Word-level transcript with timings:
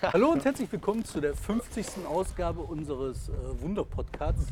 Hallo 0.12 0.30
und 0.30 0.44
herzlich 0.44 0.70
willkommen 0.72 1.04
zu 1.04 1.20
der 1.20 1.34
50. 1.34 2.06
Ausgabe 2.06 2.60
unseres 2.60 3.28
äh, 3.28 3.32
Wunder-Podcasts. 3.62 4.46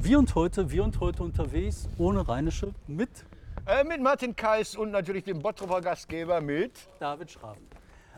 Wir 0.00 0.18
und 0.18 0.34
heute, 0.34 0.70
wir 0.70 0.84
und 0.84 0.98
heute 1.00 1.22
unterwegs, 1.22 1.88
ohne 1.98 2.26
Rheinische, 2.26 2.72
mit 2.86 3.10
Äh, 3.66 3.84
mit 3.84 4.00
Martin 4.00 4.34
Kais 4.34 4.74
und 4.76 4.90
natürlich 4.90 5.24
dem 5.24 5.40
Bottroper 5.40 5.80
Gastgeber 5.82 6.40
mit. 6.40 6.72
David 6.98 7.30
Schraben. 7.30 7.60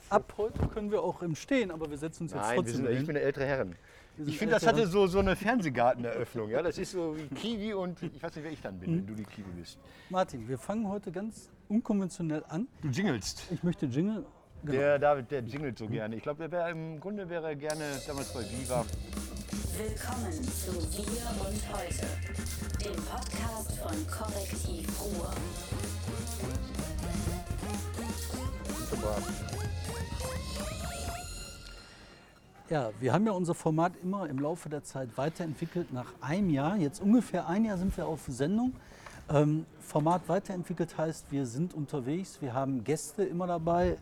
Ab 0.09 0.35
heute 0.37 0.67
können 0.69 0.91
wir 0.93 1.03
auch 1.03 1.23
im 1.23 1.35
Stehen, 1.35 1.71
aber 1.71 1.91
wir 1.91 1.99
setzen 1.99 2.25
uns 2.25 2.33
jetzt 2.33 2.41
Nein, 2.43 2.51
wir 2.51 2.57
trotzdem 2.63 2.77
sind, 2.77 2.91
ich 2.91 2.97
hin. 2.99 3.07
bin 3.07 3.15
der 3.15 3.25
ältere 3.25 3.47
Herren. 3.47 3.75
sind 4.17 4.29
Ich 4.29 4.39
finde, 4.39 4.55
das 4.55 4.63
ältere 4.63 4.83
hatte 4.83 4.91
so, 4.93 5.07
so 5.07 5.19
eine 5.21 5.35
Fernsehgarteneröffnung. 5.37 6.51
Ja? 6.51 6.63
Das 6.63 6.79
ist 6.79 6.93
so 6.93 7.17
wie 7.17 7.27
Kiwi 7.35 7.73
und 7.75 8.01
ich 8.03 8.23
weiß 8.23 8.37
nicht, 8.37 8.45
wer 8.45 8.53
ich 8.53 8.61
dann 8.61 8.79
bin, 8.79 8.91
Mhm. 8.93 8.97
wenn 8.99 9.07
du 9.09 9.15
die 9.15 9.25
Kiwi 9.25 9.51
bist. 9.59 9.79
Martin, 10.11 10.47
wir 10.47 10.59
fangen 10.59 10.87
heute 10.89 11.11
ganz 11.11 11.51
unkonventionell 11.69 12.45
an. 12.49 12.69
Du 12.83 12.89
jingelst. 12.89 13.47
Ich 13.51 13.63
möchte 13.63 13.87
Jingle. 13.87 14.25
Genau. 14.65 14.79
Der 14.79 14.99
David, 15.01 15.31
der 15.33 15.41
jingelt 15.41 15.77
so 15.77 15.89
gerne. 15.89 16.15
Ich 16.15 16.23
glaube, 16.23 16.39
der 16.39 16.53
wäre 16.53 16.71
im 16.71 17.01
Grunde 17.01 17.29
wäre 17.29 17.49
er 17.49 17.57
gerne 17.57 17.83
damals 18.07 18.33
bei 18.33 18.43
Viva. 18.43 18.85
Willkommen 19.77 20.33
zu 20.45 20.73
Wir 20.97 21.27
und 21.41 21.61
Heute, 21.73 22.07
dem 22.79 23.03
Podcast 23.03 23.77
von 23.81 24.07
Korrektiv 24.07 24.89
Ruhr. 25.03 25.33
Ja, 32.71 32.91
wir 33.01 33.13
haben 33.13 33.27
ja 33.27 33.33
unser 33.33 33.55
Format 33.55 33.95
immer 34.01 34.29
im 34.29 34.39
Laufe 34.39 34.69
der 34.69 34.85
Zeit 34.85 35.09
weiterentwickelt. 35.17 35.93
Nach 35.93 36.13
einem 36.21 36.51
Jahr, 36.51 36.77
jetzt 36.77 37.03
ungefähr 37.03 37.49
ein 37.49 37.65
Jahr 37.65 37.79
sind 37.79 37.97
wir 37.97 38.07
auf 38.07 38.21
Sendung. 38.29 38.75
Ähm, 39.29 39.67
Format 39.81 40.29
weiterentwickelt 40.29 40.97
heißt, 40.97 41.33
wir 41.33 41.47
sind 41.47 41.75
unterwegs, 41.75 42.41
wir 42.41 42.55
haben 42.55 42.85
Gäste 42.85 43.25
immer 43.25 43.49
dabei. 43.49 43.99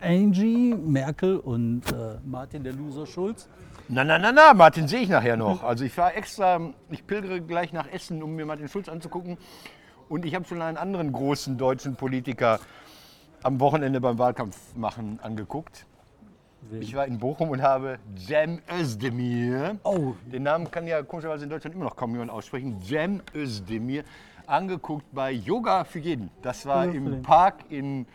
Angie, 0.00 0.74
Merkel 0.74 1.38
und 1.38 1.82
äh, 1.92 2.18
Martin 2.24 2.62
der 2.64 2.72
Loser 2.74 3.06
Schulz. 3.06 3.48
Na, 3.88 4.04
na, 4.04 4.18
na, 4.18 4.32
na, 4.32 4.52
Martin 4.54 4.88
sehe 4.88 5.00
ich 5.00 5.08
nachher 5.08 5.36
noch. 5.36 5.62
Also 5.62 5.84
ich 5.84 5.92
fahre 5.92 6.14
extra, 6.14 6.60
ich 6.90 7.06
pilgere 7.06 7.40
gleich 7.40 7.72
nach 7.72 7.90
Essen, 7.90 8.22
um 8.22 8.34
mir 8.34 8.44
Martin 8.44 8.68
Schulz 8.68 8.88
anzugucken. 8.88 9.38
Und 10.08 10.24
ich 10.24 10.34
habe 10.34 10.44
schon 10.44 10.60
einen 10.60 10.76
anderen 10.76 11.12
großen 11.12 11.56
deutschen 11.56 11.96
Politiker 11.96 12.60
am 13.42 13.60
Wochenende 13.60 14.00
beim 14.00 14.18
Wahlkampf 14.18 14.74
machen 14.76 15.18
angeguckt. 15.22 15.86
Ich 16.80 16.94
war 16.96 17.06
in 17.06 17.18
Bochum 17.18 17.50
und 17.50 17.62
habe 17.62 17.98
Cem 18.18 18.60
Özdemir, 18.68 19.76
Oh. 19.84 20.14
den 20.32 20.42
Namen 20.42 20.68
kann 20.68 20.86
ja 20.88 21.02
komischerweise 21.02 21.44
in 21.44 21.50
Deutschland 21.50 21.76
immer 21.76 21.84
noch 21.84 21.94
kaum 21.94 22.10
jemand 22.10 22.32
aussprechen, 22.32 22.80
Cem 22.82 23.22
Özdemir, 23.34 24.02
angeguckt 24.46 25.06
bei 25.12 25.30
Yoga 25.30 25.84
für 25.84 26.00
jeden. 26.00 26.30
Das 26.42 26.66
war 26.66 26.86
im. 26.86 27.22
Park 27.22 27.64
in 27.68 28.06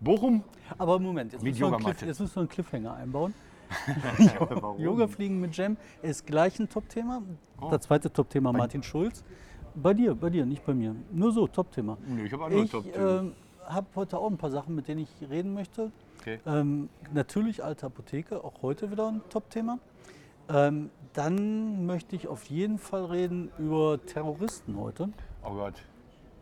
Bochum. 0.00 0.42
Aber 0.76 0.98
Moment, 0.98 1.32
jetzt 1.32 1.42
müssen, 1.42 1.60
wir. 1.60 1.76
Cliff, 1.78 2.02
jetzt 2.02 2.20
müssen 2.20 2.34
wir 2.34 2.40
einen 2.40 2.48
Cliffhanger 2.48 2.94
einbauen. 2.94 3.34
Yoga 4.78 5.06
fliegen 5.06 5.40
mit 5.40 5.56
Jam 5.56 5.76
ist 6.02 6.26
gleich 6.26 6.58
ein 6.58 6.68
Top-Thema. 6.68 7.22
Oh. 7.60 7.68
Das 7.70 7.82
zweite 7.82 8.10
Top-Thema 8.12 8.52
Martin 8.52 8.82
Schulz. 8.82 9.24
Bei 9.74 9.92
dir, 9.94 10.14
bei 10.14 10.30
dir, 10.30 10.46
nicht 10.46 10.64
bei 10.64 10.74
mir. 10.74 10.96
Nur 11.12 11.32
so, 11.32 11.46
Top-Thema. 11.46 11.98
Nö, 12.06 12.24
ich 12.24 12.32
habe 12.32 12.44
andere 12.46 12.62
Ich 12.64 12.70
Top-Themen. 12.70 13.32
äh, 13.66 13.70
habe 13.70 13.86
heute 13.94 14.18
auch 14.18 14.30
ein 14.30 14.38
paar 14.38 14.50
Sachen, 14.50 14.74
mit 14.74 14.88
denen 14.88 15.02
ich 15.02 15.28
reden 15.28 15.52
möchte. 15.52 15.92
Okay. 16.20 16.40
Ähm, 16.46 16.88
natürlich 17.12 17.62
alte 17.62 17.86
Apotheke, 17.86 18.42
auch 18.42 18.62
heute 18.62 18.90
wieder 18.90 19.08
ein 19.08 19.20
Top-Thema. 19.28 19.78
Ähm, 20.48 20.90
dann 21.12 21.86
möchte 21.86 22.16
ich 22.16 22.26
auf 22.26 22.44
jeden 22.46 22.78
Fall 22.78 23.04
reden 23.04 23.50
über 23.58 24.00
Terroristen 24.04 24.78
heute. 24.78 25.10
Oh 25.44 25.54
Gott. 25.54 25.74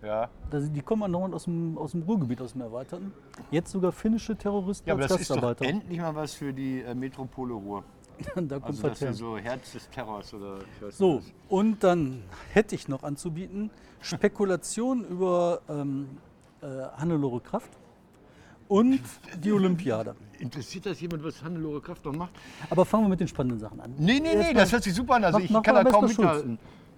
Ja. 0.03 0.29
Das, 0.51 0.71
die 0.71 0.83
kommen 0.83 1.03
andauernd 1.05 1.35
aus 1.35 1.45
dem, 1.45 1.77
aus 1.79 1.93
dem 1.93 2.03
Ruhrgebiet, 2.03 2.41
aus 2.41 2.53
dem 2.53 2.61
Erweiterten. 2.63 3.13
Jetzt 3.51 3.71
sogar 3.73 3.93
finnische 3.93 4.37
Terroristen 4.37 4.89
Ja, 4.89 4.95
aber 4.95 5.03
als 5.05 5.13
das 5.13 5.21
ist 5.23 5.31
doch 5.31 5.37
Gastarbeiter. 5.37 5.65
endlich 5.65 5.99
mal 5.99 6.15
was 6.15 6.35
für 6.35 6.53
die 6.53 6.81
äh, 6.83 6.95
Metropole 6.95 7.55
Ruhr. 7.55 7.83
da 8.35 8.41
kommt 8.41 8.65
Also 8.65 8.83
das 8.89 8.99
Verkehr. 8.99 9.13
so 9.15 9.37
Herz 9.37 9.73
des 9.73 9.89
Terrors 9.91 10.33
oder 10.33 10.59
So, 10.91 11.17
nicht 11.17 11.35
und 11.49 11.83
dann 11.85 12.23
hätte 12.53 12.75
ich 12.75 12.89
noch 12.89 13.03
anzubieten 13.03 13.71
Spekulation 14.01 15.05
über 15.09 15.61
ähm, 15.69 16.09
äh, 16.63 16.67
Hannelore 16.97 17.41
Kraft 17.41 17.71
und 18.69 19.01
die 19.43 19.53
Olympiade. 19.53 20.15
Interessiert 20.39 20.87
das 20.87 21.01
jemand, 21.01 21.25
was 21.25 21.43
Hannelore 21.43 21.81
Kraft 21.81 22.05
noch 22.05 22.15
macht? 22.15 22.31
Aber 22.71 22.85
fangen 22.85 23.05
wir 23.05 23.09
mit 23.11 23.21
den 23.21 23.29
spannenden 23.29 23.61
Sachen 23.61 23.81
an. 23.81 23.95
Nee, 23.99 24.15
nee, 24.15 24.21
nee, 24.21 24.29
Erstmal- 24.35 24.55
das 24.55 24.73
hört 24.73 24.83
sich 24.83 24.95
super 24.95 25.15
an. 25.17 25.25
Also 25.25 25.39
Mach- 25.39 25.45
ich 25.45 25.51
mach 25.51 25.63
kann 25.63 25.75
da 25.75 25.85
kaum 25.85 26.07
besten 26.07 26.23
Schulz. 26.23 26.45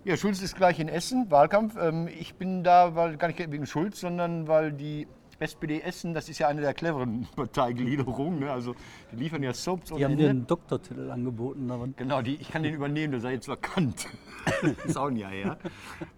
Ja, 0.08 0.16
Schulz 0.16 0.40
ist 0.40 0.56
gleich 0.56 0.80
in 0.80 0.88
Essen, 0.88 1.30
Wahlkampf. 1.30 1.76
Ähm, 1.78 2.08
Ich 2.08 2.34
bin 2.36 2.64
da, 2.64 2.94
weil 2.94 3.18
gar 3.18 3.26
nicht 3.28 3.38
wegen 3.52 3.66
Schulz, 3.66 4.00
sondern 4.00 4.48
weil 4.48 4.72
die 4.72 5.06
SPD 5.40 5.80
Essen, 5.80 6.14
das 6.14 6.28
ist 6.28 6.38
ja 6.38 6.48
eine 6.48 6.60
der 6.60 6.74
cleveren 6.74 7.26
Parteigliederungen. 7.36 8.40
Ne? 8.40 8.50
Also 8.50 8.74
die 9.12 9.16
liefern 9.16 9.42
ja 9.42 9.54
Soaps 9.54 9.92
Die 9.94 10.04
haben 10.04 10.16
dir 10.16 10.30
einen 10.30 10.46
Doktortitel 10.46 11.10
angeboten. 11.10 11.70
Aber 11.70 11.88
Genau, 11.96 12.22
die, 12.22 12.36
ich 12.36 12.50
kann 12.50 12.62
den 12.62 12.74
übernehmen, 12.74 13.12
der 13.12 13.20
sei 13.20 13.32
jetzt 13.32 13.48
vakant. 13.48 14.06
ist 14.84 14.96
auch 14.96 15.08
ein 15.08 15.16
Jahr 15.16 15.30
her. 15.30 15.58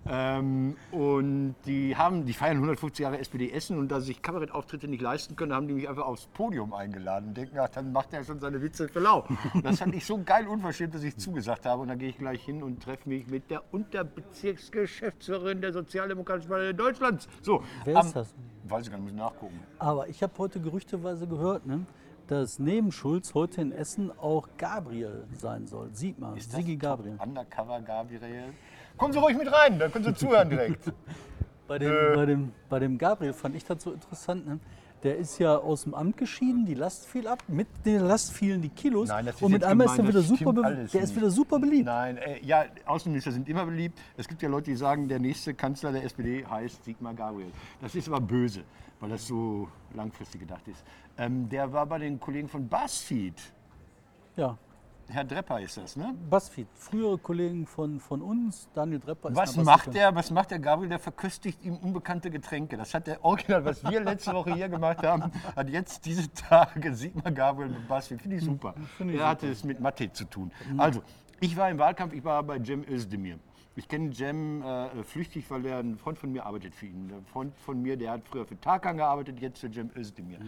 Ähm, 0.06 0.76
und 0.92 1.54
die, 1.66 1.96
haben, 1.96 2.24
die 2.26 2.32
feiern 2.32 2.56
150 2.56 3.02
Jahre 3.02 3.18
SPD 3.18 3.50
Essen 3.50 3.78
und 3.78 3.88
da 3.88 4.00
sie 4.00 4.06
sich 4.06 4.22
Kabarettauftritte 4.22 4.88
nicht 4.88 5.02
leisten 5.02 5.36
können, 5.36 5.52
haben 5.52 5.68
die 5.68 5.74
mich 5.74 5.88
einfach 5.88 6.04
aufs 6.04 6.26
Podium 6.26 6.72
eingeladen 6.72 7.28
und 7.28 7.36
denken, 7.36 7.58
ach, 7.58 7.68
dann 7.68 7.92
macht 7.92 8.12
er 8.12 8.24
schon 8.24 8.40
seine 8.40 8.62
Witze 8.62 8.88
für 8.88 9.00
lau. 9.00 9.26
Das 9.62 9.78
fand 9.78 9.94
ich 9.94 10.04
so 10.06 10.22
geil 10.22 10.46
unverschämt, 10.46 10.94
dass 10.94 11.02
ich 11.02 11.16
zugesagt 11.16 11.66
habe. 11.66 11.82
Und 11.82 11.88
dann 11.88 11.98
gehe 11.98 12.08
ich 12.08 12.18
gleich 12.18 12.42
hin 12.44 12.62
und 12.62 12.82
treffe 12.82 13.08
mich 13.08 13.26
mit 13.26 13.50
der 13.50 13.62
Unterbezirksgeschäftsführerin 13.72 15.60
der 15.60 15.72
Sozialdemokratischen 15.72 16.50
Partei 16.50 16.72
Deutschlands. 16.72 17.28
So, 17.42 17.62
Wer 17.84 18.00
ist 18.00 18.14
das? 18.14 18.34
Weiß 18.70 18.86
ich 18.86 18.90
gar 18.92 18.98
nicht, 18.98 19.12
muss 19.12 19.20
nachgucken. 19.20 19.58
Aber 19.78 20.08
ich 20.08 20.22
habe 20.22 20.32
heute 20.38 20.60
gerüchteweise 20.60 21.26
gehört, 21.26 21.66
ne, 21.66 21.84
dass 22.28 22.58
neben 22.60 22.92
Schulz 22.92 23.34
heute 23.34 23.60
in 23.60 23.72
Essen 23.72 24.12
auch 24.18 24.48
Gabriel 24.56 25.24
sein 25.36 25.66
soll. 25.66 25.90
Sieht 25.92 26.18
man, 26.20 26.36
Ist 26.36 26.52
das 26.52 26.56
Sigi 26.60 26.76
Gabriel. 26.76 27.18
Undercover 27.20 27.80
Gabriel. 27.80 28.52
Kommen 28.96 29.12
Sie 29.12 29.18
ruhig 29.18 29.36
mit 29.36 29.52
rein, 29.52 29.78
dann 29.78 29.90
können 29.92 30.04
Sie 30.04 30.14
zuhören 30.14 30.48
direkt. 30.48 30.92
Bei 31.66 31.78
dem, 31.78 31.92
Äh. 31.92 32.14
bei, 32.16 32.26
dem, 32.26 32.52
bei 32.68 32.78
dem 32.80 32.98
Gabriel 32.98 33.32
fand 33.32 33.54
ich 33.54 33.64
das 33.64 33.82
so 33.82 33.92
interessant. 33.92 34.44
Ne? 34.46 34.58
Der 35.02 35.16
ist 35.16 35.38
ja 35.38 35.56
aus 35.56 35.84
dem 35.84 35.94
Amt 35.94 36.18
geschieden, 36.18 36.66
die 36.66 36.74
Last 36.74 37.06
fiel 37.06 37.26
ab, 37.26 37.42
mit 37.48 37.66
der 37.86 38.02
Last 38.02 38.32
fielen 38.32 38.60
die 38.60 38.68
Kilos 38.68 39.08
Nein, 39.08 39.26
das 39.26 39.36
ist 39.36 39.42
und 39.42 39.52
mit 39.52 39.64
einmal 39.64 39.86
ist 39.86 39.98
er 39.98 40.08
wieder 40.08 40.20
super, 40.20 40.52
der 40.52 41.02
ist 41.02 41.16
wieder 41.16 41.30
super 41.30 41.58
beliebt. 41.58 41.86
Nein, 41.86 42.18
äh, 42.18 42.44
ja, 42.44 42.66
Außenminister 42.84 43.32
sind 43.32 43.48
immer 43.48 43.64
beliebt. 43.64 43.98
Es 44.18 44.28
gibt 44.28 44.42
ja 44.42 44.48
Leute, 44.48 44.70
die 44.70 44.76
sagen, 44.76 45.08
der 45.08 45.18
nächste 45.18 45.54
Kanzler 45.54 45.92
der 45.92 46.04
SPD 46.04 46.44
heißt 46.44 46.84
Sigmar 46.84 47.14
Gabriel. 47.14 47.50
Das 47.80 47.94
ist 47.94 48.08
aber 48.08 48.20
böse, 48.20 48.62
weil 49.00 49.08
das 49.08 49.26
so 49.26 49.68
langfristig 49.94 50.42
gedacht 50.42 50.68
ist. 50.68 50.84
Ähm, 51.16 51.48
der 51.48 51.72
war 51.72 51.86
bei 51.86 51.98
den 51.98 52.20
Kollegen 52.20 52.48
von 52.48 52.68
BuzzFeed. 52.68 53.40
Ja, 54.36 54.58
Herr 55.10 55.24
Drepper 55.24 55.60
ist 55.60 55.76
das, 55.76 55.96
ne? 55.96 56.14
Buzzfeed, 56.28 56.68
frühere 56.74 57.18
Kollegen 57.18 57.66
von, 57.66 58.00
von 58.00 58.22
uns, 58.22 58.68
Daniel 58.74 59.00
Drepper. 59.00 59.34
Was 59.34 59.56
macht 59.56 59.94
der? 59.94 60.14
Was 60.14 60.30
macht 60.30 60.50
der 60.50 60.58
Gabriel? 60.58 60.88
Der 60.88 60.98
verköstigt 60.98 61.62
ihm 61.64 61.76
unbekannte 61.76 62.30
Getränke. 62.30 62.76
Das 62.76 62.94
hat 62.94 63.06
der 63.06 63.24
Original, 63.24 63.64
was 63.64 63.82
wir 63.84 64.00
letzte 64.00 64.32
Woche 64.32 64.54
hier 64.54 64.68
gemacht 64.68 65.02
haben, 65.02 65.32
hat 65.56 65.68
jetzt 65.68 66.06
diese 66.06 66.32
Tage 66.32 66.94
Sigmar 66.94 67.32
Gabriel 67.32 67.70
mit 67.70 67.88
BuzzFeed. 67.88 68.22
Finde 68.22 68.36
ich 68.36 68.44
super. 68.44 68.74
Finde 68.96 69.14
ich 69.14 69.20
er 69.20 69.28
hatte 69.28 69.48
es 69.48 69.64
mit 69.64 69.80
Mathe 69.80 70.12
zu 70.12 70.24
tun. 70.24 70.52
Also, 70.76 71.02
ich 71.40 71.56
war 71.56 71.70
im 71.70 71.78
Wahlkampf, 71.78 72.12
ich 72.12 72.24
war 72.24 72.42
bei 72.42 72.62
Cem 72.62 72.84
Özdemir. 72.88 73.38
Ich 73.76 73.88
kenne 73.88 74.12
Cem 74.12 74.62
äh, 74.62 75.04
flüchtig, 75.04 75.50
weil 75.50 75.64
er 75.64 75.78
ein 75.78 75.96
Freund 75.96 76.18
von 76.18 76.30
mir 76.32 76.44
arbeitet 76.44 76.74
für 76.74 76.86
ihn. 76.86 77.10
Ein 77.10 77.24
Freund 77.24 77.56
von 77.58 77.80
mir, 77.80 77.96
der 77.96 78.12
hat 78.12 78.22
früher 78.28 78.44
für 78.44 78.60
Tarkan 78.60 78.96
gearbeitet, 78.96 79.40
jetzt 79.40 79.60
für 79.60 79.72
Cem 79.72 79.90
Özdemir. 79.96 80.38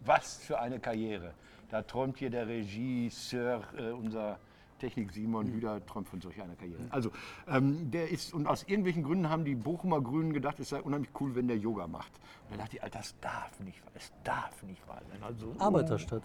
Was 0.00 0.36
für 0.36 0.58
eine 0.60 0.78
Karriere. 0.78 1.32
Da 1.72 1.80
träumt 1.80 2.18
hier 2.18 2.28
der 2.28 2.46
Regisseur, 2.46 3.62
äh, 3.78 3.92
unser 3.92 4.38
Technik 4.78 5.10
Simon 5.10 5.46
Hüder 5.46 5.80
träumt 5.86 6.06
von 6.06 6.20
solch 6.20 6.38
einer 6.42 6.54
Karriere. 6.54 6.82
Also, 6.90 7.10
ähm, 7.48 7.90
der 7.90 8.10
ist, 8.10 8.34
und 8.34 8.46
aus 8.46 8.64
irgendwelchen 8.64 9.02
Gründen 9.04 9.30
haben 9.30 9.46
die 9.46 9.54
Bochumer 9.54 10.02
Grünen 10.02 10.34
gedacht, 10.34 10.60
es 10.60 10.68
sei 10.68 10.82
unheimlich 10.82 11.08
cool, 11.18 11.34
wenn 11.34 11.48
der 11.48 11.56
Yoga 11.56 11.86
macht. 11.86 12.12
Und 12.44 12.50
dann 12.50 12.58
dachte 12.58 12.76
ich, 12.76 12.82
Alter, 12.82 12.98
das 12.98 13.18
darf 13.22 13.58
nicht 13.60 13.82
wahr, 13.86 13.92
es 13.94 14.12
darf 14.22 14.62
nicht 14.64 14.86
wahr 14.86 15.00
sein. 15.08 15.22
Also, 15.22 15.54
Arbeiterstadt. 15.58 16.24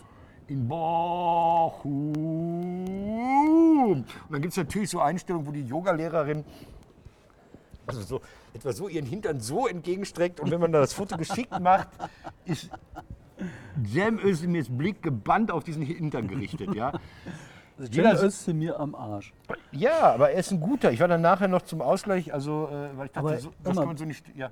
in 0.50 0.68
Bochum. 0.68 1.94
Und 3.88 4.06
dann 4.30 4.42
gibt 4.42 4.52
es 4.52 4.58
natürlich 4.58 4.90
so 4.90 5.00
Einstellungen, 5.00 5.48
wo 5.48 5.52
die 5.52 5.64
Yogalehrerin 5.64 6.44
also 7.86 8.02
so, 8.02 8.22
etwa 8.54 8.74
so 8.74 8.90
ihren 8.90 9.06
Hintern 9.06 9.40
so 9.40 9.66
entgegenstreckt 9.66 10.42
und 10.42 10.52
wenn 10.52 10.60
man 10.60 10.74
da 10.74 10.82
das 10.82 10.92
Foto 10.92 11.16
geschickt 11.16 11.58
macht, 11.62 11.88
ist 12.44 12.70
Cem 13.86 14.20
Özdemirs 14.20 14.68
Blick 14.70 15.02
gebannt 15.02 15.52
auf 15.52 15.64
diesen 15.64 15.84
Hintern 15.84 16.28
gerichtet. 16.28 16.74
Ja? 16.74 16.94
Also 17.80 17.92
Cem 17.92 18.06
Özdemir 18.08 18.80
am 18.80 18.96
Arsch. 18.96 19.34
ja, 19.72 20.12
aber 20.14 20.32
er 20.32 20.40
ist 20.40 20.50
ein 20.52 20.60
guter. 20.60 20.92
Ich 20.92 21.00
war 21.00 21.08
dann 21.08 21.22
nachher 21.22 21.48
noch 21.48 21.62
zum 21.62 21.84
Ausgleich, 21.84 22.34
also 22.34 22.70
äh, 22.72 22.98
weil 22.98 23.06
ich 23.06 23.12
dachte, 23.12 23.28
Aber 23.28 23.38
so, 23.38 23.52
das 23.64 23.78
kann 23.78 23.86
man 23.86 23.98
so 23.98 24.06
nicht. 24.06 24.36
Ja. 24.36 24.52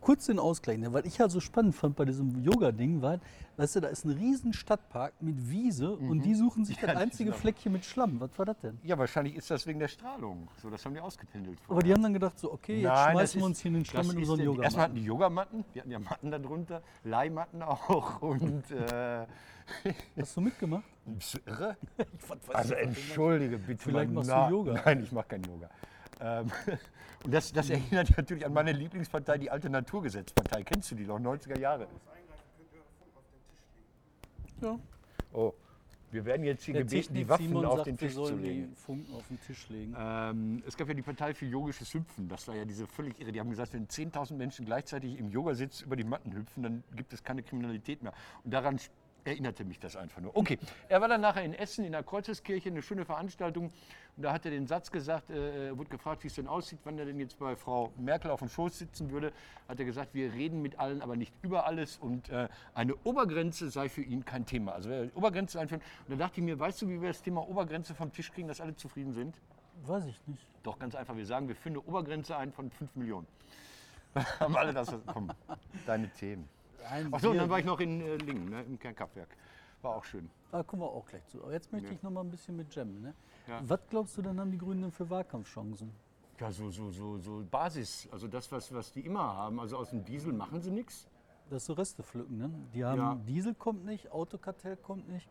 Kurz 0.00 0.26
den 0.26 0.38
Ausgleich, 0.38 0.78
ne? 0.78 0.92
weil 0.92 1.06
ich 1.06 1.18
halt 1.20 1.30
so 1.30 1.40
spannend 1.40 1.74
fand 1.74 1.96
bei 1.96 2.04
diesem 2.04 2.42
Yoga-Ding, 2.44 3.02
war, 3.02 3.18
weißt 3.56 3.76
du, 3.76 3.80
da 3.80 3.88
ist 3.88 4.04
ein 4.04 4.10
riesen 4.12 4.52
Stadtpark 4.52 5.12
mit 5.20 5.50
Wiese 5.50 5.90
und 5.96 6.22
die 6.24 6.34
suchen 6.34 6.64
sich 6.64 6.80
Ja, 6.80 6.88
das 6.88 6.96
einzige 6.96 7.32
auch- 7.32 7.36
Fleckchen 7.36 7.72
mit 7.72 7.84
Schlamm. 7.84 8.20
Was 8.20 8.38
war 8.38 8.46
das 8.46 8.58
denn? 8.60 8.78
Ja, 8.82 8.96
wahrscheinlich 8.98 9.34
ist 9.36 9.50
das 9.50 9.66
wegen 9.66 9.78
der 9.80 9.88
Strahlung. 9.88 10.48
So, 10.62 10.70
das 10.70 10.84
haben 10.84 10.94
die 10.94 11.00
ausgependelt. 11.00 11.58
Aber 11.68 11.80
die 11.82 11.92
haben 11.92 12.02
dann 12.02 12.12
gedacht, 12.14 12.38
so, 12.38 12.52
okay, 12.52 12.76
jetzt 12.80 12.84
Nein, 12.92 13.12
schmeißen 13.12 13.40
wir 13.40 13.44
ist- 13.44 13.48
uns 13.50 13.60
hier 13.60 13.68
in 13.70 13.74
den 13.74 13.84
Schlamm 13.84 14.06
ist 14.10 14.16
unseren 14.16 14.36
der- 14.36 14.46
Yoga. 14.46 14.62
Erstmal 14.62 14.84
hatten 14.86 14.94
die 14.96 15.04
Yogamatten, 15.04 15.64
die 15.74 15.80
hatten 15.80 15.90
ja 15.90 15.98
Matten 15.98 16.30
darunter, 16.30 16.82
Leihmatten 17.04 17.62
auch 17.62 18.22
und 18.22 18.70
äh, 18.70 19.26
Hast 20.20 20.36
du 20.36 20.40
mitgemacht? 20.42 20.84
bist 21.06 21.34
du 21.34 21.38
irre? 21.50 21.76
Also 22.52 22.74
entschuldige 22.74 23.58
bitte. 23.58 23.82
Vielleicht 23.82 24.10
machst 24.12 24.30
du 24.30 24.34
Yoga. 24.50 24.74
Nein, 24.84 25.02
ich 25.02 25.10
mache 25.10 25.26
kein 25.28 25.42
Yoga. 25.44 25.70
Ähm, 26.20 26.50
und 27.24 27.32
das, 27.32 27.52
das 27.52 27.70
erinnert 27.70 28.16
natürlich 28.16 28.44
an 28.44 28.52
meine 28.52 28.72
Lieblingspartei, 28.72 29.38
die 29.38 29.50
alte 29.50 29.70
Naturgesetzpartei. 29.70 30.62
Kennst 30.62 30.90
du 30.90 30.94
die 30.94 31.04
noch? 31.04 31.18
90er 31.18 31.58
Jahre. 31.58 31.88
Ja. 34.60 34.78
Oh, 35.32 35.52
wir 36.14 36.24
werden 36.24 36.44
jetzt 36.44 36.62
hier 36.64 36.74
gebeten, 36.74 37.12
die 37.12 37.28
Waffen 37.28 37.48
Simon 37.48 37.64
auf 37.64 37.78
sagt, 37.78 37.88
den 37.88 37.98
Tisch 37.98 38.14
zu 38.14 38.36
legen. 38.36 38.68
die 38.70 38.76
Funken 38.76 39.14
auf 39.14 39.26
den 39.26 39.40
Tisch 39.40 39.68
legen. 39.68 39.96
Ähm, 39.98 40.62
es 40.64 40.76
gab 40.76 40.86
ja 40.86 40.94
die 40.94 41.02
Partei 41.02 41.34
für 41.34 41.44
yogisches 41.44 41.92
Hüpfen. 41.92 42.28
Das 42.28 42.46
war 42.46 42.54
ja 42.54 42.64
diese 42.64 42.86
völlig 42.86 43.20
irre. 43.20 43.32
Die 43.32 43.40
haben 43.40 43.50
gesagt, 43.50 43.74
wenn 43.74 43.88
10.000 43.88 44.34
Menschen 44.34 44.64
gleichzeitig 44.64 45.18
im 45.18 45.28
Yogasitz 45.30 45.80
über 45.80 45.96
die 45.96 46.04
Matten 46.04 46.32
hüpfen, 46.32 46.62
dann 46.62 46.84
gibt 46.94 47.12
es 47.12 47.24
keine 47.24 47.42
Kriminalität 47.42 48.04
mehr. 48.04 48.12
Und 48.44 48.54
daran 48.54 48.78
erinnerte 49.24 49.64
mich 49.64 49.78
das 49.80 49.96
einfach 49.96 50.20
nur. 50.20 50.36
Okay, 50.36 50.58
er 50.88 51.00
war 51.00 51.08
dann 51.08 51.20
nachher 51.20 51.42
in 51.42 51.54
Essen 51.54 51.84
in 51.84 51.92
der 51.92 52.02
Kreuzeskirche, 52.02 52.68
eine 52.68 52.82
schöne 52.82 53.04
Veranstaltung. 53.04 53.70
Und 54.16 54.22
da 54.22 54.32
hat 54.32 54.44
er 54.44 54.52
den 54.52 54.66
Satz 54.66 54.92
gesagt, 54.92 55.30
äh, 55.30 55.68
er 55.68 55.78
wurde 55.78 55.90
gefragt, 55.90 56.22
wie 56.22 56.28
es 56.28 56.34
denn 56.34 56.46
aussieht, 56.46 56.78
wann 56.84 56.98
er 56.98 57.04
denn 57.04 57.18
jetzt 57.18 57.38
bei 57.38 57.56
Frau 57.56 57.92
Merkel 57.96 58.30
auf 58.30 58.38
dem 58.38 58.48
Schoß 58.48 58.78
sitzen 58.78 59.10
würde. 59.10 59.32
Hat 59.68 59.78
er 59.78 59.84
gesagt, 59.84 60.14
wir 60.14 60.32
reden 60.32 60.62
mit 60.62 60.78
allen, 60.78 61.02
aber 61.02 61.16
nicht 61.16 61.32
über 61.42 61.66
alles. 61.66 61.96
Und 61.96 62.28
äh, 62.28 62.48
eine 62.74 62.94
Obergrenze 63.04 63.70
sei 63.70 63.88
für 63.88 64.02
ihn 64.02 64.24
kein 64.24 64.46
Thema. 64.46 64.72
Also 64.72 64.90
wer 64.90 65.08
Obergrenze 65.16 65.58
einführen. 65.58 65.82
Und 66.06 66.18
da 66.18 66.26
dachte 66.26 66.40
ich 66.40 66.44
mir, 66.44 66.58
weißt 66.58 66.82
du, 66.82 66.88
wie 66.88 67.00
wir 67.00 67.08
das 67.08 67.22
Thema 67.22 67.48
Obergrenze 67.48 67.94
vom 67.94 68.12
Tisch 68.12 68.32
kriegen, 68.32 68.46
dass 68.46 68.60
alle 68.60 68.76
zufrieden 68.76 69.12
sind? 69.12 69.40
Weiß 69.84 70.06
ich 70.06 70.20
nicht. 70.26 70.46
Doch, 70.62 70.78
ganz 70.78 70.94
einfach. 70.94 71.16
Wir 71.16 71.26
sagen, 71.26 71.48
wir 71.48 71.56
führen 71.56 71.74
eine 71.74 71.82
Obergrenze 71.82 72.36
ein 72.36 72.52
von 72.52 72.70
5 72.70 72.94
Millionen. 72.94 73.26
Haben 74.38 74.56
alle 74.56 74.72
das. 74.72 74.94
Komm, 75.06 75.30
deine 75.86 76.08
Themen. 76.10 76.48
Ein 76.90 77.12
Achso, 77.12 77.30
und 77.30 77.36
dann 77.38 77.50
war 77.50 77.58
ich 77.58 77.64
noch 77.64 77.80
in 77.80 78.00
äh, 78.00 78.16
Lingen, 78.16 78.48
ne, 78.50 78.62
im 78.62 78.78
Kernkraftwerk. 78.78 79.36
War 79.82 79.96
auch 79.96 80.04
schön. 80.04 80.30
Da 80.50 80.62
kommen 80.62 80.82
wir 80.82 80.86
auch 80.88 81.06
gleich 81.06 81.26
zu. 81.26 81.42
Aber 81.42 81.52
jetzt 81.52 81.70
möchte 81.72 81.88
Ja. 81.88 81.94
ich 81.94 82.02
noch 82.02 82.10
mal 82.10 82.20
ein 82.22 82.30
bisschen 82.30 82.56
mit 82.56 82.74
Jem. 82.74 83.02
Ne? 83.02 83.14
Ja. 83.46 83.60
Was 83.68 83.80
glaubst 83.90 84.16
du 84.16 84.22
denn, 84.22 84.38
haben 84.40 84.50
die 84.50 84.58
Grünen 84.58 84.82
denn 84.82 84.92
für 84.92 85.08
Wahlkampfchancen? 85.10 85.90
Ja, 86.40 86.50
so, 86.50 86.70
so, 86.70 86.90
so, 86.90 87.18
so 87.18 87.44
Basis. 87.50 88.08
Also 88.10 88.26
das, 88.28 88.50
was, 88.50 88.72
was 88.72 88.92
die 88.92 89.00
immer 89.00 89.20
haben. 89.22 89.60
Also 89.60 89.76
aus 89.76 89.90
dem 89.90 90.04
Diesel 90.04 90.32
machen 90.32 90.60
sie 90.60 90.70
nichts. 90.70 91.06
Das 91.50 91.62
ist 91.62 91.66
so 91.66 91.74
Reste 91.74 92.02
pflücken. 92.02 92.38
Ne? 92.38 92.50
Die 92.72 92.84
haben 92.84 92.98
Ja. 92.98 93.14
Diesel 93.26 93.54
kommt 93.54 93.84
nicht, 93.84 94.10
Autokartell 94.10 94.76
kommt 94.78 95.08
nicht, 95.08 95.28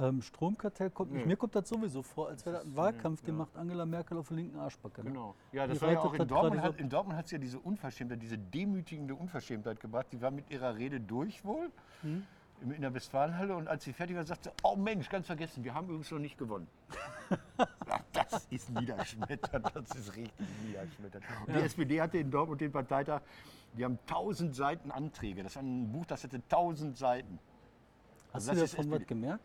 ähm, 0.00 0.22
Stromkartell 0.22 0.90
kommt 0.90 1.12
nicht. 1.12 1.26
Mir 1.26 1.36
kommt 1.36 1.54
das 1.54 1.68
sowieso 1.68 2.02
vor, 2.02 2.28
als 2.28 2.44
wäre 2.46 2.56
das 2.56 2.64
ein 2.66 2.76
Wahlkampf, 2.76 3.22
den 3.22 3.36
macht 3.36 3.56
Angela 3.56 3.86
Merkel 3.86 4.16
auf 4.18 4.28
der 4.28 4.36
linken 4.36 4.58
Arschbacke. 4.58 5.02
Ne? 5.02 5.10
Genau. 5.10 5.34
Ja, 5.52 5.66
das 5.66 5.78
Die 5.78 5.84
war 5.84 5.92
ja 5.92 6.00
auch 6.00 6.14
in 6.14 6.28
Dortmund. 6.28 6.62
Hat, 6.62 6.76
in 6.78 6.88
Dortmund 6.88 7.18
hat 7.18 7.28
sie 7.28 7.36
ja 7.36 7.40
diese 7.40 7.58
Unverschämtheit, 7.58 8.22
diese 8.22 8.38
demütigende 8.38 9.14
Unverschämtheit 9.14 9.80
gebracht. 9.80 10.06
Die 10.12 10.20
war 10.20 10.30
mit 10.30 10.50
ihrer 10.50 10.76
Rede 10.76 11.00
durch 11.00 11.44
wohl. 11.44 11.70
Hm? 12.02 12.24
In 12.60 12.80
der 12.80 12.92
Westfalenhalle 12.92 13.54
und 13.54 13.68
als 13.68 13.84
sie 13.84 13.92
fertig 13.92 14.16
war, 14.16 14.24
sagte 14.24 14.48
sie, 14.48 14.54
oh 14.64 14.74
Mensch, 14.74 15.08
ganz 15.08 15.26
vergessen, 15.26 15.62
wir 15.62 15.74
haben 15.74 15.86
übrigens 15.86 16.10
noch 16.10 16.18
nicht 16.18 16.38
gewonnen. 16.38 16.66
Ja, 17.86 18.00
das 18.12 18.46
ist 18.50 18.68
niederschmetternd, 18.70 19.70
das 19.74 19.90
ist 19.96 20.14
richtig 20.14 20.46
niederschmetternd. 20.66 21.24
Und 21.46 21.56
die 21.56 21.60
SPD 21.60 22.00
hatte 22.00 22.18
in 22.18 22.30
Dortmund 22.30 22.60
den 22.60 22.70
Parteitag, 22.70 23.22
die 23.76 23.84
haben 23.84 23.98
1000 24.06 24.54
Seiten 24.54 24.90
Anträge. 24.90 25.42
Das 25.42 25.56
war 25.56 25.62
ein 25.62 25.90
Buch, 25.90 26.04
das 26.06 26.22
hatte 26.22 26.36
1000 26.36 26.96
Seiten. 26.96 27.38
Hast 28.32 28.48
Also 28.48 28.60
du 28.60 28.66
davon 28.66 28.90
was 28.90 29.06
gemerkt? 29.06 29.44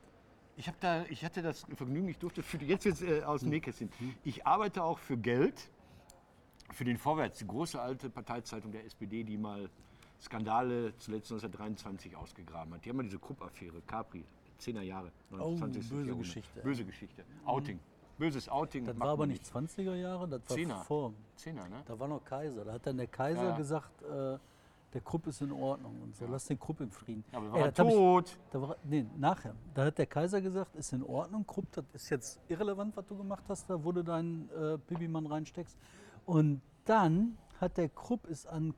Ich, 0.55 0.71
da, 0.79 1.03
ich 1.09 1.25
hatte 1.25 1.41
das 1.41 1.65
Vergnügen, 1.75 2.07
ich 2.09 2.17
durfte 2.19 2.43
für 2.43 2.57
jetzt 2.57 2.85
jetzt 2.85 3.01
äh, 3.01 3.23
aus 3.23 3.41
dem 3.41 3.49
Nähkästchen. 3.49 3.89
Ich 4.23 4.45
arbeite 4.45 4.83
auch 4.83 4.99
für 4.99 5.17
Geld, 5.17 5.69
für 6.71 6.83
den 6.85 6.97
Vorwärts, 6.97 7.39
die 7.39 7.47
große 7.47 7.81
alte 7.81 8.09
Parteizeitung 8.09 8.71
der 8.71 8.85
SPD, 8.85 9.23
die 9.23 9.37
mal 9.37 9.69
Skandale 10.21 10.93
zuletzt 10.99 11.31
1923 11.31 12.15
ausgegraben 12.15 12.73
hat. 12.73 12.85
Die 12.85 12.89
haben 12.89 12.97
mal 12.97 13.03
diese 13.03 13.19
Krupp-Affäre, 13.19 13.81
Capri, 13.87 14.23
10er 14.61 14.81
Jahre, 14.81 15.11
20. 15.29 15.59
böse 15.81 15.95
Jahrhundert. 15.95 16.17
Geschichte. 16.19 16.61
Böse 16.61 16.85
Geschichte. 16.85 17.23
Outing. 17.45 17.79
Böses 18.19 18.47
Outing. 18.47 18.85
Das 18.85 18.99
war 18.99 19.09
aber 19.09 19.25
nicht 19.25 19.43
20er 19.43 19.95
Jahre, 19.95 20.27
das 20.27 20.47
war 20.47 20.55
Zehner. 20.55 20.83
vor. 20.83 21.13
Zehner, 21.35 21.67
ne? 21.67 21.81
Da 21.85 21.99
war 21.99 22.07
noch 22.07 22.23
Kaiser. 22.23 22.63
Da 22.63 22.73
hat 22.73 22.85
dann 22.85 22.97
der 22.97 23.07
Kaiser 23.07 23.49
Ja. 23.49 23.57
gesagt, 23.57 24.01
äh, 24.03 24.37
der 24.93 25.01
Krupp 25.01 25.27
ist 25.27 25.41
in 25.41 25.51
Ordnung 25.51 26.01
und 26.01 26.15
so, 26.15 26.25
lass 26.27 26.45
den 26.45 26.59
Krupp 26.59 26.79
im 26.81 26.91
Frieden. 26.91 27.23
Ja, 27.31 27.39
aber 27.39 27.47
Ey, 27.47 27.53
war 27.53 27.59
er 27.61 27.71
das 27.71 27.79
hab 27.79 27.87
ich- 27.87 27.93
tot. 27.93 28.37
Da 28.51 28.61
war, 28.61 28.75
nee, 28.83 29.05
nachher. 29.17 29.55
Da 29.73 29.85
hat 29.85 29.97
der 29.97 30.05
Kaiser 30.05 30.41
gesagt, 30.41 30.75
ist 30.75 30.93
in 30.93 31.03
Ordnung, 31.03 31.45
Krupp, 31.47 31.71
das 31.71 31.85
ist 31.93 32.09
jetzt 32.09 32.39
irrelevant, 32.47 32.95
was 32.95 33.05
du 33.07 33.17
gemacht 33.17 33.43
hast, 33.47 33.69
da 33.69 33.83
wo 33.83 33.91
du 33.91 34.03
deinen 34.03 34.49
äh, 34.49 34.77
Bibimann 34.87 35.25
reinsteckst. 35.25 35.77
Und 36.25 36.61
dann 36.85 37.37
hat 37.59 37.77
der 37.77 37.89
Krupp 37.89 38.27
ist 38.27 38.45
an 38.47 38.73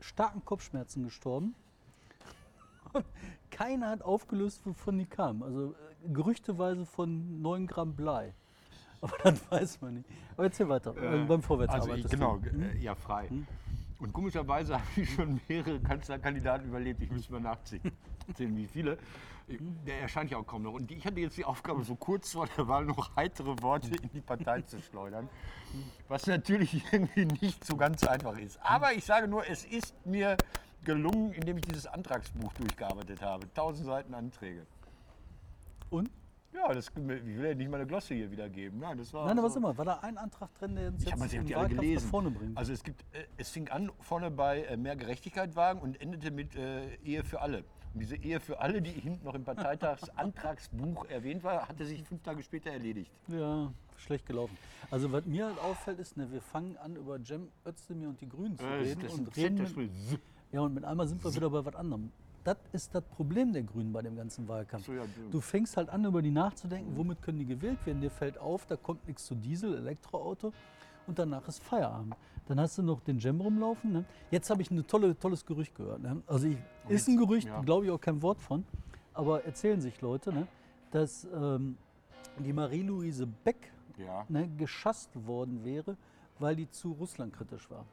starken 0.00 0.44
Kopfschmerzen 0.44 1.04
gestorben. 1.04 1.54
Keiner 3.50 3.90
hat 3.90 4.02
aufgelöst, 4.02 4.64
wovon 4.66 4.98
die 4.98 5.06
kamen. 5.06 5.42
Also 5.42 5.72
äh, 6.04 6.08
gerüchteweise 6.12 6.86
von 6.86 7.40
9 7.42 7.66
Gramm 7.66 7.94
Blei. 7.94 8.34
Aber 9.00 9.16
das 9.24 9.50
weiß 9.50 9.80
man 9.80 9.94
nicht. 9.94 10.08
Aber 10.34 10.44
erzähl 10.44 10.68
weiter. 10.68 10.96
Äh, 10.96 11.24
beim 11.24 11.42
Vorwärts 11.42 11.74
Also 11.74 11.92
ich, 11.94 12.06
genau. 12.08 12.40
Hm? 12.40 12.80
ja 12.80 12.94
frei. 12.94 13.28
Und 14.02 14.12
komischerweise 14.12 14.74
habe 14.80 14.84
ich 14.96 15.14
schon 15.14 15.40
mehrere 15.48 15.78
Kanzlerkandidaten 15.80 16.66
überlebt. 16.68 17.00
Ich 17.02 17.10
müsste 17.10 17.32
mal 17.32 17.40
nachzählen, 17.40 17.92
zählen, 18.34 18.56
wie 18.56 18.66
viele. 18.66 18.98
Der 19.86 20.00
erscheint 20.00 20.30
ja 20.30 20.38
auch 20.38 20.46
kaum 20.46 20.62
noch. 20.62 20.72
Und 20.72 20.90
ich 20.90 21.04
hatte 21.06 21.20
jetzt 21.20 21.36
die 21.36 21.44
Aufgabe, 21.44 21.84
so 21.84 21.94
kurz 21.94 22.32
vor 22.32 22.48
der 22.56 22.66
Wahl 22.68 22.84
noch 22.84 23.14
heitere 23.16 23.60
Worte 23.62 23.88
in 23.88 24.10
die 24.12 24.20
Partei 24.20 24.62
zu 24.62 24.80
schleudern. 24.80 25.28
Was 26.08 26.26
natürlich 26.26 26.82
irgendwie 26.92 27.26
nicht 27.26 27.64
so 27.64 27.76
ganz 27.76 28.04
einfach 28.04 28.36
ist. 28.38 28.58
Aber 28.62 28.92
ich 28.92 29.04
sage 29.04 29.28
nur, 29.28 29.48
es 29.48 29.64
ist 29.64 29.94
mir 30.04 30.36
gelungen, 30.84 31.32
indem 31.32 31.58
ich 31.58 31.64
dieses 31.64 31.86
Antragsbuch 31.86 32.52
durchgearbeitet 32.54 33.22
habe. 33.22 33.52
Tausend 33.54 33.86
Seiten 33.86 34.14
Anträge. 34.14 34.66
Und? 35.90 36.10
Ja, 36.54 36.72
das, 36.72 36.88
ich 36.88 36.94
will 36.96 37.46
ja 37.46 37.54
nicht 37.54 37.70
mal 37.70 37.78
eine 37.78 37.86
Glosse 37.86 38.14
hier 38.14 38.30
wiedergeben. 38.30 38.78
Nein, 38.78 38.98
das 38.98 39.12
war 39.12 39.26
Nein, 39.26 39.38
aber 39.38 39.48
so. 39.48 39.58
mal, 39.60 39.76
war 39.76 39.84
da 39.84 39.94
ein 40.00 40.18
Antrag 40.18 40.52
drin, 40.54 40.74
der 40.74 40.88
uns 40.88 41.02
Ich 41.02 41.08
jetzt 41.08 41.32
die 41.32 41.54
alle 41.54 41.64
Wahlkampf 41.64 41.80
gelesen. 41.80 42.04
nach 42.04 42.10
vorne 42.10 42.30
bringt? 42.30 42.58
Also 42.58 42.72
es 42.72 42.82
gibt, 42.82 43.02
äh, 43.14 43.24
es 43.38 43.48
fing 43.48 43.68
an 43.68 43.90
vorne 44.00 44.30
bei 44.30 44.62
äh, 44.64 44.76
mehr 44.76 44.96
Gerechtigkeit 44.96 45.56
wagen 45.56 45.80
und 45.80 46.00
endete 46.00 46.30
mit 46.30 46.54
äh, 46.54 46.94
Ehe 46.96 47.24
für 47.24 47.40
alle. 47.40 47.64
Und 47.94 48.00
diese 48.00 48.16
Ehe 48.16 48.40
für 48.40 48.60
alle, 48.60 48.82
die 48.82 48.90
hinten 48.90 49.24
noch 49.24 49.34
im 49.34 49.44
Parteitagsantragsbuch 49.44 51.04
erwähnt 51.08 51.42
war, 51.42 51.68
hatte 51.68 51.86
sich 51.86 52.02
fünf 52.04 52.22
Tage 52.22 52.42
später 52.42 52.70
erledigt. 52.70 53.10
Ja, 53.28 53.72
schlecht 53.96 54.26
gelaufen. 54.26 54.56
Also 54.90 55.10
was 55.10 55.24
mir 55.24 55.46
halt 55.46 55.58
auffällt, 55.58 55.98
ist, 56.00 56.16
ne, 56.16 56.30
wir 56.30 56.42
fangen 56.42 56.76
an 56.76 56.96
über 56.96 57.18
Cem 57.24 57.48
Özdemir 57.66 58.08
und 58.08 58.20
die 58.20 58.28
Grünen 58.28 58.58
zu 58.58 58.64
reden 58.64 59.00
das 59.02 59.12
ist 59.12 59.18
und 59.18 59.36
reden 59.36 59.74
mit, 59.76 59.90
ja 60.52 60.60
und 60.60 60.74
mit 60.74 60.84
einmal 60.84 61.06
sind 61.06 61.22
wir 61.24 61.34
wieder 61.34 61.48
bei 61.50 61.64
was 61.64 61.74
anderem. 61.74 62.12
Das 62.44 62.56
ist 62.72 62.94
das 62.94 63.04
Problem 63.04 63.52
der 63.52 63.62
Grünen 63.62 63.92
bei 63.92 64.02
dem 64.02 64.16
ganzen 64.16 64.48
Wahlkampf. 64.48 64.86
So, 64.86 64.92
ja, 64.92 65.02
Du 65.30 65.40
fängst 65.40 65.76
halt 65.76 65.88
an, 65.90 66.04
über 66.04 66.22
die 66.22 66.30
nachzudenken, 66.30 66.96
womit 66.96 67.22
können 67.22 67.38
die 67.38 67.46
gewählt 67.46 67.78
werden. 67.86 68.00
Dir 68.00 68.10
fällt 68.10 68.36
auf, 68.38 68.66
da 68.66 68.76
kommt 68.76 69.06
nichts 69.06 69.26
zu 69.26 69.34
Diesel, 69.36 69.76
Elektroauto 69.76 70.52
und 71.06 71.18
danach 71.18 71.46
ist 71.46 71.62
Feierabend. 71.62 72.16
Dann 72.48 72.58
hast 72.58 72.76
du 72.78 72.82
noch 72.82 73.00
den 73.00 73.18
Gem 73.18 73.40
rumlaufen. 73.40 73.92
Ne? 73.92 74.04
Jetzt 74.32 74.50
habe 74.50 74.60
ich 74.62 74.70
ein 74.70 74.84
tolle, 74.86 75.16
tolles 75.16 75.46
Gerücht 75.46 75.74
gehört. 75.76 76.02
Ne? 76.02 76.20
Also 76.26 76.48
ich, 76.48 76.56
ist 76.88 77.08
ein 77.08 77.16
Gerücht, 77.16 77.46
ja. 77.46 77.60
glaube 77.60 77.84
ich 77.86 77.90
auch 77.92 78.00
kein 78.00 78.20
Wort 78.22 78.40
von, 78.40 78.64
aber 79.14 79.44
erzählen 79.44 79.80
sich 79.80 80.00
Leute, 80.00 80.32
ne? 80.32 80.48
dass 80.90 81.28
ähm, 81.32 81.76
die 82.40 82.52
Marie-Louise 82.52 83.26
Beck 83.44 83.72
Ja. 83.98 84.24
ne, 84.28 84.48
geschasst 84.58 85.10
worden 85.26 85.64
wäre, 85.64 85.96
weil 86.40 86.56
die 86.56 86.68
zu 86.68 86.92
Russland 86.92 87.32
kritisch 87.32 87.70
war. 87.70 87.84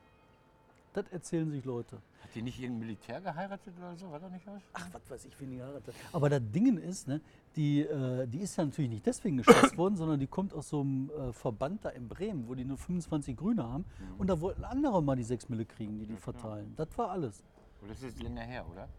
Das 0.99 1.13
erzählen 1.13 1.49
sich 1.49 1.63
Leute. 1.63 2.01
Hat 2.21 2.35
die 2.35 2.41
nicht 2.41 2.59
irgendein 2.59 2.87
Militär 2.87 3.21
geheiratet 3.21 3.73
oder 3.77 3.95
so? 3.95 4.11
War 4.11 4.19
nicht 4.29 4.45
was? 4.45 4.61
Ach, 4.73 4.87
was 4.91 5.09
weiß 5.09 5.25
ich, 5.25 5.39
wen 5.39 5.51
die 5.51 5.57
geheiratet 5.57 5.95
hat. 5.95 6.13
Aber 6.13 6.29
das 6.29 6.41
Ding 6.53 6.77
ist, 6.77 7.07
ne, 7.07 7.21
die, 7.55 7.81
äh, 7.81 8.27
die 8.27 8.39
ist 8.39 8.57
ja 8.57 8.65
natürlich 8.65 8.91
nicht 8.91 9.05
deswegen 9.05 9.37
geschasst 9.37 9.77
worden, 9.77 9.95
sondern 9.95 10.19
die 10.19 10.27
kommt 10.27 10.53
aus 10.53 10.69
so 10.69 10.81
einem 10.81 11.09
äh, 11.09 11.31
Verband 11.31 11.85
da 11.85 11.89
in 11.89 12.09
Bremen, 12.09 12.49
wo 12.49 12.55
die 12.55 12.65
nur 12.65 12.77
25 12.77 13.37
Grüne 13.37 13.63
haben. 13.63 13.85
Und 14.17 14.27
da 14.27 14.41
wollten 14.41 14.65
andere 14.65 15.01
mal 15.01 15.15
die 15.15 15.23
6 15.23 15.47
Mille 15.47 15.65
kriegen, 15.65 15.97
die 15.99 16.05
die 16.05 16.17
verteilen. 16.17 16.73
Das 16.75 16.89
war 16.97 17.11
alles. 17.11 17.43
Aber 17.79 17.87
das 17.87 18.03
ist 18.03 18.21
länger 18.21 18.41
her, 18.41 18.65
oder? 18.69 18.89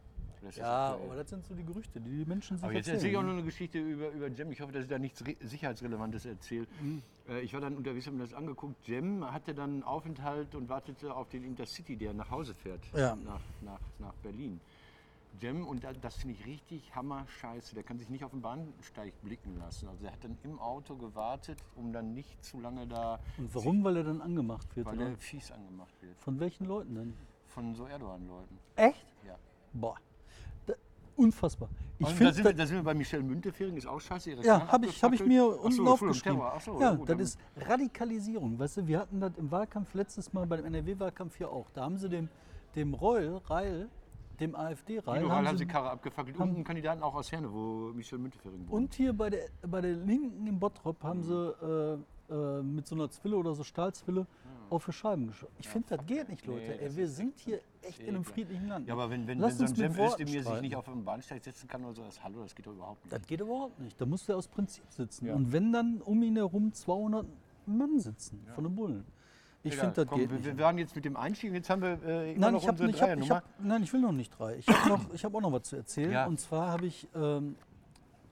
Das 0.42 0.56
Ja, 0.56 0.94
aber 0.94 1.16
das 1.16 1.28
sind 1.28 1.44
so 1.44 1.54
die 1.54 1.64
Gerüchte, 1.64 2.00
die 2.00 2.08
die 2.10 2.24
Menschen 2.24 2.56
sich 2.56 2.64
Aber 2.64 2.72
jetzt 2.72 2.88
erzählen. 2.88 2.96
erzähle 2.96 3.12
ich 3.12 3.16
auch 3.18 3.22
ne? 3.22 3.28
noch 3.28 3.34
eine 3.34 3.44
Geschichte 3.44 3.78
über, 3.78 4.08
über 4.10 4.28
Jem. 4.28 4.50
Ich 4.52 4.60
hoffe, 4.60 4.72
dass 4.72 4.84
ich 4.84 4.88
da 4.88 4.98
nichts 4.98 5.24
Re- 5.26 5.36
Sicherheitsrelevantes 5.40 6.24
erzähle. 6.24 6.66
Mhm. 6.80 7.02
Äh, 7.28 7.40
ich 7.40 7.52
war 7.52 7.60
dann 7.60 7.76
unterwegs, 7.76 8.06
habe 8.06 8.16
mir 8.16 8.22
das 8.24 8.32
angeguckt. 8.34 8.86
Jem 8.88 9.30
hatte 9.30 9.54
dann 9.54 9.70
einen 9.70 9.82
Aufenthalt 9.82 10.54
und 10.54 10.68
wartete 10.68 11.14
auf 11.14 11.28
den 11.28 11.44
Intercity, 11.44 11.96
der 11.96 12.14
nach 12.14 12.30
Hause 12.30 12.54
fährt, 12.54 12.80
Ja. 12.94 13.16
nach, 13.16 13.40
nach, 13.62 13.80
nach 13.98 14.14
Berlin. 14.22 14.60
Jem, 15.40 15.66
und 15.66 15.84
da- 15.84 15.92
das 15.92 16.16
finde 16.16 16.34
ich 16.38 16.46
richtig 16.46 16.94
hammer 16.94 17.26
scheiße, 17.40 17.74
der 17.74 17.84
kann 17.84 17.98
sich 17.98 18.08
nicht 18.08 18.24
auf 18.24 18.30
den 18.32 18.40
Bahnsteig 18.40 19.12
blicken 19.22 19.58
lassen. 19.58 19.88
Also 19.88 20.04
er 20.06 20.12
hat 20.12 20.24
dann 20.24 20.36
im 20.42 20.58
Auto 20.58 20.96
gewartet, 20.96 21.58
um 21.76 21.92
dann 21.92 22.14
nicht 22.14 22.42
zu 22.44 22.60
lange 22.60 22.86
da, 22.86 23.20
Und 23.38 23.54
warum? 23.54 23.84
Weil 23.84 23.98
er 23.98 24.04
dann 24.04 24.20
angemacht 24.22 24.74
wird. 24.74 24.86
weil 24.86 24.96
Oder? 24.96 25.10
er 25.10 25.16
fies 25.18 25.52
angemacht 25.52 25.92
wird. 26.00 26.18
Von 26.20 26.40
welchen 26.40 26.64
Leuten 26.66 26.94
denn? 26.94 27.14
von 27.46 27.74
so 27.74 27.84
Erdogan-Leuten. 27.86 28.58
Echt? 28.76 29.04
Ja. 29.26 29.36
Boah. 29.72 29.96
Unfassbar. 31.20 31.68
Ich 31.98 32.06
Und 32.06 32.20
da, 32.20 32.32
sind 32.32 32.44
wir, 32.44 32.54
da 32.54 32.66
sind 32.66 32.76
wir 32.78 32.82
bei 32.82 32.94
Michelle 32.94 33.22
Müntefering, 33.22 33.76
ist 33.76 33.86
auch 33.86 34.00
scheiße. 34.00 34.30
Ja, 34.42 34.66
habe 34.68 34.86
ich, 34.86 35.02
hab 35.02 35.12
ich 35.12 35.24
mir 35.24 35.42
so, 35.42 35.48
unten 35.48 35.66
Entschuldigung, 35.66 35.92
aufgeschrieben. 35.92 36.40
So, 36.64 36.80
ja, 36.80 36.94
gut, 36.94 37.08
das 37.08 37.16
dann- 37.16 37.20
ist 37.20 37.38
Radikalisierung. 37.68 38.58
Weißt 38.58 38.78
du, 38.78 38.86
wir 38.86 39.00
hatten 39.00 39.20
das 39.20 39.32
im 39.36 39.50
Wahlkampf 39.50 39.92
letztes 39.94 40.32
Mal 40.32 40.46
beim 40.46 40.64
NRW-Wahlkampf 40.64 41.36
hier 41.36 41.50
auch. 41.50 41.66
Da 41.74 41.84
haben 41.84 41.98
sie 41.98 42.08
dem, 42.08 42.28
dem 42.74 42.94
Reul, 42.94 43.40
Reil, 43.48 43.88
dem 44.40 44.56
AfD-Reil, 44.56 45.28
haben 45.28 45.46
haben 45.46 45.58
sie 45.58 45.66
Karre 45.66 45.90
abgefackelt. 45.90 46.38
Und 46.38 46.54
einen 46.54 46.64
Kandidaten 46.64 47.02
auch 47.02 47.14
aus 47.14 47.30
Herne, 47.30 47.52
wo 47.52 47.92
Michelle 47.92 48.22
Müntefering 48.22 48.60
wohnt. 48.60 48.72
und 48.72 48.94
hier 48.94 49.12
bei 49.12 49.28
der, 49.28 49.48
bei 49.66 49.82
der 49.82 49.92
Linken 49.96 50.46
in 50.46 50.58
Bottrop 50.58 51.02
haben 51.02 51.22
sie 51.22 51.34
äh, 52.30 52.32
äh, 52.32 52.62
mit 52.62 52.86
so 52.86 52.94
einer 52.94 53.10
Zwille 53.10 53.36
oder 53.36 53.54
so 53.54 53.62
Stahlzwille 53.62 54.26
auf 54.70 54.84
für 54.84 54.92
Scheiben 54.92 55.26
geschossen. 55.26 55.52
Ich 55.58 55.68
finde, 55.68 55.96
das 55.96 56.06
geht 56.06 56.28
nicht, 56.28 56.46
Leute. 56.46 56.60
Nee, 56.60 56.72
Ey, 56.78 56.84
das 56.86 56.96
wir 56.96 57.08
sind 57.08 57.38
hier 57.40 57.60
echt 57.82 58.00
in 58.00 58.08
einem 58.08 58.24
friedlichen 58.24 58.68
Land. 58.68 58.86
Ja, 58.86 58.94
aber 58.94 59.10
wenn, 59.10 59.26
wenn, 59.26 59.40
wenn 59.40 59.50
so 59.50 59.64
ein 59.64 59.70
mit 59.70 59.76
Cem 59.78 59.96
Worten 59.96 60.22
Özdemir 60.22 60.44
sich 60.44 60.60
nicht 60.60 60.76
auf 60.76 60.88
einen 60.88 61.04
Bahnsteig 61.04 61.42
setzen 61.42 61.68
kann 61.68 61.84
oder 61.84 61.94
so, 61.94 62.02
das 62.02 62.22
Hallo, 62.22 62.42
das 62.42 62.54
geht 62.54 62.66
doch 62.66 62.72
überhaupt 62.72 63.04
nicht. 63.04 63.12
Das 63.12 63.26
geht 63.26 63.40
überhaupt 63.40 63.78
nicht. 63.80 64.00
Da 64.00 64.06
musst 64.06 64.28
du 64.28 64.32
ja 64.32 64.38
aus 64.38 64.48
Prinzip 64.48 64.84
sitzen. 64.90 65.26
Ja. 65.26 65.34
Und 65.34 65.52
wenn 65.52 65.72
dann 65.72 66.00
um 66.00 66.22
ihn 66.22 66.36
herum 66.36 66.72
200 66.72 67.26
Mann 67.66 67.98
sitzen 67.98 68.46
von 68.54 68.64
den 68.64 68.74
Bullen. 68.74 69.04
Ich 69.62 69.74
Egal, 69.74 69.86
finde, 69.86 69.96
das 69.96 70.06
komm, 70.06 70.18
geht 70.20 70.30
wir, 70.30 70.38
nicht. 70.38 70.56
wir 70.56 70.64
waren 70.64 70.78
jetzt 70.78 70.96
mit 70.96 71.04
dem 71.04 71.16
Einstieg, 71.16 71.52
jetzt 71.52 71.68
haben 71.68 71.82
wir 71.82 72.02
äh, 72.02 72.32
immer 72.32 72.46
Nein, 72.46 72.52
noch 72.54 72.62
ich 72.62 72.68
unsere 72.70 72.90
ich 72.90 73.02
hab, 73.02 73.18
ich 73.18 73.30
hab, 73.30 73.44
nein, 73.60 73.82
ich 73.82 73.92
will 73.92 74.00
noch 74.00 74.12
nicht 74.12 74.30
drei. 74.30 74.56
Ich 74.56 74.66
habe 74.66 75.06
hab 75.12 75.34
auch 75.34 75.40
noch 75.40 75.52
was 75.52 75.64
zu 75.64 75.76
erzählen. 75.76 76.12
Ja. 76.12 76.26
Und 76.26 76.40
zwar 76.40 76.68
habe 76.68 76.86
ich 76.86 77.06
ähm, 77.14 77.56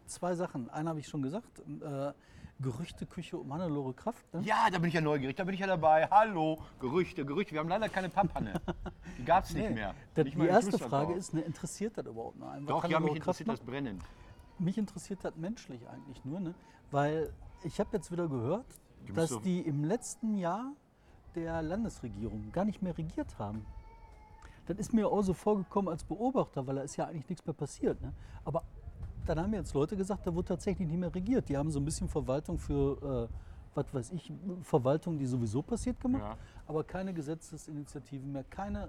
zwei 0.06 0.34
Sachen. 0.34 0.70
Eine 0.70 0.88
habe 0.88 1.00
ich 1.00 1.08
schon 1.08 1.20
gesagt. 1.20 1.58
Äh, 1.58 2.12
Gerüchteküche 2.60 3.36
um 3.36 3.52
Hannelore 3.52 3.94
Kraft. 3.94 4.32
Ne? 4.34 4.42
Ja, 4.42 4.68
da 4.70 4.78
bin 4.78 4.88
ich 4.88 4.94
ja 4.94 5.00
neugierig, 5.00 5.36
da 5.36 5.44
bin 5.44 5.54
ich 5.54 5.60
ja 5.60 5.66
dabei. 5.68 6.08
Hallo, 6.10 6.58
Gerüchte, 6.80 7.24
Gerüchte. 7.24 7.52
Wir 7.52 7.60
haben 7.60 7.68
leider 7.68 7.88
keine 7.88 8.08
Papphanne. 8.08 8.60
Die 9.16 9.24
gab 9.24 9.44
es 9.44 9.54
nicht 9.54 9.68
Nee. 9.68 9.74
mehr. 9.74 9.94
Das, 10.14 10.24
Nicht 10.24 10.36
die 10.40 10.46
erste. 10.46 10.78
Frage 10.78 11.14
ist, 11.14 11.34
ne, 11.34 11.40
interessiert 11.42 11.96
das 11.96 12.06
überhaupt 12.06 12.36
noch 12.38 12.48
einen? 12.50 12.66
was 12.66 12.82
Doch, 12.82 12.88
ja, 12.88 12.98
mich 12.98 13.14
interessiert 13.14 13.48
das 13.48 13.60
macht? 13.60 13.66
Brennen. 13.66 14.00
Mich 14.58 14.76
interessiert 14.76 15.20
das 15.24 15.36
menschlich 15.36 15.88
eigentlich 15.88 16.24
nur, 16.24 16.40
ne? 16.40 16.54
weil 16.90 17.32
ich 17.62 17.78
habe 17.78 17.90
jetzt 17.96 18.10
wieder 18.10 18.26
gehört, 18.28 18.66
Die 19.06 19.12
dass 19.12 19.30
müsste- 19.30 19.44
die 19.44 19.60
im 19.60 19.84
letzten 19.84 20.34
Jahr 20.34 20.72
der 21.36 21.62
Landesregierung 21.62 22.50
gar 22.50 22.64
nicht 22.64 22.82
mehr 22.82 22.96
regiert 22.98 23.38
haben. 23.38 23.64
Das 24.66 24.76
ist 24.78 24.92
mir 24.92 25.06
auch 25.08 25.22
so 25.22 25.32
vorgekommen 25.32 25.88
als 25.90 26.02
Beobachter, 26.02 26.66
weil 26.66 26.74
da 26.74 26.82
ist 26.82 26.96
ja 26.96 27.06
eigentlich 27.06 27.28
nichts 27.28 27.46
mehr 27.46 27.54
passiert. 27.54 28.00
Ne? 28.02 28.12
Aber 28.44 28.64
dann 29.28 29.40
haben 29.40 29.50
mir 29.50 29.58
jetzt 29.58 29.74
Leute 29.74 29.96
gesagt, 29.96 30.26
da 30.26 30.34
wurde 30.34 30.48
tatsächlich 30.48 30.88
nicht 30.88 30.98
mehr 30.98 31.14
regiert. 31.14 31.48
Die 31.48 31.56
haben 31.56 31.70
so 31.70 31.78
ein 31.78 31.84
bisschen 31.84 32.08
Verwaltung 32.08 32.58
für, 32.58 33.28
äh, 33.28 33.34
was 33.74 33.92
weiß 33.92 34.12
ich, 34.12 34.32
Verwaltung, 34.62 35.18
die 35.18 35.26
sowieso 35.26 35.62
passiert 35.62 36.00
gemacht, 36.00 36.22
Ja. 36.22 36.36
aber 36.66 36.84
keine 36.84 37.12
Gesetzesinitiativen 37.14 38.32
mehr, 38.32 38.44
keine, 38.44 38.88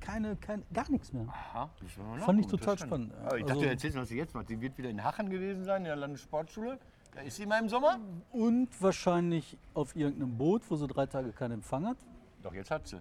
keine, 0.00 0.36
kein, 0.36 0.62
gar 0.72 0.88
nichts 0.90 1.12
mehr. 1.12 1.26
Aha, 1.28 1.70
Fand 2.18 2.40
ich 2.40 2.46
total 2.46 2.78
spannend, 2.78 3.12
ja. 3.12 3.26
Aber 3.26 3.36
ich 3.38 3.42
dachte, 3.44 3.52
Also- 3.54 3.62
du 3.64 3.70
erzählst, 3.70 3.96
was 3.96 4.08
sie 4.08 4.16
jetzt 4.16 4.34
macht. 4.34 4.48
Sie 4.48 4.60
wird 4.60 4.78
wieder 4.78 4.90
in 4.90 5.02
Hachen 5.02 5.28
gewesen 5.28 5.64
sein, 5.64 5.78
in 5.82 5.84
der 5.86 5.96
Landessportschule. 5.96 6.78
Da 7.14 7.20
ist 7.22 7.36
sie 7.36 7.46
mal 7.46 7.60
im 7.60 7.68
Sommer. 7.68 7.98
Und 8.32 8.68
wahrscheinlich 8.80 9.58
auf 9.74 9.96
irgendeinem 9.96 10.36
Boot, 10.38 10.62
wo 10.70 10.76
sie 10.76 10.86
drei 10.86 11.06
Tage 11.06 11.32
keinen 11.32 11.52
Empfang 11.52 11.86
hat. 11.86 11.96
Doch, 12.42 12.54
jetzt 12.54 12.70
hat 12.70 12.86
sie. 12.86 13.00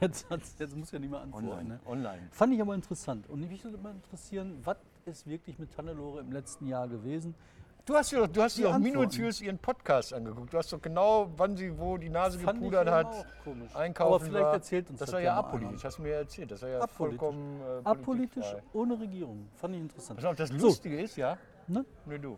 Jetzt, 0.00 0.26
jetzt 0.58 0.74
muss 0.76 0.90
ja 0.90 0.98
nicht 0.98 1.10
mehr 1.10 1.20
antworten. 1.20 1.48
online, 1.48 1.68
Ne? 1.68 1.80
online. 1.84 2.22
Fand 2.30 2.52
ich 2.54 2.60
aber 2.62 2.74
interessant. 2.74 3.28
Und 3.28 3.46
mich 3.48 3.62
würde 3.62 3.76
mal 3.78 3.92
interessieren, 3.92 4.58
was 4.64 4.76
ist 5.06 5.26
wirklich 5.28 5.56
mit 5.58 5.76
Hannelore 5.78 6.20
im 6.20 6.32
letzten 6.32 6.66
Jahr 6.66 6.88
gewesen? 6.88 7.34
Du 7.84 7.94
hast 7.94 8.10
ja, 8.10 8.26
du 8.26 8.42
hast 8.42 8.56
Die 8.58 8.62
ja 8.62 8.70
auch 8.70 8.74
Antworten. 8.74 8.98
minutiös 8.98 9.40
ihren 9.40 9.58
Podcast 9.58 10.12
angeguckt. 10.12 10.52
Du 10.52 10.58
hast 10.58 10.72
doch 10.72 10.82
genau, 10.82 11.30
wann 11.36 11.56
sie 11.56 11.78
wo 11.78 11.96
die 11.96 12.08
Nase 12.08 12.40
Fand 12.40 12.58
ich 12.58 12.64
gepudert 12.64 12.88
eben 12.88 12.96
hat, 12.96 13.06
auch 13.06 13.24
komisch. 13.44 13.76
einkaufen 13.76 14.14
Aber 14.14 14.24
vielleicht 14.24 14.44
war. 14.46 14.52
erzählt 14.54 14.90
uns 14.90 14.98
das 14.98 15.06
das 15.06 15.12
war 15.14 15.20
ja 15.20 15.26
ja 15.26 15.34
mal 15.42 15.48
apolitisch, 15.48 15.74
einer. 15.74 15.84
hast 15.84 15.98
du 15.98 16.02
mir 16.02 16.14
erzählt. 16.14 16.50
Das 16.50 16.62
war 16.62 16.68
ja 16.68 16.80
Apolitisch. 16.80 16.96
vollkommen 17.20 17.60
äh, 17.60 17.64
Apolitisch, 17.84 18.04
politikfrei. 18.44 18.62
ohne 18.72 18.98
Regierung. 19.00 19.48
Fand 19.54 19.74
ich 19.76 19.80
interessant. 19.82 20.18
Pass 20.18 20.28
auf, 20.28 20.34
das 20.36 20.48
So, 20.48 20.56
Lustige 20.66 21.00
ist, 21.00 21.16
ja, 21.16 21.38
Ne? 21.68 21.84
ne 22.06 22.18
du, 22.18 22.36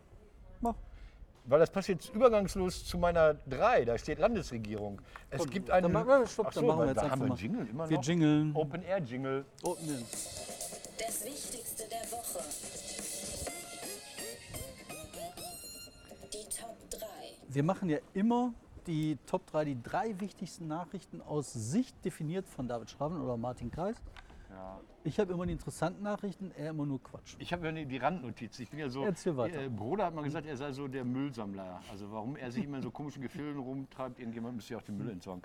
Mach. 0.61 0.75
weil 1.47 1.61
das 1.61 1.71
passt 1.71 1.89
jetzt 1.89 2.15
übergangslos 2.15 2.85
zu 2.85 2.99
meiner 2.99 3.33
3, 3.49 3.87
da 3.87 3.97
steht 3.97 4.19
Landesregierung. 4.19 5.01
Es 5.31 5.39
Komm, 5.41 5.51
gibt 5.51 5.69
dann 5.71 5.83
einen... 5.87 5.93
mach- 5.95 6.27
stopp, 6.27 6.49
Ach 6.51 6.53
dann 6.53 6.67
machen 6.67 6.77
wir 6.77 6.81
weil 6.81 6.89
jetzt 6.89 6.97
da 6.99 7.03
einfach 7.05 7.13
haben 7.13 7.21
wir 7.21 7.25
einen 7.25 7.29
mal. 7.31 7.39
Jingle 7.41 7.67
immer 7.71 7.89
Wir 7.89 7.97
noch. 7.97 8.05
jingeln. 8.05 8.51
Open 8.55 8.83
End. 8.85 9.09
Das 10.99 11.25
Wichtigste 11.25 11.85
der 11.89 12.11
Woche. 12.11 12.41
Die 16.33 16.49
Top 16.57 16.77
3. 16.91 16.99
Wir 17.49 17.63
machen 17.63 17.89
ja 17.89 17.99
immer 18.15 18.53
die 18.87 19.17
Top 19.27 19.47
3, 19.47 19.65
die 19.67 19.83
drei 19.83 20.19
wichtigsten 20.21 20.67
Nachrichten 20.67 21.21
aus 21.21 21.53
Sicht 21.53 22.05
definiert 22.05 22.47
von 22.49 22.69
David 22.69 22.91
Schraven 22.91 23.21
oder 23.21 23.37
Martin 23.37 23.71
Kalt. 23.71 23.97
Ja. 24.51 24.81
Ich 25.05 25.19
habe 25.21 25.33
immer 25.33 25.47
die 25.47 25.53
interessanten 25.53 26.03
Nachrichten, 26.03 26.51
er 26.57 26.71
immer 26.71 26.85
nur 26.87 27.03
Quatsch. 27.03 27.37
Ich 27.39 27.53
habe 27.53 27.67
ja 27.67 27.73
die- 27.73 27.87
die 27.87 27.97
Randnotiz. 27.99 28.59
Ich 28.59 28.71
bin 28.71 28.79
ja 28.81 28.89
so. 28.89 29.05
Erzähl 29.05 29.37
weiter. 29.37 29.63
Äh, 29.63 29.69
Bruder 29.69 30.07
hat 30.07 30.15
mal 30.15 30.23
gesagt, 30.25 30.47
er 30.47 30.57
sei 30.57 30.73
so 30.73 30.89
der 30.89 31.05
Müllsammler. 31.05 31.81
Also 31.91 32.11
warum 32.11 32.37
er 32.37 32.51
sich 32.51 32.65
immer 32.65 32.79
in 32.79 32.83
so 32.83 32.91
komischen 32.91 33.23
Gefilden 33.23 33.61
rumtreibt, 33.61 34.19
irgendjemand 34.19 34.57
müsste 34.57 34.75
ja 34.75 34.79
auch 34.81 34.83
den 34.85 34.97
Müll 34.99 35.11
entsorgen. 35.11 35.43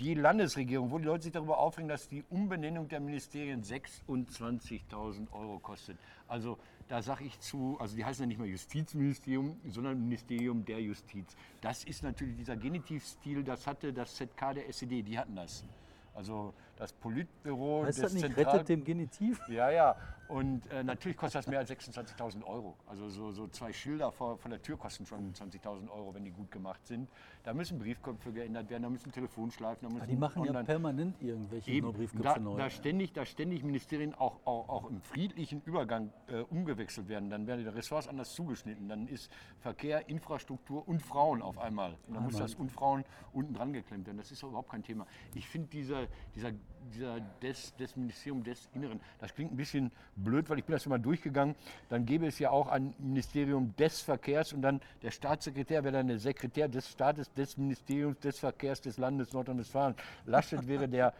Die 0.00 0.14
Landesregierung, 0.14 0.90
wo 0.90 0.98
die 0.98 1.04
Leute 1.04 1.24
sich 1.24 1.32
darüber 1.32 1.58
aufregen, 1.58 1.88
dass 1.88 2.08
die 2.08 2.24
Umbenennung 2.30 2.88
der 2.88 2.98
Ministerien 2.98 3.62
26.000 3.62 5.30
Euro 5.32 5.60
kostet. 5.60 5.96
Also 6.26 6.58
da 6.88 7.00
sage 7.00 7.24
ich 7.24 7.38
zu, 7.38 7.76
also 7.78 7.94
die 7.94 8.04
heißen 8.04 8.24
ja 8.24 8.26
nicht 8.26 8.38
mehr 8.38 8.48
Justizministerium, 8.48 9.60
sondern 9.68 10.00
Ministerium 10.00 10.64
der 10.64 10.80
Justiz. 10.80 11.36
Das 11.60 11.84
ist 11.84 12.02
natürlich 12.02 12.36
dieser 12.36 12.56
Genitivstil, 12.56 13.44
das 13.44 13.66
hatte 13.68 13.92
das 13.92 14.16
ZK 14.16 14.54
der 14.54 14.68
SED, 14.68 15.02
die 15.02 15.16
hatten 15.16 15.36
das. 15.36 15.64
Also 16.12 16.54
das 16.76 16.92
Politbüro 16.92 17.84
Heißt 17.84 17.98
des 17.98 18.02
das 18.02 18.12
nicht, 18.14 18.22
Zentral 18.22 18.56
rettet 18.56 18.68
dem 18.68 18.84
Genitiv? 18.84 19.40
ja, 19.48 19.70
ja. 19.70 19.96
Und 20.28 20.66
äh, 20.70 20.82
natürlich 20.82 21.16
kostet 21.16 21.40
das 21.40 21.46
mehr 21.46 21.58
als 21.58 21.70
26.000 21.70 22.44
Euro. 22.44 22.76
Also 22.86 23.08
so, 23.08 23.32
so 23.32 23.46
zwei 23.48 23.72
Schilder 23.72 24.10
vor, 24.10 24.38
vor 24.38 24.50
der 24.50 24.62
Tür 24.62 24.78
kosten 24.78 25.04
schon 25.04 25.32
20.000 25.34 25.90
Euro, 25.90 26.14
wenn 26.14 26.24
die 26.24 26.30
gut 26.30 26.50
gemacht 26.50 26.86
sind. 26.86 27.08
Da 27.42 27.52
müssen 27.52 27.78
Briefköpfe 27.78 28.32
geändert 28.32 28.70
werden, 28.70 28.84
da 28.84 28.90
müssen 28.90 29.12
Telefonschleifen, 29.12 29.86
da 29.86 29.92
müssen 29.92 30.04
Ah, 30.04 30.06
die 30.06 30.16
machen 30.16 30.44
ja 30.44 30.62
permanent 30.62 31.20
irgendwelche 31.20 31.70
Eben, 31.70 31.92
Briefköpfe 31.92 32.22
da, 32.22 32.38
neu. 32.38 32.56
da 32.56 32.70
ständig, 32.70 33.12
da 33.12 33.26
ständig 33.26 33.62
Ministerien 33.64 34.14
auch, 34.14 34.40
auch, 34.46 34.68
auch 34.68 34.90
im 34.90 35.00
friedlichen 35.02 35.60
Übergang 35.62 36.12
äh, 36.28 36.40
umgewechselt 36.40 37.08
werden. 37.08 37.28
Dann 37.28 37.46
werden 37.46 37.60
die 37.60 37.68
Ressorts 37.68 38.08
anders 38.08 38.34
zugeschnitten. 38.34 38.88
Dann 38.88 39.06
ist 39.08 39.30
Verkehr, 39.60 40.08
Infrastruktur 40.08 40.88
und 40.88 41.02
Frauen 41.02 41.42
auf 41.42 41.58
einmal. 41.58 41.96
Und 42.08 42.14
dann 42.14 42.24
muss 42.24 42.36
das 42.36 42.54
und 42.54 42.72
Frauen 42.72 43.04
unten 43.32 43.54
dran 43.54 43.72
geklemmt 43.72 44.06
werden. 44.06 44.18
Das 44.18 44.30
ist 44.30 44.42
überhaupt 44.42 44.70
kein 44.70 44.82
Thema. 44.82 45.06
Ich 45.34 45.46
finde 45.46 45.68
dieser, 45.68 46.06
dieser, 46.34 46.52
dieser 46.92 47.20
des, 47.42 47.74
des 47.76 47.96
Ministerium 47.96 48.42
des 48.42 48.68
Inneren, 48.74 49.00
das 49.18 49.34
klingt 49.34 49.52
ein 49.52 49.56
bisschen 49.56 49.90
blöd, 50.16 50.48
weil 50.48 50.58
ich 50.58 50.64
bin 50.64 50.74
das 50.74 50.86
immer 50.86 50.98
durchgegangen. 50.98 51.54
Dann 51.88 52.06
gäbe 52.06 52.26
es 52.26 52.38
ja 52.38 52.50
auch 52.50 52.68
ein 52.68 52.94
Ministerium 52.98 53.74
des 53.76 54.00
Verkehrs 54.00 54.52
und 54.52 54.62
dann 54.62 54.80
der 55.02 55.10
Staatssekretär 55.10 55.84
wäre 55.84 55.94
dann 55.94 56.08
der 56.08 56.18
Sekretär 56.18 56.68
des 56.68 56.90
Staates 56.90 57.32
des 57.32 57.56
Ministeriums 57.56 58.18
des 58.20 58.38
Verkehrs 58.38 58.80
des 58.80 58.98
Landes 58.98 59.32
Nordrhein-Westfalen. 59.32 59.94
Laschet 60.26 60.66
wäre 60.66 60.88
der 60.88 61.14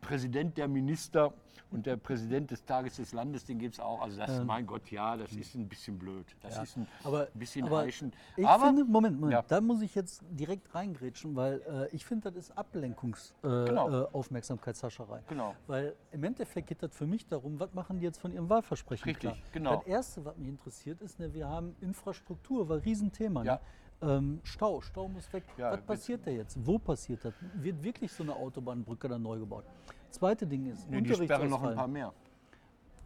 Präsident 0.00 0.56
der 0.56 0.68
Minister 0.68 1.32
und 1.70 1.86
der 1.86 1.96
Präsident 1.96 2.50
des 2.50 2.64
Tages 2.64 2.96
des 2.96 3.12
Landes, 3.12 3.44
den 3.44 3.58
gibt 3.58 3.74
es 3.74 3.80
auch. 3.80 4.00
Also 4.00 4.16
das, 4.18 4.42
mein 4.44 4.66
Gott, 4.66 4.90
ja, 4.90 5.16
das 5.16 5.32
ist 5.32 5.54
ein 5.56 5.68
bisschen 5.68 5.98
blöd. 5.98 6.24
Das 6.40 6.62
ist 6.62 6.76
ein 6.76 6.86
aber, 7.02 7.26
bisschen 7.34 7.66
aber 7.66 7.78
heischend. 7.78 8.14
Ich 8.36 8.46
Aber 8.46 8.66
finde, 8.66 8.84
Moment, 8.84 9.16
Moment, 9.18 9.32
Ja. 9.32 9.42
da 9.46 9.60
muss 9.60 9.82
ich 9.82 9.94
jetzt 9.94 10.22
direkt 10.30 10.72
reingrätschen, 10.74 11.34
weil 11.34 11.60
äh, 11.62 11.88
ich 11.94 12.04
finde, 12.06 12.30
das 12.30 12.48
ist 12.48 12.56
Ablenkungsaufmerksamkeitshascherei. 12.56 15.18
Äh, 15.18 15.22
Genau. 15.28 15.50
äh. 15.50 15.54
Genau. 15.54 15.54
Weil 15.66 15.96
im 16.12 16.22
Endeffekt 16.24 16.68
geht 16.68 16.82
das 16.82 16.94
für 16.94 17.06
mich 17.06 17.26
darum, 17.26 17.58
was 17.58 17.72
machen 17.74 17.98
die 17.98 18.04
jetzt 18.04 18.20
von 18.20 18.32
ihrem 18.32 18.48
Wahlversprechen 18.48 19.04
Richtig, 19.04 19.30
klar. 19.30 19.36
genau. 19.52 19.76
Das 19.76 19.86
Erste, 19.86 20.24
was 20.24 20.36
mich 20.36 20.48
interessiert, 20.48 21.00
ist, 21.02 21.18
ne, 21.18 21.32
wir 21.34 21.48
haben 21.48 21.74
Infrastruktur, 21.80 22.68
war 22.68 22.76
ein 22.76 22.82
Riesenthema. 22.82 23.42
Ja. 23.42 23.54
Ne? 23.54 23.60
Ähm, 24.02 24.40
Stau, 24.42 24.80
Stau 24.80 25.08
muss 25.08 25.32
weg. 25.32 25.44
Ja, 25.56 25.72
was 25.72 25.80
passiert 25.82 26.26
da 26.26 26.30
jetzt? 26.30 26.58
Wo 26.64 26.78
passiert 26.78 27.24
das? 27.24 27.34
Wird 27.54 27.82
wirklich 27.82 28.12
so 28.12 28.22
eine 28.22 28.34
Autobahnbrücke 28.34 29.08
dann 29.08 29.22
neu 29.22 29.38
gebaut? 29.38 29.64
Zweite 30.10 30.46
Ding 30.46 30.66
ist 30.66 30.88
nee, 30.90 31.00
die 31.00 31.14
sperren 31.14 31.48
noch 31.48 31.62
ein 31.62 31.70
Unterrichtsausfall. 31.70 31.74
paar 31.74 31.88
mehr. 31.88 32.12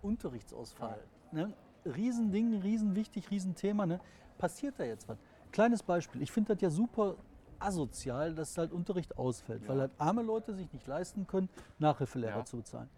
Unterrichtsausfall. 0.03 0.99
Ne? 1.33 1.53
Riesending, 1.85 2.61
riesenwichtig, 2.61 3.31
Riesenthema. 3.31 3.87
Ne? 3.87 4.01
Passiert 4.39 4.75
da 4.79 4.85
jetzt 4.85 5.09
was? 5.09 5.19
Kleines 5.53 5.83
Beispiel. 5.83 6.23
Ich 6.23 6.33
finde 6.33 6.55
das 6.55 6.63
ja 6.63 6.71
super 6.71 7.17
asozial, 7.59 8.35
dass 8.35 8.57
halt 8.57 8.73
Unterricht 8.73 9.19
ausfällt, 9.19 9.67
weil 9.69 9.81
halt 9.81 9.91
arme 9.99 10.23
Leute 10.23 10.55
sich 10.55 10.73
nicht 10.73 10.87
leisten 10.87 11.27
können, 11.27 11.49
Nachhilfelehrer 11.79 12.39
Ja. 12.39 12.45
zu 12.45 12.59
bezahlen. 12.59 12.89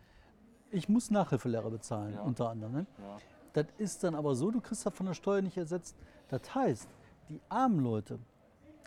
Ich 0.70 0.88
muss 0.88 1.10
Nachhilfelehrer 1.10 1.70
bezahlen, 1.70 2.14
Ja. 2.14 2.22
unter 2.22 2.50
anderem. 2.50 2.72
Ne? 2.72 2.86
Ja. 2.98 3.18
Das 3.54 3.66
ist 3.78 4.04
dann 4.04 4.14
aber 4.14 4.34
so, 4.34 4.50
du 4.50 4.60
kriegst 4.60 4.84
das 4.84 4.94
von 4.94 5.06
der 5.06 5.14
Steuer 5.14 5.40
nicht 5.42 5.56
ersetzt. 5.56 5.96
Das 6.28 6.54
heißt, 6.54 6.88
die 7.30 7.40
armen 7.48 7.80
Leute, 7.80 8.18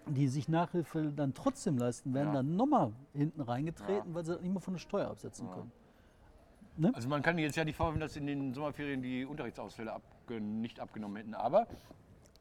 die 0.05 0.27
sich 0.27 0.49
Nachhilfe 0.49 1.11
dann 1.15 1.33
trotzdem 1.33 1.77
leisten, 1.77 2.13
werden 2.13 2.27
Ja. 2.27 2.33
dann 2.35 2.55
nochmal 2.55 2.91
hinten 3.13 3.41
reingetreten, 3.41 4.13
weil 4.13 4.25
sie 4.25 4.33
das 4.33 4.41
nicht 4.41 4.51
mehr 4.51 4.61
von 4.61 4.73
der 4.73 4.79
Steuer 4.79 5.09
absetzen 5.09 5.49
können. 5.49 5.71
Also 6.93 7.07
man 7.07 7.21
kann 7.21 7.37
jetzt 7.37 7.55
ja 7.55 7.63
nicht 7.63 7.75
vorwerfen, 7.75 8.01
dass 8.01 8.15
in 8.17 8.25
den 8.25 8.53
Sommerferien 8.53 9.01
die 9.01 9.25
Unterrichtsausfälle 9.25 9.93
abge 9.93 10.41
nicht 10.41 10.79
abgenommen 10.79 11.17
hätten. 11.17 11.33
Aber 11.35 11.67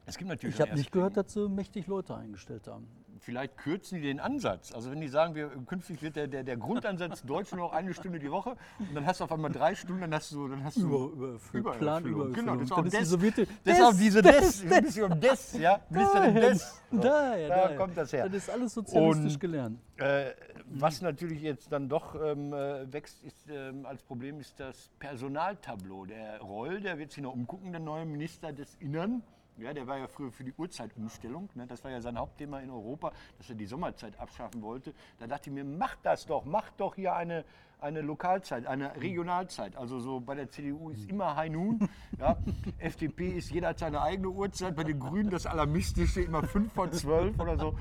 Es 0.05 0.17
gibt 0.17 0.29
natürlich 0.29 0.55
Ich 0.55 0.61
habe 0.61 0.75
nicht 0.75 0.91
gehört, 0.91 1.15
dass 1.17 1.31
sie 1.33 1.47
mächtig 1.47 1.87
Leute 1.87 2.15
eingestellt 2.15 2.67
haben. 2.67 2.87
vielleicht 3.19 3.55
kürzen 3.55 3.95
die 4.01 4.07
den 4.07 4.19
Ansatz. 4.19 4.73
Also 4.73 4.91
wenn 4.91 4.99
die 4.99 5.07
sagen, 5.07 5.33
wir, 5.33 5.47
künftig 5.65 6.01
wird 6.01 6.17
der, 6.17 6.27
der, 6.27 6.43
der 6.43 6.57
Grundansatz 6.57 7.23
Deutsch 7.23 7.53
nur 7.53 7.61
noch 7.67 7.71
eine 7.73 7.93
Stunde 7.93 8.19
die 8.19 8.29
Woche 8.29 8.57
und 8.79 8.93
dann 8.93 9.05
hast 9.05 9.21
du 9.21 9.23
auf 9.23 9.31
einmal 9.31 9.49
drei 9.51 9.75
Stunden, 9.75 10.01
dann 10.01 10.13
hast 10.13 10.33
du, 10.33 10.49
dann 10.49 10.61
hast 10.65 10.75
du 10.75 10.81
Überfüllung. 11.13 11.73
Plan 11.77 12.03
Übererfüllung. 12.03 12.27
Überfüllung. 12.27 12.33
Genau, 12.33 12.55
das 12.57 12.63
ist 12.65 12.71
auch 12.73 12.83
ist 12.85 12.93
die 12.93 12.97
Des, 12.99 13.13
Sowjeti- 13.13 13.47
das 13.63 13.77
ist 13.77 13.83
auch 13.85 13.89
Des, 13.91 13.99
diese 13.99 14.21
Des, 14.21 14.33
Des, 14.33 14.61
Des, 14.61 14.95
Des, 14.95 15.19
Des, 15.19 15.53
ja, 15.61 15.79
Mr. 15.89 16.31
Des. 16.33 16.81
So. 16.91 16.97
Daher, 16.99 17.47
Da 17.47 17.55
daher. 17.63 17.77
kommt 17.77 17.95
das 17.97 18.11
her. 18.11 18.25
Das 18.27 18.35
ist 18.43 18.49
alles 18.49 18.73
sozialistisch 18.73 19.33
Und- 19.35 19.39
gelernt. 19.39 19.79
Äh, 19.97 20.31
was 20.65 21.01
natürlich 21.01 21.41
jetzt 21.41 21.71
dann 21.71 21.87
doch 21.87 22.15
ähm, 22.21 22.51
äh, 22.51 22.91
wächst 22.91 23.23
ist, 23.23 23.47
ähm, 23.49 23.85
als 23.85 24.03
Problem 24.03 24.39
ist 24.41 24.59
das 24.59 24.89
Personaltableau. 24.99 26.05
Der 26.05 26.41
Roll, 26.41 26.81
der 26.81 26.97
wird 26.97 27.11
sich 27.13 27.23
noch 27.23 27.33
umgucken, 27.33 27.71
der 27.71 27.79
neue 27.79 28.05
Minister 28.05 28.51
des 28.51 28.75
Innern. 28.81 29.23
Ja, 29.57 29.71
der 29.71 29.85
war 29.85 29.97
ja 29.97 30.07
früher 30.07 30.31
für 30.31 30.43
die 30.43 30.53
Uhrzeitumstellung. 30.57 31.49
Ne? 31.53 31.67
Das 31.67 31.83
war 31.83 31.91
ja 31.91 32.01
sein 32.01 32.17
Hauptthema 32.17 32.59
in 32.59 32.71
Europa, 32.71 33.11
dass 33.37 33.49
er 33.49 33.55
die 33.55 33.67
Sommerzeit 33.67 34.19
abschaffen 34.19 34.61
wollte. 34.61 34.93
Da 35.19 35.27
dachte 35.27 35.49
ich 35.49 35.53
mir, 35.53 35.63
mach 35.63 35.95
das 36.01 36.25
doch, 36.25 36.43
mach 36.45 36.71
doch 36.71 36.95
hier 36.95 37.13
eine, 37.13 37.45
eine 37.79 38.01
Lokalzeit, 38.01 38.65
eine 38.65 38.95
Regionalzeit. 38.99 39.75
Also 39.75 39.99
so 39.99 40.19
bei 40.19 40.33
der 40.33 40.49
CDU 40.49 40.89
ist 40.89 41.07
immer 41.07 41.35
High 41.35 41.51
Noon. 41.51 41.89
Ja? 42.19 42.37
FDP 42.77 43.31
ist 43.31 43.51
jeder 43.51 43.69
hat 43.69 43.79
seine 43.79 44.01
eigene 44.01 44.29
Uhrzeit. 44.29 44.75
Bei 44.75 44.83
den 44.83 44.99
Grünen 44.99 45.29
das 45.29 45.45
Alarmistische 45.45 46.21
immer 46.21 46.43
5 46.43 46.71
vor 46.71 46.91
12 46.91 47.39
oder 47.39 47.57
so. 47.57 47.75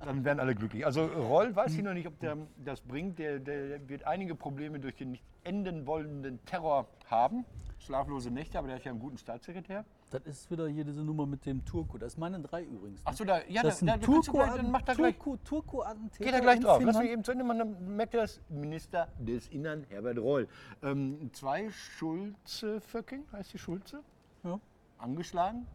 Dann 0.00 0.24
wären 0.24 0.40
alle 0.40 0.54
glücklich. 0.54 0.86
Also 0.86 1.04
Roll 1.04 1.54
weiß 1.56 1.74
ich 1.74 1.82
noch 1.82 1.94
nicht, 1.94 2.06
ob 2.06 2.18
der 2.20 2.36
das 2.56 2.80
bringt. 2.80 3.18
Der, 3.18 3.38
der 3.38 3.88
wird 3.88 4.04
einige 4.04 4.34
Probleme 4.34 4.78
durch 4.78 4.94
den 4.94 5.12
nicht 5.12 5.24
enden 5.44 5.86
wollenden 5.86 6.44
Terror 6.44 6.86
haben. 7.06 7.44
Schlaflose 7.80 8.30
Nächte, 8.30 8.58
aber 8.58 8.68
der 8.68 8.76
hat 8.76 8.84
ja 8.84 8.92
einen 8.92 9.00
guten 9.00 9.18
Staatssekretär. 9.18 9.84
Das 10.10 10.22
ist 10.22 10.50
wieder 10.50 10.66
hier 10.68 10.84
diese 10.84 11.02
Nummer 11.02 11.26
mit 11.26 11.44
dem 11.44 11.64
Turko. 11.64 11.98
Das 11.98 12.14
ist 12.14 12.18
meine 12.18 12.40
drei 12.40 12.62
übrigens. 12.62 13.04
Achso, 13.04 13.24
da, 13.24 13.42
ja, 13.46 13.62
das 13.62 13.82
ist 13.82 13.88
da, 13.88 13.98
da, 13.98 14.06
Turko, 14.06 14.32
gleich, 14.32 14.54
dann 14.54 14.70
macht 14.70 14.88
er 14.88 14.94
gleich. 14.94 15.16
Turko, 15.44 15.84
Geht 16.18 16.32
er 16.32 16.40
gleich 16.40 16.60
drauf. 16.60 16.82
Lass 16.82 16.98
mich 16.98 17.10
eben 17.10 17.24
zu 17.24 17.32
Ende 17.32 17.44
machen, 17.44 17.58
dann 17.58 17.96
merkt 17.96 18.14
ihr 18.14 18.20
das. 18.20 18.40
Minister 18.48 19.08
des 19.18 19.48
Innern, 19.48 19.84
Herbert 19.90 20.18
Reul. 20.18 20.48
Ähm, 20.82 21.30
zwei 21.34 21.70
Schulze-Föcking, 21.70 23.24
heißt 23.32 23.52
die 23.52 23.58
Schulze? 23.58 24.02
Ja. 24.44 24.58
Angeschlagen. 24.96 25.66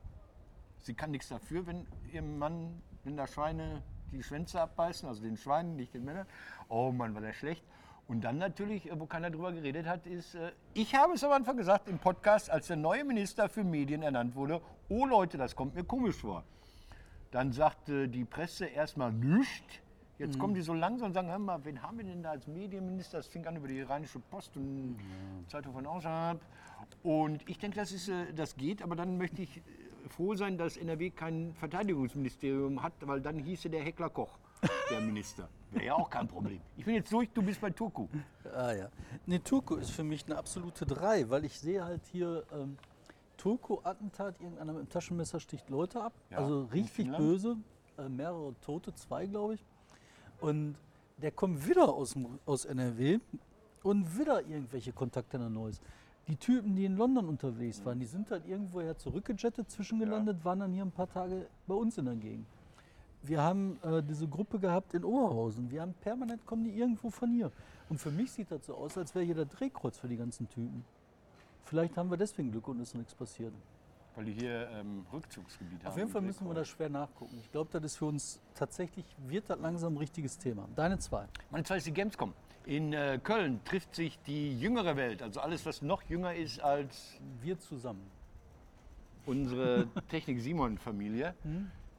Sie 0.79 0.95
kann 0.95 1.11
nichts 1.11 1.29
dafür, 1.29 1.67
wenn 1.67 1.85
ihrem 2.11 2.39
Mann, 2.39 2.81
wenn 3.03 3.15
da 3.15 3.27
Schweine 3.27 3.83
die 4.11 4.23
Schwänze 4.23 4.61
abbeißen, 4.61 5.07
also 5.07 5.21
den 5.21 5.37
Schweinen, 5.37 5.75
nicht 5.75 5.93
den 5.93 6.05
Männern. 6.05 6.25
Oh 6.69 6.91
Mann, 6.91 7.13
war 7.13 7.21
der 7.21 7.33
schlecht. 7.33 7.63
Und 8.07 8.23
dann 8.23 8.37
natürlich, 8.37 8.89
äh, 8.89 8.99
wo 8.99 9.05
keiner 9.05 9.29
drüber 9.29 9.51
geredet 9.51 9.87
hat, 9.87 10.05
ist, 10.05 10.35
äh, 10.35 10.51
ich 10.73 10.93
habe 10.95 11.13
es 11.13 11.23
am 11.23 11.31
Anfang 11.31 11.57
gesagt 11.57 11.87
im 11.87 11.99
Podcast, 11.99 12.49
als 12.49 12.67
der 12.67 12.75
neue 12.75 13.03
Minister 13.03 13.49
für 13.49 13.63
Medien 13.63 14.01
ernannt 14.01 14.35
wurde, 14.35 14.61
oh 14.89 15.05
Leute, 15.05 15.37
das 15.37 15.55
kommt 15.55 15.75
mir 15.75 15.83
komisch 15.83 16.17
vor. 16.17 16.43
Dann 17.31 17.51
sagte 17.51 18.07
die 18.07 18.25
Presse 18.25 18.65
erstmal 18.65 19.11
nichts. 19.11 19.79
Jetzt 20.19 20.37
kommen 20.37 20.53
die 20.53 20.61
so 20.61 20.73
langsam 20.73 21.07
und 21.07 21.13
sagen, 21.13 21.29
hör 21.29 21.39
mal, 21.39 21.65
wen 21.65 21.81
haben 21.81 21.97
wir 21.97 22.05
denn 22.05 22.21
da 22.21 22.31
als 22.31 22.45
Medienminister? 22.47 23.17
Das 23.17 23.27
fing 23.27 23.45
an 23.47 23.55
über 23.55 23.67
die 23.67 23.81
Rheinische 23.81 24.19
Post 24.19 24.55
und 24.55 24.97
Zeitung 25.47 25.73
von 25.73 25.85
außerhalb. 25.85 26.39
Und 27.01 27.49
ich 27.49 27.57
denke, 27.57 27.77
das, 27.77 27.91
ist, 27.91 28.09
äh, 28.09 28.33
das 28.33 28.55
geht, 28.55 28.83
aber 28.83 28.95
dann 28.95 29.17
möchte 29.17 29.41
ich 29.41 29.61
froh 30.09 30.35
sein, 30.35 30.57
dass 30.57 30.77
NRW 30.77 31.09
kein 31.09 31.53
Verteidigungsministerium 31.55 32.83
hat, 32.83 32.93
weil 33.01 33.21
dann 33.21 33.39
hieße 33.39 33.69
der 33.69 33.81
Heckler 33.81 34.09
Koch, 34.09 34.37
der 34.89 35.01
Minister. 35.01 35.49
Wäre 35.71 35.85
ja 35.85 35.95
auch 35.95 36.09
kein 36.09 36.27
Problem. 36.27 36.59
Ich 36.77 36.85
bin 36.85 36.95
jetzt 36.95 37.11
durch, 37.11 37.29
du 37.31 37.41
bist 37.41 37.59
bei 37.59 37.71
Turku. 37.71 38.07
Ah 38.55 38.73
ja. 38.73 38.89
Nee, 39.25 39.39
Turko 39.39 39.75
ist 39.75 39.91
für 39.91 40.03
mich 40.03 40.25
eine 40.25 40.37
absolute 40.37 40.85
Drei, 40.85 41.29
weil 41.29 41.45
ich 41.45 41.59
sehe 41.59 41.83
halt 41.83 42.01
hier 42.11 42.43
ähm, 42.53 42.77
Turko-Attentat, 43.37 44.39
irgendeiner 44.39 44.73
mit 44.73 44.83
dem 44.83 44.89
Taschenmesser 44.89 45.39
sticht 45.39 45.69
Leute 45.69 46.01
ab. 46.01 46.13
Ja, 46.29 46.37
also 46.37 46.61
in 46.61 46.67
richtig 46.69 47.11
böse. 47.17 47.57
Äh, 47.97 48.09
mehrere 48.09 48.53
Tote, 48.61 48.93
zwei 48.93 49.25
glaube 49.25 49.55
ich. 49.55 49.65
Und 50.39 50.75
der 51.17 51.31
kommt 51.31 51.67
wieder 51.67 51.89
aus, 51.93 52.15
aus 52.45 52.65
NRW 52.65 53.19
und 53.83 54.17
wieder 54.17 54.41
irgendwelche 54.41 54.91
Kontakte 54.91 55.39
nach 55.39 55.49
Neues. 55.49 55.81
Die 56.27 56.37
Typen, 56.37 56.75
die 56.75 56.85
in 56.85 56.95
London 56.95 57.27
unterwegs 57.27 57.83
waren, 57.85 57.99
die 57.99 58.05
sind 58.05 58.31
halt 58.31 58.47
irgendwoher 58.47 58.97
zurückgejettet, 58.97 59.69
zwischengelandet, 59.69 60.43
waren 60.45 60.59
dann 60.59 60.71
hier 60.71 60.83
ein 60.83 60.91
paar 60.91 61.09
Tage 61.09 61.47
bei 61.67 61.75
uns 61.75 61.97
in 61.97 62.05
der 62.05 62.15
Gegend. 62.15 62.47
Wir 63.23 63.41
haben 63.41 63.79
äh, 63.83 64.03
diese 64.03 64.27
Gruppe 64.27 64.59
gehabt 64.59 64.93
in 64.93 65.03
Oberhausen. 65.05 65.71
Wir 65.71 65.81
haben 65.81 65.93
permanent 65.93 66.45
kommen 66.45 66.65
die 66.65 66.77
irgendwo 66.77 67.09
von 67.09 67.31
hier. 67.31 67.51
Und 67.89 67.97
für 67.97 68.11
mich 68.11 68.31
sieht 68.31 68.51
das 68.51 68.65
so 68.65 68.75
aus, 68.75 68.97
als 68.97 69.15
wäre 69.15 69.23
hier 69.23 69.35
der 69.35 69.45
Drehkreuz 69.45 69.97
für 69.97 70.07
die 70.09 70.17
ganzen 70.17 70.47
Typen. 70.49 70.83
Vielleicht 71.63 71.95
haben 71.95 72.09
wir 72.11 72.17
deswegen 72.17 72.51
Glück 72.51 72.67
und 72.67 72.81
ist 72.81 72.95
nichts 72.95 73.15
passiert. 73.15 73.53
Weil 74.15 74.25
die 74.25 74.33
hier 74.33 74.69
ähm, 74.71 75.05
Rückzugsgebiet 75.11 75.79
haben. 75.79 75.87
Auf 75.91 75.97
jeden 75.97 76.09
Fall 76.09 76.21
müssen 76.21 76.45
wir 76.45 76.53
da 76.53 76.65
schwer 76.65 76.89
nachgucken. 76.89 77.35
Ich 77.39 77.51
glaube, 77.51 77.69
das 77.71 77.83
ist 77.83 77.97
für 77.97 78.05
uns 78.05 78.39
tatsächlich, 78.53 79.05
wird 79.25 79.49
das 79.49 79.59
langsam 79.59 79.93
ein 79.93 79.97
richtiges 79.97 80.37
Thema. 80.37 80.67
Deine 80.75 80.99
zwei. 80.99 81.25
Meine 81.49 81.63
zweite 81.63 81.79
ist 81.79 81.87
die 81.87 81.93
Gamescom. 81.93 82.33
In 82.65 82.93
äh, 82.93 83.19
Köln 83.23 83.59
trifft 83.65 83.95
sich 83.95 84.19
die 84.19 84.57
jüngere 84.59 84.95
Welt, 84.97 85.21
also 85.23 85.39
alles, 85.39 85.65
was 85.65 85.81
noch 85.81 86.03
jünger 86.03 86.35
ist 86.35 86.59
als 86.61 87.19
Wir 87.41 87.57
zusammen. 87.59 88.05
unsere 89.25 89.87
Technik-Simon-Familie. 90.09 91.33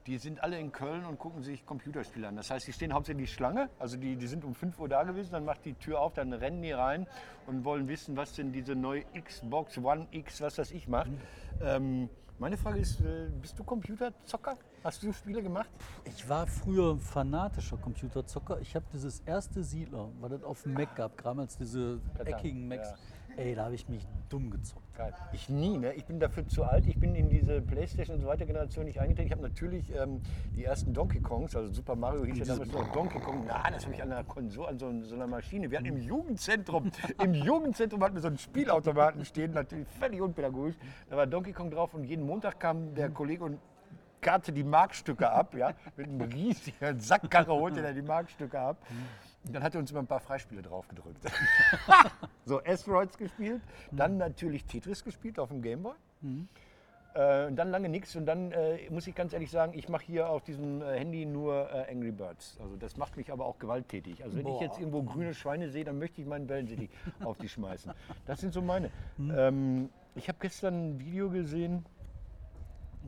Die 0.06 0.18
sind 0.18 0.42
alle 0.42 0.58
in 0.58 0.70
Köln 0.70 1.06
und 1.06 1.18
gucken 1.18 1.42
sich 1.42 1.64
Computerspiele 1.64 2.28
an. 2.28 2.36
Das 2.36 2.50
heißt, 2.50 2.66
die 2.66 2.72
stehen 2.72 2.92
hauptsächlich 2.92 3.32
Schlange. 3.32 3.70
Also 3.78 3.96
die, 3.96 4.16
die 4.16 4.26
sind 4.26 4.44
um 4.44 4.54
5 4.54 4.78
Uhr 4.78 4.88
da 4.88 5.02
gewesen, 5.02 5.32
dann 5.32 5.46
macht 5.46 5.64
die 5.64 5.74
Tür 5.74 6.00
auf, 6.00 6.12
dann 6.12 6.32
rennen 6.32 6.60
die 6.60 6.72
rein 6.72 7.06
und 7.46 7.64
wollen 7.64 7.88
wissen, 7.88 8.14
was 8.16 8.34
denn 8.34 8.52
diese 8.52 8.74
neue 8.74 9.04
Xbox 9.18 9.78
One 9.78 10.06
X, 10.10 10.42
was 10.42 10.56
das 10.56 10.72
ich 10.72 10.88
macht. 10.88 11.10
Ähm, 11.62 12.10
meine 12.38 12.56
Frage 12.56 12.80
ist, 12.80 13.00
äh, 13.00 13.28
bist 13.40 13.58
du 13.58 13.64
Computerzocker? 13.64 14.58
Hast 14.82 15.02
du 15.02 15.12
Spiele 15.12 15.42
gemacht? 15.42 15.70
Ich 16.04 16.28
war 16.28 16.46
früher 16.46 16.98
fanatischer 16.98 17.78
Computerzocker. 17.78 18.60
Ich 18.60 18.74
habe 18.74 18.84
dieses 18.92 19.20
erste 19.20 19.62
Siedler, 19.62 20.10
weil 20.20 20.30
das 20.30 20.42
auf 20.42 20.62
dem 20.64 20.74
Mac 20.74 20.94
gab, 20.96 21.22
damals 21.22 21.56
diese 21.56 22.00
eckigen 22.18 22.68
Macs. 22.68 22.92
Ey, 23.36 23.54
da 23.54 23.64
habe 23.64 23.74
ich 23.74 23.88
mich 23.88 24.06
dumm 24.28 24.50
gezockt. 24.50 24.84
Geil. 24.96 25.12
Ich 25.32 25.48
nie, 25.48 25.76
ne? 25.76 25.92
Ich 25.94 26.04
bin 26.04 26.20
dafür 26.20 26.46
zu 26.46 26.62
alt. 26.62 26.86
Ich 26.86 26.98
bin 26.98 27.16
in 27.16 27.28
diese 27.28 27.60
Playstation 27.60 28.16
und 28.16 28.22
so 28.22 28.28
weiter 28.28 28.46
Generation 28.46 28.84
nicht 28.84 29.00
eingetreten. 29.00 29.26
Ich 29.26 29.32
habe 29.32 29.42
natürlich 29.42 29.92
ähm, 29.94 30.20
die 30.56 30.64
ersten 30.64 30.94
Donkey 30.94 31.20
Kongs, 31.20 31.56
also 31.56 31.72
Super 31.72 31.96
Mario 31.96 32.24
hieß 32.24 32.38
ja 32.38 32.44
damals 32.44 32.70
noch 32.70 32.92
Donkey 32.92 33.18
Kong. 33.18 33.44
Nein, 33.46 33.72
das 33.72 33.84
habe 33.84 33.94
ich 33.94 34.02
an 34.02 34.12
einer 34.12 34.22
Konsole, 34.22 34.68
an 34.68 34.78
so, 34.78 35.02
so 35.02 35.14
einer 35.16 35.26
Maschine. 35.26 35.68
Wir 35.68 35.78
hatten 35.78 35.88
im 35.88 35.96
Jugendzentrum, 35.96 36.92
im 37.22 37.34
Jugendzentrum 37.34 38.02
hatten 38.04 38.14
wir 38.14 38.22
so 38.22 38.28
einen 38.28 38.38
Spielautomaten 38.38 39.24
stehen, 39.24 39.52
natürlich 39.52 39.88
völlig 39.88 40.20
unpädagogisch. 40.20 40.76
Da 41.10 41.16
war 41.16 41.26
Donkey 41.26 41.52
Kong 41.52 41.72
drauf 41.72 41.92
und 41.94 42.04
jeden 42.04 42.24
Montag 42.24 42.60
kam 42.60 42.94
der 42.94 43.10
Kollege 43.10 43.44
und 43.44 43.58
karte 44.20 44.52
die 44.52 44.64
Markstücke 44.64 45.30
ab, 45.30 45.54
ja, 45.54 45.74
mit 45.96 46.08
einem 46.08 46.20
riesigen 46.22 46.98
Sackkarre 46.98 47.52
holte 47.52 47.84
er 47.84 47.92
die 47.92 48.02
Markstücke 48.02 48.58
ab. 48.58 48.78
Dann 49.50 49.62
hat 49.62 49.74
er 49.74 49.80
uns 49.80 49.90
immer 49.90 50.00
ein 50.00 50.06
paar 50.06 50.20
Freispiele 50.20 50.62
draufgedrückt. 50.62 51.24
so 52.44 52.62
Asteroids 52.64 53.18
gespielt, 53.18 53.62
dann 53.90 54.16
natürlich 54.16 54.64
Tetris 54.64 55.04
gespielt 55.04 55.38
auf 55.38 55.50
dem 55.50 55.60
Gameboy. 55.62 55.94
Äh, 57.14 57.46
und 57.46 57.56
dann 57.56 57.70
lange 57.70 57.88
nichts 57.88 58.16
und 58.16 58.26
dann 58.26 58.50
äh, 58.50 58.90
muss 58.90 59.06
ich 59.06 59.14
ganz 59.14 59.32
ehrlich 59.32 59.50
sagen, 59.50 59.72
ich 59.76 59.88
mache 59.88 60.04
hier 60.04 60.28
auf 60.28 60.42
diesem 60.42 60.82
äh, 60.82 60.98
Handy 60.98 61.26
nur 61.26 61.70
äh, 61.70 61.90
Angry 61.90 62.10
Birds. 62.10 62.58
Also 62.60 62.76
das 62.76 62.96
macht 62.96 63.16
mich 63.16 63.30
aber 63.30 63.46
auch 63.46 63.58
gewalttätig. 63.58 64.24
Also 64.24 64.36
wenn 64.36 64.46
ich 64.46 64.52
Boah. 64.52 64.62
jetzt 64.62 64.78
irgendwo 64.78 65.02
grüne 65.04 65.32
Schweine 65.32 65.70
sehe, 65.70 65.84
dann 65.84 65.98
möchte 65.98 66.20
ich 66.20 66.26
meinen 66.26 66.48
Wellensittich 66.48 66.90
auf 67.24 67.38
die 67.38 67.48
schmeißen. 67.48 67.92
Das 68.26 68.40
sind 68.40 68.52
so 68.52 68.62
meine. 68.62 68.90
Ähm, 69.18 69.90
ich 70.16 70.28
habe 70.28 70.38
gestern 70.40 70.90
ein 70.90 71.00
Video 71.00 71.30
gesehen, 71.30 71.84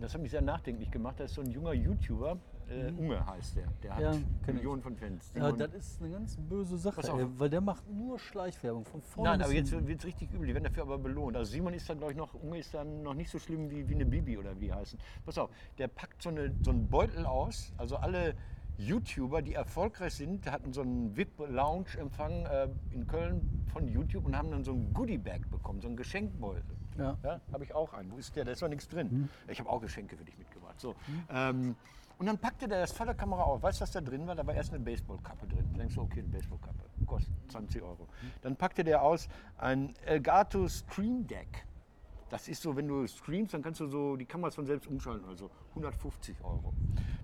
das 0.01 0.15
hat 0.15 0.21
mich 0.21 0.31
sehr 0.31 0.43
nachdenklich 0.43 0.91
gemacht. 0.91 1.17
Da 1.19 1.25
ist 1.25 1.35
so 1.35 1.41
ein 1.41 1.51
junger 1.51 1.73
YouTuber, 1.73 2.39
äh, 2.69 2.91
Unge 2.93 3.25
heißt 3.27 3.57
der. 3.57 3.67
Der 3.83 3.95
hat 3.95 4.03
Ja, 4.03 4.13
ich. 4.13 4.47
Millionen 4.55 4.83
von 4.83 4.97
Fans. 4.97 5.33
Ja, 5.35 5.53
das 5.53 5.75
ist 5.75 6.03
eine 6.03 6.13
ganz 6.13 6.37
böse 6.37 6.77
Sache, 6.77 7.01
ey, 7.03 7.27
weil 7.39 7.51
der 7.51 7.61
macht 7.61 7.89
nur 7.91 8.19
Schleichwerbung 8.19 8.85
von 8.85 9.01
vorne 9.03 9.31
Nein, 9.31 9.43
aber 9.43 9.53
jetzt 9.53 9.73
wird 9.73 10.01
es 10.01 10.05
richtig 10.05 10.33
übel. 10.33 10.47
Die 10.47 10.55
werden 10.55 10.65
dafür 10.65 10.83
aber 10.83 10.99
belohnt. 10.99 11.37
Also 11.37 11.53
Simon 11.53 11.75
ist 11.75 11.89
dann, 11.89 11.99
glaube 11.99 12.13
ich, 12.13 12.19
noch, 12.19 12.35
Unge 12.35 12.59
ist 12.59 12.75
dann 12.75 13.03
noch 13.03 13.15
nicht 13.15 13.31
so 13.31 13.39
schlimm 13.39 13.71
wie, 13.71 13.89
wie 13.89 13.95
eine 13.95 14.07
Bibi 14.07 14.39
oder 14.39 14.57
wie 14.57 14.67
die 14.67 14.73
heißen. 14.73 14.99
Pass 15.25 15.39
auf, 15.39 15.51
der 15.79 15.89
packt 15.89 16.23
so, 16.23 16.31
eine, 16.31 16.55
so 16.63 16.71
einen 16.71 16.89
Beutel 16.89 17.25
aus. 17.27 17.73
Also 17.77 17.97
alle 17.97 18.35
YouTuber, 18.79 19.43
die 19.43 19.55
erfolgreich 19.55 20.15
sind, 20.15 20.51
hatten 20.51 20.73
so 20.73 20.83
einen 20.83 21.17
VIP-Lounge-Empfang 21.17 22.47
äh, 22.47 22.69
in 22.91 23.07
Köln 23.07 23.67
von 23.73 23.89
YouTube 23.89 24.27
und 24.27 24.37
haben 24.37 24.51
dann 24.51 24.65
so 24.65 24.73
einen 24.73 24.93
Goodie-Bag 24.93 25.51
bekommen, 25.51 25.81
so 25.81 25.89
einen 25.89 25.97
Geschenkbeutel. 25.97 26.77
Ja. 26.99 27.17
Ja, 27.23 27.41
habe 27.53 27.65
ich 27.65 27.75
auch 27.75 27.93
einen. 27.93 28.11
Wo 28.11 28.17
ist 28.17 28.35
der? 28.37 28.45
Da 28.45 28.53
ist 28.53 28.63
doch 28.63 28.69
nichts 28.69 28.89
drin. 28.89 29.29
Ich 29.49 29.59
habe 29.61 29.69
auch 29.69 29.81
Geschenke 29.81 30.17
für 30.17 30.25
dich 30.25 30.37
mitgebracht. 30.39 30.66
So. 30.81 30.95
Ähm, 31.31 31.77
und 32.19 32.27
dann 32.27 32.39
packte 32.39 32.67
der 32.67 32.81
das 32.81 32.93
voller 32.93 33.15
Kamera 33.15 33.43
auf. 33.43 33.63
Weißt 33.63 33.81
du, 33.81 33.83
was 33.83 33.91
da 33.91 34.01
drin 34.01 34.27
war? 34.27 34.35
Da 34.35 34.47
war 34.47 34.55
erst 34.55 34.73
eine 34.73 34.83
Baseballkappe 34.83 35.47
drin. 35.47 35.69
Da 35.73 35.79
denkst 35.79 35.95
du, 35.95 36.03
okay, 36.03 36.21
eine 36.21 36.29
Baseballkappe. 36.29 36.85
Kostet 37.07 37.33
20 37.49 37.83
Euro. 37.83 38.09
Dann 38.43 38.57
packte 38.57 38.83
der 38.85 39.03
aus 39.03 39.29
ein 39.59 39.95
Elgato 40.05 40.67
Stream 40.69 41.27
Deck. 41.27 41.67
Das 42.29 42.49
ist 42.49 42.63
so, 42.63 42.75
wenn 42.75 42.89
du 42.89 43.07
streamst, 43.07 43.55
dann 43.55 43.63
kannst 43.63 43.81
du 43.81 43.87
so 43.87 44.17
die 44.17 44.25
Kameras 44.25 44.57
von 44.57 44.67
selbst 44.67 44.89
umschalten, 44.89 45.29
also 45.29 45.49
150 45.71 46.37
Euro. 46.43 46.75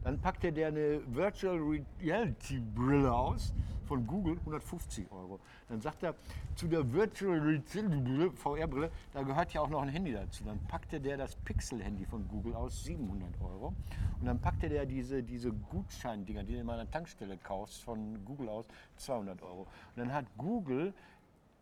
Dann 0.04 0.18
packt 0.20 0.44
er 0.44 0.52
dir 0.52 0.68
eine 0.68 1.00
Virtual 1.14 1.58
Reality 2.00 2.60
Brille 2.74 3.12
aus 3.12 3.52
von 3.86 4.06
Google, 4.06 4.38
150 4.38 5.10
Euro. 5.12 5.38
Dann 5.68 5.80
sagt 5.80 6.02
er, 6.02 6.14
zu 6.54 6.66
der 6.66 6.92
Virtual 6.92 7.38
Reality 7.38 7.82
Brille, 7.82 8.30
VR-Brille, 8.32 8.90
da 9.12 9.22
gehört 9.22 9.52
ja 9.52 9.60
auch 9.60 9.68
noch 9.68 9.82
ein 9.82 9.88
Handy 9.88 10.12
dazu. 10.12 10.44
Dann 10.44 10.58
packt 10.66 10.92
er 10.92 11.00
der 11.00 11.16
das 11.16 11.36
Pixel-Handy 11.36 12.06
von 12.06 12.26
Google 12.26 12.54
aus, 12.54 12.84
700 12.84 13.40
Euro. 13.40 13.74
Und 14.18 14.26
dann 14.26 14.40
packt 14.40 14.62
er 14.62 14.70
der 14.70 14.86
diese, 14.86 15.22
diese 15.22 15.52
Gutscheindinger, 15.52 16.42
die 16.42 16.54
du 16.54 16.60
in 16.60 16.66
meiner 16.66 16.90
Tankstelle 16.90 17.36
kaufst, 17.36 17.82
von 17.82 18.24
Google 18.24 18.48
aus, 18.48 18.66
200 18.96 19.42
Euro. 19.42 19.62
Und 19.62 19.96
dann 19.96 20.12
hat 20.12 20.26
Google 20.36 20.94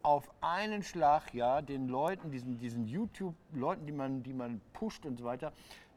auf 0.02 0.30
einen 0.40 0.82
Schlag 0.82 1.34
ja 1.34 1.60
den 1.60 1.88
Leuten, 1.88 2.30
diesen, 2.30 2.58
diesen 2.58 2.86
YouTube-Leuten, 2.86 3.86
die 3.86 3.92
man, 3.92 4.22
die 4.22 4.32
man 4.32 4.60
pusht 4.72 5.04
und 5.04 5.18
so 5.18 5.24
weiter, 5.24 5.52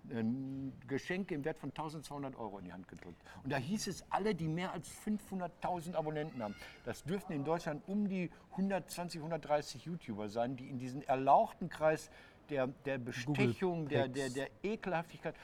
ein 0.09 0.73
Geschenk 0.87 1.31
im 1.31 1.45
Wert 1.45 1.57
von 1.59 1.69
1200 1.69 2.35
Euro 2.37 2.59
in 2.59 2.65
die 2.65 2.73
Hand 2.73 2.87
gedrückt. 2.87 3.21
Und 3.43 3.51
da 3.51 3.57
hieß 3.57 3.87
es, 3.87 4.03
alle, 4.09 4.35
die 4.35 4.47
mehr 4.47 4.71
als 4.73 4.89
500.000 5.05 5.95
Abonnenten 5.95 6.41
haben, 6.43 6.55
das 6.85 7.03
dürften 7.03 7.33
in 7.33 7.43
Deutschland 7.43 7.81
um 7.87 8.07
die 8.07 8.29
120, 8.51 9.19
130 9.19 9.85
YouTuber 9.85 10.29
sein, 10.29 10.55
die 10.55 10.69
in 10.69 10.77
diesen 10.77 11.01
erlauchten 11.03 11.69
Kreis 11.69 12.09
der, 12.49 12.67
der 12.67 12.97
Bestechung, 12.97 13.87
der, 13.87 14.07
der, 14.07 14.29
der 14.29 14.49
Ekelhaftigkeit. 14.63 15.35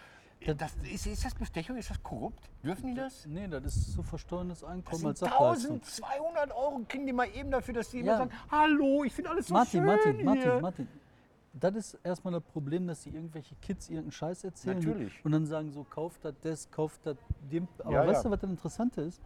Das, 0.57 0.73
ist, 0.89 1.05
ist 1.05 1.25
das 1.25 1.35
Bestechung? 1.35 1.75
Ist 1.75 1.89
das 1.89 2.01
korrupt? 2.01 2.49
Dürfen 2.63 2.87
die 2.87 2.93
das? 2.95 3.25
Nee, 3.25 3.47
das 3.47 3.65
ist 3.65 3.93
zu 3.93 4.03
versteuerndes 4.03 4.63
Einkommen 4.63 5.03
Das 5.03 5.05
als 5.05 5.19
sind 5.19 5.29
Sachleistung. 5.29 5.81
1200 5.81 6.51
Euro 6.51 6.81
kriegen 6.87 7.05
die 7.05 7.11
mal 7.13 7.27
eben 7.35 7.51
dafür, 7.51 7.73
dass 7.73 7.89
die 7.89 7.99
immer 7.99 8.11
Ja. 8.11 8.17
sagen, 8.19 8.31
hallo, 8.49 9.03
ich 9.03 9.13
finde 9.13 9.31
alles 9.31 9.47
so 9.47 9.53
Martin, 9.53 9.71
schön 9.81 9.85
Martin, 9.85 10.15
hier. 10.15 10.25
Martin, 10.25 10.61
Martin. 10.61 10.87
Das 11.53 11.75
ist 11.75 11.99
erstmal 12.03 12.33
das 12.33 12.43
Problem, 12.43 12.87
dass 12.87 13.01
die 13.01 13.09
irgendwelche 13.09 13.55
Kids 13.55 13.89
irgendeinen 13.89 14.11
Scheiß 14.11 14.43
erzählen. 14.43 14.77
Natürlich. 14.77 15.25
Und 15.25 15.31
dann 15.31 15.45
sagen 15.45 15.71
so, 15.71 15.83
kauft 15.83 16.23
das, 16.23 16.35
das, 16.41 16.69
kauft 16.71 16.99
das, 17.05 17.17
dem. 17.51 17.67
Aber 17.79 17.91
Ja, 17.91 18.07
weißt 18.07 18.23
ja. 18.23 18.29
du, 18.29 18.33
was 18.33 18.39
das 18.41 18.49
Interessante 18.49 19.01
ist? 19.01 19.21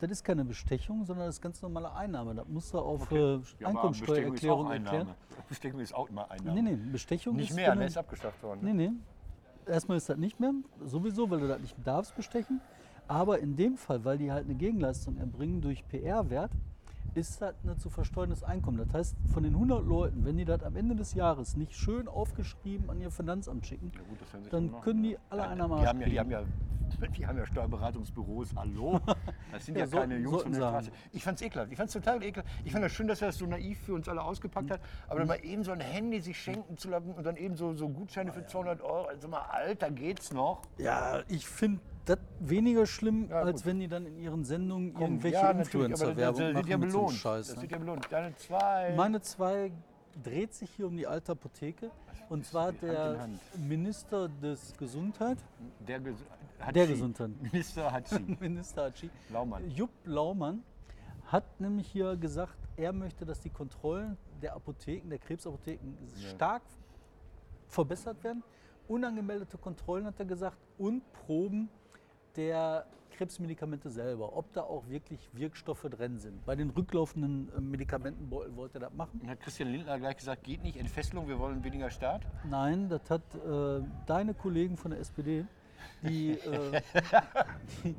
Das 0.00 0.10
ist 0.10 0.24
keine 0.24 0.44
Bestechung, 0.44 1.04
sondern 1.04 1.26
das 1.26 1.36
ist 1.36 1.40
ganz 1.40 1.60
normale 1.60 1.92
Einnahme. 1.92 2.34
Das 2.34 2.46
musst 2.46 2.72
du 2.72 2.78
auf 2.78 3.10
äh, 3.10 3.16
Ja, 3.16 3.40
aber 3.60 3.68
Einkommensteuererklärung 3.68 4.70
erklären. 4.70 5.08
Bestechung 5.48 5.80
ist 5.80 5.94
auch 5.94 6.08
immer 6.08 6.30
Einnahme. 6.30 6.62
Nee, 6.62 6.70
nee, 6.70 6.90
Bestechung 6.92 7.36
Nicht 7.36 7.50
ist 7.50 7.56
mehr, 7.56 7.72
wenn 7.72 7.78
ne? 7.78 7.86
Ist 7.86 7.96
abgeschafft 7.96 8.42
worden. 8.42 8.60
Nee, 8.62 8.74
nee. 8.74 8.92
Erstmal 9.66 9.96
ist 9.96 10.08
das 10.08 10.16
nicht 10.16 10.38
mehr, 10.38 10.52
sowieso, 10.84 11.28
weil 11.30 11.40
du 11.40 11.48
das 11.48 11.60
nicht 11.60 11.76
darfst 11.84 12.14
bestechen. 12.16 12.60
Aber 13.08 13.38
in 13.40 13.56
dem 13.56 13.76
Fall, 13.76 14.04
weil 14.04 14.18
die 14.18 14.30
halt 14.30 14.44
eine 14.44 14.54
Gegenleistung 14.54 15.16
erbringen 15.16 15.60
durch 15.60 15.86
PR-Wert, 15.88 16.52
ist 17.14 17.40
das 17.42 17.54
ein 17.64 17.78
zu 17.78 17.90
versteuerndes 17.90 18.44
Einkommen. 18.44 18.78
Das 18.78 18.92
heißt, 18.92 19.16
von 19.32 19.42
den 19.42 19.54
100 19.54 19.84
Leuten, 19.84 20.24
wenn 20.24 20.36
die 20.36 20.44
das 20.44 20.62
am 20.62 20.76
Ende 20.76 20.94
des 20.94 21.14
Jahres 21.14 21.56
nicht 21.56 21.74
schön 21.74 22.06
aufgeschrieben 22.08 22.88
an 22.90 23.00
ihr 23.00 23.10
Finanzamt 23.10 23.66
schicken, 23.66 23.90
Ja, 23.94 24.00
gut, 24.02 24.18
dann 24.52 24.80
können 24.80 25.02
die 25.02 25.16
alle 25.30 25.42
Ja, 25.42 25.48
einer 25.48 25.64
die, 25.64 25.68
mal 25.70 25.86
haben 25.86 26.00
ja, 26.00 26.08
die, 26.08 26.18
haben 26.20 26.30
ja, 26.30 26.42
die 27.16 27.26
haben 27.26 27.38
ja 27.38 27.46
Steuerberatungsbüros, 27.46 28.54
hallo. 28.56 29.00
Das 29.52 29.64
sind 29.64 29.78
ja, 29.78 29.86
so- 29.86 29.96
keine 29.98 30.18
Jungs 30.18 30.42
von 30.42 30.52
der. 30.52 30.60
Straße. 30.60 30.90
Ich 31.12 31.24
fand's 31.24 31.42
ekelhaft. 31.42 31.72
Ich 31.72 31.78
fand's 31.78 31.92
total 31.94 32.22
ekelhaft. 32.22 32.48
Ich 32.64 32.72
fand 32.72 32.84
das 32.84 32.92
schön, 32.92 33.08
dass 33.08 33.20
er 33.22 33.28
das 33.28 33.38
so 33.38 33.46
naiv 33.46 33.78
für 33.80 33.94
uns 33.94 34.08
alle 34.08 34.22
ausgepackt 34.22 34.70
hat. 34.70 34.80
Aber 35.08 35.18
dann 35.20 35.28
mal 35.28 35.42
eben 35.44 35.64
so 35.64 35.72
ein 35.72 35.80
Handy 35.80 36.20
sich 36.20 36.38
schenken 36.38 36.76
zu 36.76 36.88
lassen 36.90 37.12
und 37.12 37.24
dann 37.24 37.36
eben 37.36 37.56
so, 37.56 37.74
so 37.74 37.88
Gutscheine 37.88 38.32
für 38.32 38.44
200 38.46 38.82
Euro. 38.82 39.06
Also 39.06 39.26
mal, 39.28 39.40
Alter, 39.50 39.90
geht's 39.90 40.32
noch? 40.32 40.62
Ja, 40.76 41.20
ich 41.28 41.46
finde 41.46 41.80
weniger 42.40 42.86
schlimm, 42.86 43.28
Ja, 43.28 43.42
als 43.42 43.64
wenn 43.64 43.80
die 43.80 43.88
dann 43.88 44.06
in 44.06 44.18
ihren 44.18 44.44
Sendungen 44.44 44.94
Komm, 44.94 45.02
irgendwelche 45.02 45.36
ja, 45.36 45.52
das, 45.52 45.56
das, 45.56 45.74
Influencer-Werbung 45.74 46.40
das 46.40 46.54
machen 46.54 46.68
ja 46.68 46.76
belohnt. 46.76 47.12
Scheiß. 47.14 47.46
das 47.48 47.56
ne? 47.56 47.62
wird 47.62 47.72
ja 47.72 47.78
belohnt. 47.78 48.06
Deine 48.10 48.36
zwei. 48.36 48.94
Meine 48.96 49.20
zwei 49.20 49.72
dreht 50.22 50.54
sich 50.54 50.70
hier 50.70 50.86
um 50.86 50.96
die 50.96 51.06
alte 51.06 51.32
Apotheke. 51.32 51.90
Und 52.28 52.44
zwar 52.44 52.68
Hand 52.68 52.82
der 52.82 53.20
Hand. 53.20 53.40
Minister 53.68 54.28
des 54.28 54.76
Gesundheit, 54.76 55.38
der 55.86 56.00
Ges 56.00 56.16
hat 56.60 56.76
Der. 56.76 56.86
Gesundheit. 56.86 57.30
Minister 57.52 57.90
hat 57.90 58.08
sie. 58.08 58.20
Minister 58.40 58.84
Hatschi, 58.84 59.10
Laumann. 59.30 59.70
Jupp 59.70 59.90
Laumann, 60.04 60.62
hat 61.26 61.60
nämlich 61.60 61.88
hier 61.88 62.16
gesagt, 62.16 62.56
er 62.76 62.92
möchte, 62.92 63.24
dass 63.24 63.40
die 63.40 63.50
Kontrollen 63.50 64.16
der 64.42 64.54
Apotheken, 64.54 65.08
der 65.08 65.18
Krebsapotheken 65.18 65.96
stark 66.16 66.62
verbessert 67.68 68.22
werden. 68.24 68.42
Unangemeldete 68.88 69.58
Kontrollen, 69.58 70.06
hat 70.06 70.18
er 70.18 70.26
gesagt, 70.26 70.58
und 70.78 71.02
Proben 71.12 71.68
der 72.36 72.86
Krebsmedikamente 73.18 73.90
selber, 73.90 74.36
ob 74.36 74.52
da 74.52 74.62
auch 74.62 74.88
wirklich 74.88 75.28
Wirkstoffe 75.32 75.82
drin 75.90 76.18
sind. 76.18 76.44
Bei 76.46 76.54
den 76.54 76.70
rücklaufenden 76.70 77.50
äh, 77.56 77.60
Medikamentenbeuteln 77.60 78.56
wollte 78.56 78.78
er 78.78 78.82
das 78.82 78.94
machen. 78.94 79.20
Und 79.20 79.28
hat 79.28 79.40
Christian 79.40 79.70
Lindner 79.70 79.98
gleich 79.98 80.16
gesagt, 80.16 80.44
geht 80.44 80.62
nicht, 80.62 80.76
Entfesselung, 80.76 81.26
wir 81.26 81.38
wollen 81.38 81.62
weniger 81.64 81.90
Staat? 81.90 82.22
Nein, 82.48 82.88
das 82.88 83.10
hat 83.10 83.22
äh, 83.34 83.82
deine 84.06 84.34
Kollegen 84.34 84.76
von 84.76 84.92
der 84.92 85.00
SPD, 85.00 85.44
die, 86.02 86.30
äh, 86.38 86.80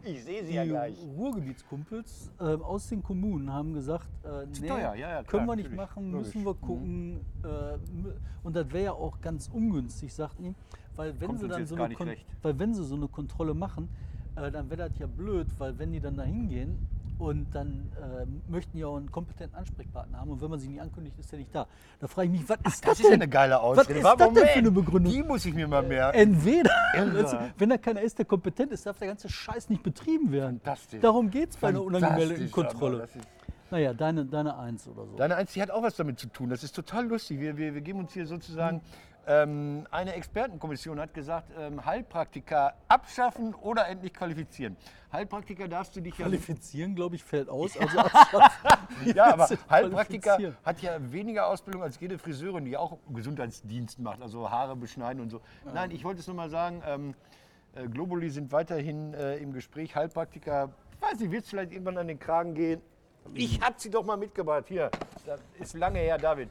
Ich 0.06 0.24
sehe 0.24 0.44
die 0.44 0.96
Ruhrgebietskumpels 1.18 2.32
äh, 2.40 2.44
aus 2.44 2.88
den 2.88 3.04
Kommunen 3.04 3.52
haben 3.52 3.74
gesagt, 3.74 4.08
äh, 4.24 4.46
nee, 4.62 4.68
teuer, 4.68 4.96
ja, 4.96 4.96
ja, 4.96 5.08
klar, 5.10 5.24
können 5.26 5.46
wir 5.48 5.56
nicht 5.58 5.74
machen, 5.74 6.12
logisch. 6.12 6.34
Mhm. 6.34 6.44
müssen 6.44 6.46
wir 6.46 6.54
gucken. 6.54 7.26
Äh, 7.44 7.48
mü- 7.48 8.14
und 8.44 8.56
das 8.56 8.72
wäre 8.72 8.86
ja 8.86 8.92
auch 8.94 9.20
ganz 9.20 9.50
ungünstig, 9.50 10.14
sagten 10.14 10.44
die, 10.44 10.56
weil 10.96 11.20
wenn 11.20 11.28
Kommt 11.28 11.40
sie 11.42 11.48
dann 11.50 11.66
so 11.66 11.76
eine 11.76 12.18
weil 12.42 12.58
wenn 12.58 12.74
sie 12.74 12.86
so 12.86 12.96
eine 12.96 13.10
Kontrolle 13.10 13.54
machen, 13.54 13.90
äh, 14.42 14.52
dann 14.52 14.70
wäre 14.70 14.90
das 14.90 15.00
ja 15.00 15.08
blöd, 15.08 15.48
weil 15.58 15.78
wenn 15.80 15.92
die 15.92 16.00
dann 16.00 16.18
da 16.18 16.24
hingehen 16.24 16.88
und 17.18 17.54
dann 17.54 17.92
äh, 18.02 18.26
möchten 18.52 18.78
die 18.78 18.86
auch 18.86 18.96
einen 18.96 19.12
kompetenten 19.12 19.58
Ansprechpartner 19.58 20.20
haben 20.20 20.32
und 20.32 20.42
wenn 20.42 20.50
man 20.50 20.60
sie 20.60 20.70
nicht 20.70 20.82
ankündigt, 20.82 21.20
ist 21.20 21.32
der 21.32 21.40
nicht 21.40 21.54
da. 21.54 21.68
Da 22.00 22.08
frage 22.08 22.28
ich 22.28 22.40
mich, 22.40 22.50
was 22.50 22.58
ist 22.58 22.66
das, 22.66 22.82
Das 22.82 23.00
ist 23.02 23.06
denn? 23.08 23.16
eine 23.16 23.28
geile 23.28 23.56
Was 23.56 23.62
Ausrede. 23.62 24.00
ist 24.00 24.06
Warte, 24.06 24.24
das 24.26 24.34
denn 24.34 24.48
für 24.48 24.60
eine 24.60 24.72
Begründung? 24.72 25.12
Die 25.12 25.24
muss 25.24 25.46
ich 25.46 25.54
mir 25.54 25.68
mal 25.68 25.84
merken. 25.84 26.18
Entweder, 26.18 26.72
du, 26.96 27.52
wenn 27.58 27.70
da 27.70 27.78
keiner 27.78 28.02
ist, 28.02 28.18
der 28.18 28.26
kompetent 28.26 28.72
ist, 28.72 28.86
darf 28.86 28.98
der 29.00 29.10
ganze 29.10 29.28
Scheiß 29.28 29.70
nicht 29.70 29.84
betrieben 29.84 30.32
werden. 30.32 30.62
Fantastisch. 30.64 31.02
Darum 31.02 31.30
geht 31.30 31.50
es 31.50 31.58
bei 31.58 31.68
einer 31.70 31.84
unangemeldeten 31.84 32.50
Kontrolle. 32.52 33.08
Naja, 33.72 33.94
deine, 33.94 34.26
deine 34.26 34.58
Eins 34.58 34.88
oder 34.88 35.06
so. 35.06 35.16
Deine 35.16 35.36
Eins, 35.36 35.54
die 35.54 35.62
hat 35.62 35.70
auch 35.70 35.84
was 35.84 35.96
damit 35.96 36.20
zu 36.20 36.28
tun. 36.28 36.50
Das 36.50 36.64
ist 36.64 36.76
total 36.76 37.06
lustig. 37.08 37.40
Wir, 37.40 37.56
wir, 37.56 37.76
wir 37.76 37.82
geben 37.82 38.00
uns 38.00 38.14
hier 38.14 38.26
sozusagen. 38.26 38.82
Hm. 39.30 39.36
Ähm, 39.36 39.88
eine 39.92 40.14
Expertenkommission 40.16 41.00
hat 41.00 41.14
gesagt, 41.14 41.52
ähm, 41.58 41.86
Heilpraktiker 41.86 42.74
abschaffen 42.88 43.54
oder 43.54 43.88
endlich 43.88 44.14
qualifizieren. 44.14 44.76
Heilpraktiker 45.14 45.68
darfst 45.68 45.96
du 45.96 46.02
dich 46.02 46.18
ja. 46.18 46.26
Qualifizieren, 46.26 46.96
glaube 46.96 47.16
ich, 47.16 47.24
fällt 47.24 47.50
aus. 47.50 47.78
Also. 47.78 48.00
Ja, 49.06 49.34
aber 49.34 49.48
Heilpraktiker 49.70 50.56
hat 50.64 50.82
ja 50.82 50.98
weniger 51.12 51.48
Ausbildung 51.48 51.84
als 51.84 52.00
jede 52.00 52.18
Friseurin, 52.18 52.66
die 52.66 52.76
auch 52.76 52.98
Gesundheitsdienst 53.14 54.00
macht, 54.00 54.22
also 54.22 54.50
Haare 54.50 54.76
beschneiden 54.76 55.22
und 55.22 55.30
so. 55.30 55.42
Nein, 55.74 55.92
ich 55.92 56.04
wollte 56.04 56.20
es 56.20 56.28
nur 56.28 56.36
mal 56.36 56.50
sagen, 56.50 56.82
ähm, 56.86 57.14
äh, 57.76 57.88
Globuli 57.88 58.30
sind 58.30 58.52
weiterhin 58.52 59.14
äh, 59.14 59.38
im 59.38 59.54
Gespräch. 59.54 59.96
Heilpraktiker, 59.96 60.70
ich 60.92 61.02
weiß 61.02 61.20
nicht, 61.20 61.32
wird 61.32 61.44
es 61.44 61.50
vielleicht 61.50 61.72
irgendwann 61.72 61.98
an 61.98 62.08
den 62.08 62.20
Kragen 62.20 62.56
gehen? 62.56 62.82
Ich 63.36 63.62
habe 63.62 63.76
sie 63.78 63.90
doch 63.90 64.04
mal 64.04 64.18
mitgebracht. 64.18 64.66
Hier, 64.68 64.90
das 65.26 65.40
ist 65.60 65.76
lange 65.76 66.00
her, 66.00 66.18
David. 66.18 66.50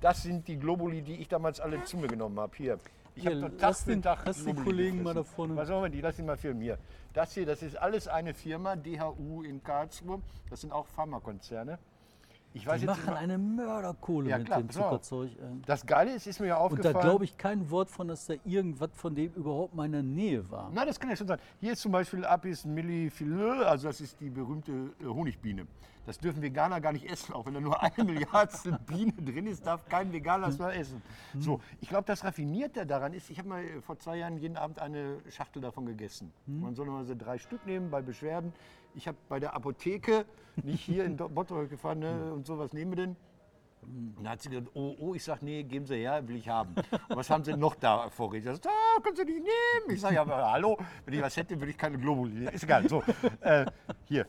Das 0.00 0.22
sind 0.22 0.46
die 0.48 0.58
Globuli, 0.58 1.02
die 1.02 1.14
ich 1.16 1.28
damals 1.28 1.60
alle 1.60 1.82
zu 1.84 1.96
mir 1.96 2.08
genommen 2.08 2.38
habe. 2.38 2.52
Hier. 2.56 2.78
Ich 3.14 3.22
Hier, 3.22 3.40
Tag 3.40 3.52
lass 3.60 3.84
den- 3.84 4.02
Tag 4.02 4.24
lass 4.26 4.44
Globuli 4.44 4.64
Kollegen 4.64 5.02
mal 5.02 5.14
gefressen. 5.14 5.30
da 5.30 5.36
vorne. 5.36 5.56
Was 5.56 5.68
sollen 5.68 5.82
wir 5.84 5.88
die? 5.90 6.00
Lass 6.02 6.18
ihn 6.18 6.26
mal 6.26 6.36
filmen. 6.36 6.60
Hier. 6.60 6.78
Das 7.14 7.32
hier, 7.32 7.46
das 7.46 7.62
ist 7.62 7.76
alles 7.76 8.08
eine 8.08 8.34
Firma, 8.34 8.76
DHU 8.76 9.42
in 9.42 9.62
Karlsruhe. 9.62 10.20
Das 10.50 10.60
sind 10.60 10.70
auch 10.72 10.86
Pharmakonzerne. 10.86 11.78
Ich 12.52 12.66
weiß 12.66 12.80
Die 12.80 12.86
jetzt 12.86 12.96
machen 12.96 13.08
immer, 13.08 13.16
eine 13.18 13.36
Mörderkohle 13.38 14.30
Ja, 14.30 14.38
mit 14.38 14.46
klar, 14.46 14.60
dem. 14.62 14.70
Zuckerzeug. 14.70 15.30
ey. 15.38 15.60
das 15.66 15.84
Geile 15.84 16.14
ist, 16.14 16.26
ist 16.26 16.40
mir 16.40 16.46
ja 16.48 16.56
Und 16.56 16.62
aufgefallen. 16.72 16.94
da 16.94 17.00
glaube 17.00 17.24
ich 17.24 17.36
kein 17.36 17.70
Wort 17.70 17.90
von, 17.90 18.08
dass 18.08 18.26
da 18.26 18.34
irgendwas 18.44 18.90
von 18.94 19.14
dem 19.14 19.30
überhaupt 19.34 19.74
mal 19.74 19.84
in 19.86 19.92
der 19.92 20.02
Nähe 20.02 20.50
war. 20.50 20.70
Nein, 20.72 20.86
das 20.86 20.98
kann 20.98 21.10
ja 21.10 21.16
schon 21.16 21.26
sein. 21.26 21.38
Hier 21.60 21.72
ist 21.72 21.80
zum 21.82 21.92
Beispiel 21.92 22.24
Apis 22.24 22.64
mellifluour, 22.64 23.66
also 23.66 23.88
das 23.88 24.00
ist 24.00 24.18
die 24.20 24.30
berühmte 24.30 24.72
äh, 25.00 25.04
Honigbiene. 25.04 25.66
Das 26.06 26.18
dürfen 26.18 26.40
Veganer 26.40 26.80
gar 26.80 26.92
nicht 26.92 27.10
essen, 27.10 27.34
auch 27.34 27.44
wenn 27.46 27.54
da 27.54 27.60
nur 27.60 27.82
eine 27.82 28.04
Milliardstel 28.04 28.78
Biene 28.86 29.12
drin 29.12 29.46
ist, 29.46 29.66
darf 29.66 29.86
kein 29.88 30.12
Veganer 30.12 30.46
das 30.46 30.58
mal 30.58 30.72
essen. 30.72 31.02
So, 31.38 31.60
ich 31.80 31.88
glaube, 31.88 32.04
das 32.06 32.24
Raffinierte 32.24 32.86
daran 32.86 33.12
ist, 33.12 33.28
ich 33.30 33.38
habe 33.38 33.48
mal 33.48 33.64
äh, 33.64 33.80
vor 33.82 33.98
zwei 33.98 34.18
Jahren 34.18 34.38
jeden 34.38 34.56
Abend 34.56 34.78
eine 34.78 35.18
Schachtel 35.30 35.60
davon 35.60 35.86
gegessen. 35.86 36.32
Man 36.46 36.74
soll 36.74 36.86
so 37.04 37.14
drei 37.16 37.38
Stück 37.38 37.66
nehmen 37.66 37.90
bei 37.90 38.00
Beschwerden. 38.00 38.52
Ich 38.94 39.08
habe 39.08 39.18
bei 39.28 39.40
der 39.40 39.54
Apotheke, 39.54 40.24
nicht 40.62 40.82
hier 40.82 41.04
in 41.04 41.16
Bottrop 41.16 41.68
gefahren, 41.68 41.98
ne, 41.98 42.32
und 42.32 42.46
so, 42.46 42.58
was 42.58 42.72
nehmen 42.72 42.92
wir 42.92 42.96
denn? 42.96 43.16
Und 44.16 44.24
da 44.24 44.30
hat 44.30 44.42
sie 44.42 44.48
gesagt, 44.48 44.68
oh, 44.74 44.96
oh, 44.98 45.14
ich 45.14 45.22
sag, 45.22 45.42
nee, 45.42 45.62
geben 45.62 45.86
Sie 45.86 45.96
her, 45.96 46.26
will 46.26 46.36
ich 46.36 46.48
haben. 46.48 46.74
Und 47.08 47.16
was 47.16 47.30
haben 47.30 47.44
Sie 47.44 47.56
noch 47.56 47.74
da 47.76 48.10
vorrätig? 48.10 48.50
Ich 48.50 48.56
sag, 48.62 48.72
ah, 48.72 49.00
können 49.00 49.16
Sie 49.16 49.24
nicht 49.24 49.38
nehmen. 49.38 49.94
Ich 49.94 50.00
sage, 50.00 50.16
ja, 50.16 50.22
aber 50.22 50.50
hallo, 50.50 50.76
wenn 51.04 51.14
ich 51.14 51.22
was 51.22 51.36
hätte, 51.36 51.58
würde 51.60 51.70
ich 51.70 51.78
keine 51.78 51.98
Globuli. 51.98 52.48
Ist 52.48 52.64
egal, 52.64 52.88
so. 52.88 53.02
Äh, 53.40 53.66
hier, 54.06 54.26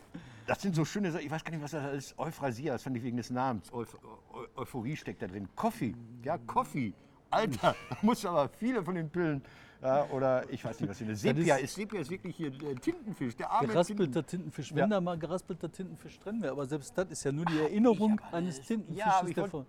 das 0.48 0.62
sind 0.62 0.76
so 0.76 0.86
schöne 0.86 1.12
Sachen, 1.12 1.26
ich 1.26 1.32
weiß 1.32 1.44
gar 1.44 1.52
nicht, 1.52 1.62
was 1.64 1.72
das 1.72 1.94
ist. 1.94 2.18
Euphrasia, 2.20 2.74
das 2.74 2.84
fand 2.84 2.98
ich 2.98 3.04
wegen 3.04 3.18
des 3.18 3.30
Namens. 3.30 3.72
Euph 3.72 3.98
Eu 4.34 4.46
Euphorie 4.62 4.96
steckt 4.96 5.22
da 5.22 5.28
drin. 5.28 5.48
Coffee, 5.56 5.94
ja, 6.24 6.38
Coffee. 6.40 6.94
Alter, 7.30 7.76
da 7.90 7.98
musst 8.02 8.24
du 8.24 8.30
aber 8.30 8.50
viele 8.58 8.82
von 8.84 8.96
den 8.96 9.10
Pillen, 9.10 9.42
ja, 9.82 10.06
oder 10.10 10.50
ich 10.50 10.64
weiß 10.64 10.80
nicht, 10.80 10.90
was 10.90 10.98
hier 10.98 11.10
ist. 11.10 11.22
Sepia 11.22 11.56
ist, 11.58 11.76
Sepia 11.76 12.00
ist 12.00 12.10
wirklich 12.10 12.36
hier 12.36 12.50
der 12.50 12.76
Tintenfisch, 12.76 13.36
der 13.36 13.52
arme 13.52 13.68
Geraspelter 13.68 14.26
Tintenfisch. 14.26 14.72
Wenn 14.72 14.80
Ja. 14.80 14.88
da 14.88 15.02
mal 15.02 15.18
geraspelter 15.18 15.72
Tintenfisch 15.72 16.18
drin 16.20 16.42
wäre, 16.42 16.54
aber 16.54 16.66
selbst 16.66 16.98
das 16.98 17.10
ist 17.12 17.24
ja 17.26 17.32
nur 17.32 17.46
die 17.46 17.60
Erinnerung 17.60 18.20
aber 18.28 18.38
eines 18.38 18.62
Tintenfisches. 18.62 18.98
ja, 19.06 19.20
aber 19.20 19.66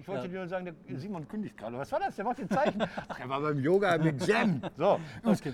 ich 0.00 0.08
wollte 0.08 0.22
Ja. 0.24 0.28
dir 0.28 0.38
nur 0.38 0.48
sagen, 0.48 0.64
der 0.88 0.98
Simon 0.98 1.28
kündigt 1.28 1.56
gerade. 1.56 1.76
Was 1.76 1.92
war 1.92 2.00
das? 2.00 2.16
Der 2.16 2.24
macht 2.24 2.38
ein 2.40 2.48
Zeichen. 2.48 2.82
Ach, 3.08 3.20
er 3.20 3.28
war 3.28 3.40
beim 3.40 3.58
Yoga 3.60 3.98
mit 3.98 4.26
Jam. 4.26 4.62
So. 4.76 4.98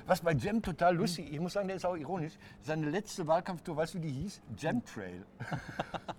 Was 0.06 0.20
bei 0.20 0.32
Jam 0.32 0.62
total 0.62 0.96
lustig, 0.96 1.32
ich 1.32 1.40
muss 1.40 1.52
sagen, 1.54 1.66
der 1.68 1.76
ist 1.76 1.84
auch 1.84 1.96
ironisch. 1.96 2.34
Seine 2.60 2.88
letzte 2.90 3.26
Wahlkampftour, 3.26 3.76
weißt 3.76 3.94
du, 3.94 3.98
wie 3.98 4.02
die 4.06 4.12
hieß? 4.12 4.40
Jam 4.58 4.84
Trail. 4.84 5.24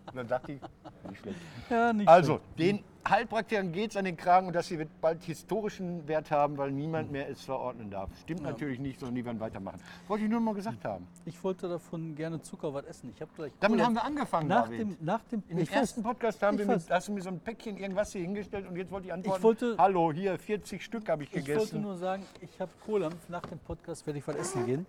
Und 0.07 0.15
dann 0.15 0.27
dachte 0.27 0.53
ich, 0.53 0.61
nicht 1.09 1.21
schlecht. 1.21 1.39
Ja, 1.69 1.93
nicht 1.93 2.07
Also, 2.07 2.39
den 2.57 2.83
Heilpraktikern 3.07 3.71
geht 3.71 3.91
es 3.91 3.97
an 3.97 4.05
den 4.05 4.17
Kragen 4.17 4.47
und 4.47 4.53
das 4.53 4.67
hier 4.67 4.79
wird 4.79 4.89
bald 5.01 5.23
historischen 5.23 6.07
Wert 6.07 6.31
haben, 6.31 6.57
weil 6.57 6.71
niemand 6.71 7.11
mehr 7.11 7.29
es 7.29 7.41
verordnen 7.43 7.89
darf. 7.89 8.09
Stimmt 8.21 8.41
natürlich 8.43 8.79
nicht, 8.79 8.99
sondern 8.99 9.15
die 9.15 9.25
werden 9.25 9.39
weitermachen. 9.39 9.79
Wollte 10.07 10.25
ich 10.25 10.29
nur 10.29 10.39
mal 10.39 10.53
gesagt 10.53 10.83
haben. 10.85 11.07
Ich 11.25 11.41
wollte 11.43 11.69
davon 11.69 12.15
gerne 12.15 12.41
Zuckerwatt 12.41 12.85
essen. 12.87 13.11
Ich 13.15 13.21
habe 13.21 13.31
gleich. 13.35 13.51
Damit 13.59 13.77
Cola- 13.77 13.85
haben 13.87 13.95
wir 13.95 14.03
angefangen, 14.03 14.47
nach 14.47 14.65
David. 14.65 14.79
dem, 14.79 14.97
nach 15.01 15.21
dem 15.31 15.43
In 15.47 15.55
dem 15.57 15.63
ich 15.63 15.71
ersten 15.71 16.03
weiß, 16.03 16.11
Podcast 16.11 16.41
haben 16.43 16.57
wir 16.57 16.65
ich 16.65 16.71
mit, 16.71 16.89
hast 16.89 17.07
du 17.07 17.11
mir 17.13 17.21
so 17.21 17.29
ein 17.29 17.39
Päckchen 17.39 17.77
irgendwas 17.77 18.11
hier 18.11 18.21
hingestellt 18.21 18.67
und 18.69 18.75
jetzt 18.75 18.91
wollte 18.91 19.07
ich 19.07 19.13
antworten. 19.13 19.43
wollte- 19.43 19.75
Hallo, 19.77 20.11
hier 20.11 20.37
40 20.37 20.83
Stück 20.83 21.07
habe 21.09 21.23
ich 21.23 21.29
Ich 21.29 21.35
wollte 21.35 21.51
gegessen. 21.53 21.81
nur 21.81 21.95
sagen, 21.97 22.23
ich 22.41 22.59
habe 22.59 22.71
Kohle. 22.85 23.09
Nach 23.29 23.45
dem 23.45 23.59
Podcast 23.59 24.05
werde 24.05 24.19
ich 24.19 24.27
was 24.27 24.35
essen 24.35 24.65
gehen. 24.65 24.85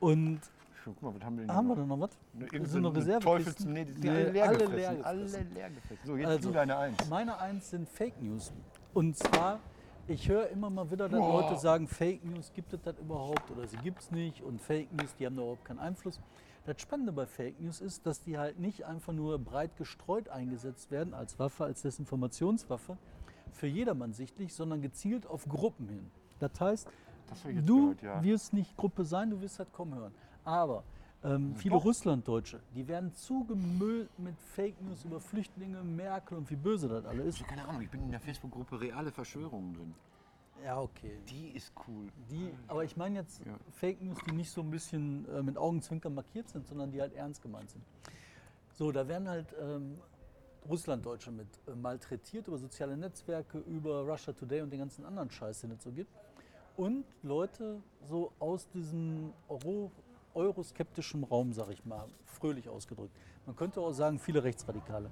Und 0.00 0.40
Guck 0.94 1.02
mal, 1.02 1.14
was 1.14 1.22
haben 1.24 1.36
wir 1.38 1.46
denn 1.46 1.54
haben 1.54 1.68
wir 1.68 1.76
da 1.76 1.84
noch 1.86 2.00
was? 2.00 2.10
noch? 2.32 2.48
so 2.48 2.56
Irgend 2.56 2.76
eine 2.76 2.96
Reserve. 2.96 3.20
Teufels, 3.24 3.64
nee, 3.64 3.84
die 3.84 3.92
Nee, 4.00 4.08
alle 4.10 4.30
leer 4.30 4.44
alle 4.48 4.58
gefressen. 4.58 4.76
leer 4.96 5.06
Alle 5.06 5.24
leer 5.24 5.70
gefressen. 5.70 6.06
So, 6.06 6.16
jetzt 6.16 6.28
Also, 6.28 6.50
deine 6.50 6.76
Eins. 6.76 6.96
Meine 7.08 7.38
eins 7.38 7.70
sind 7.70 7.88
Fake 7.88 8.20
News. 8.22 8.52
Und 8.94 9.16
zwar, 9.16 9.60
ich 10.06 10.28
höre 10.28 10.48
immer 10.48 10.70
mal 10.70 10.90
wieder, 10.90 11.08
dass 11.08 11.18
Boah. 11.20 11.42
Leute 11.42 11.58
sagen, 11.60 11.86
Fake 11.88 12.24
News, 12.24 12.52
gibt 12.54 12.72
es 12.72 12.80
das 12.82 12.98
überhaupt 12.98 13.50
oder 13.50 13.66
sie 13.66 13.76
gibt 13.78 14.00
es 14.00 14.10
nicht 14.10 14.42
und 14.42 14.60
Fake 14.60 14.92
News, 14.92 15.14
die 15.18 15.26
haben 15.26 15.36
da 15.36 15.42
überhaupt 15.42 15.64
keinen 15.64 15.78
Einfluss. 15.80 16.20
Das 16.64 16.80
Spannende 16.82 17.12
bei 17.12 17.24
Fake 17.26 17.60
News 17.60 17.80
ist, 17.80 18.04
dass 18.06 18.20
die 18.20 18.36
halt 18.38 18.58
nicht 18.58 18.84
einfach 18.84 19.12
nur 19.14 19.38
breit 19.38 19.76
gestreut 19.76 20.28
eingesetzt 20.28 20.90
werden 20.90 21.14
als 21.14 21.38
Waffe, 21.38 21.64
als 21.64 21.80
Desinformationswaffe, 21.82 22.98
für 23.52 23.66
jedermann 23.66 24.12
sichtlich, 24.12 24.52
sondern 24.54 24.82
gezielt 24.82 25.26
auf 25.26 25.46
Gruppen 25.48 25.88
hin. 25.88 26.10
Das 26.40 26.60
heißt, 26.60 26.88
Das 27.30 27.42
du 27.42 27.94
gehört, 27.94 28.02
ja. 28.02 28.22
wirst 28.22 28.52
nicht 28.52 28.76
Gruppe 28.76 29.04
sein, 29.04 29.30
du 29.30 29.40
wirst 29.40 29.58
halt 29.58 29.72
kommen 29.72 29.94
hören. 29.94 30.12
Aber 30.48 30.82
ähm, 31.24 31.54
viele 31.56 31.74
Doch. 31.74 31.84
Russlanddeutsche, 31.84 32.60
die 32.74 32.88
werden 32.88 33.14
zugemüllt 33.14 34.08
mit 34.18 34.40
Fake 34.40 34.80
News 34.80 35.04
über 35.04 35.20
Flüchtlinge, 35.20 35.82
Merkel 35.82 36.38
und 36.38 36.48
wie 36.48 36.56
böse 36.56 36.88
das 36.88 37.04
alles 37.04 37.26
ist. 37.26 37.34
Ich 37.36 37.42
hab 37.42 37.48
keine 37.48 37.68
Ahnung, 37.68 37.82
ich 37.82 37.90
bin 37.90 38.02
in 38.02 38.10
der 38.10 38.20
Facebook-Gruppe 38.20 38.80
Reale 38.80 39.12
Verschwörungen 39.12 39.74
drin. 39.74 39.94
Ja, 40.64 40.80
okay. 40.80 41.18
Die 41.28 41.50
ist 41.50 41.72
cool. 41.86 42.06
Die, 42.30 42.50
aber 42.66 42.82
ich 42.82 42.96
meine 42.96 43.18
jetzt 43.18 43.44
Ja. 43.44 43.52
Fake 43.72 44.00
News, 44.00 44.16
die 44.26 44.34
nicht 44.34 44.50
so 44.50 44.62
ein 44.62 44.70
bisschen 44.70 45.28
äh, 45.28 45.42
mit 45.42 45.58
Augenzwinkern 45.58 46.14
markiert 46.14 46.48
sind, 46.48 46.66
sondern 46.66 46.90
die 46.90 47.00
halt 47.00 47.12
ernst 47.12 47.42
gemeint 47.42 47.68
sind. 47.70 47.84
So, 48.72 48.90
da 48.90 49.06
werden 49.06 49.28
halt 49.28 49.54
ähm, 49.60 49.98
Russlanddeutsche 50.66 51.30
mit 51.30 51.48
äh, 51.66 51.74
malträtiert 51.74 52.48
über 52.48 52.56
soziale 52.56 52.96
Netzwerke, 52.96 53.58
über 53.58 54.00
Russia 54.02 54.32
Today 54.32 54.62
und 54.62 54.70
den 54.70 54.78
ganzen 54.78 55.04
anderen 55.04 55.30
Scheiß, 55.30 55.60
den 55.60 55.72
es 55.72 55.82
so 55.82 55.90
gibt. 55.92 56.10
Und 56.78 57.04
Leute 57.22 57.82
so 58.08 58.32
aus 58.38 58.68
diesem 58.70 59.32
Euro, 59.48 59.90
euroskeptischen 60.38 61.24
Raum, 61.24 61.52
sag 61.52 61.68
ich 61.70 61.84
mal, 61.84 62.06
fröhlich 62.24 62.68
ausgedrückt. 62.68 63.14
Man 63.46 63.56
könnte 63.56 63.80
auch 63.80 63.92
sagen, 63.92 64.18
viele 64.18 64.42
Rechtsradikale 64.44 65.10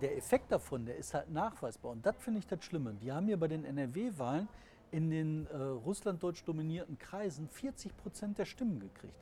der 0.00 0.16
Effekt 0.16 0.50
davon, 0.50 0.86
der 0.86 0.96
ist 0.96 1.14
halt 1.14 1.30
nachweisbar. 1.30 1.92
Und 1.92 2.04
das 2.04 2.16
finde 2.18 2.38
ich 2.40 2.46
das 2.46 2.64
Schlimme. 2.64 2.94
Die 2.94 3.12
haben 3.12 3.26
hier 3.26 3.38
bei 3.38 3.48
den 3.48 3.64
NRW-Wahlen 3.64 4.48
in 4.90 5.10
den 5.10 5.46
äh, 5.46 5.56
russlanddeutsch 5.56 6.42
dominierten 6.46 6.98
Kreisen 6.98 7.48
40 7.48 7.96
Prozent 7.96 8.38
der 8.38 8.44
Stimmen 8.44 8.80
gekriegt. 8.80 9.14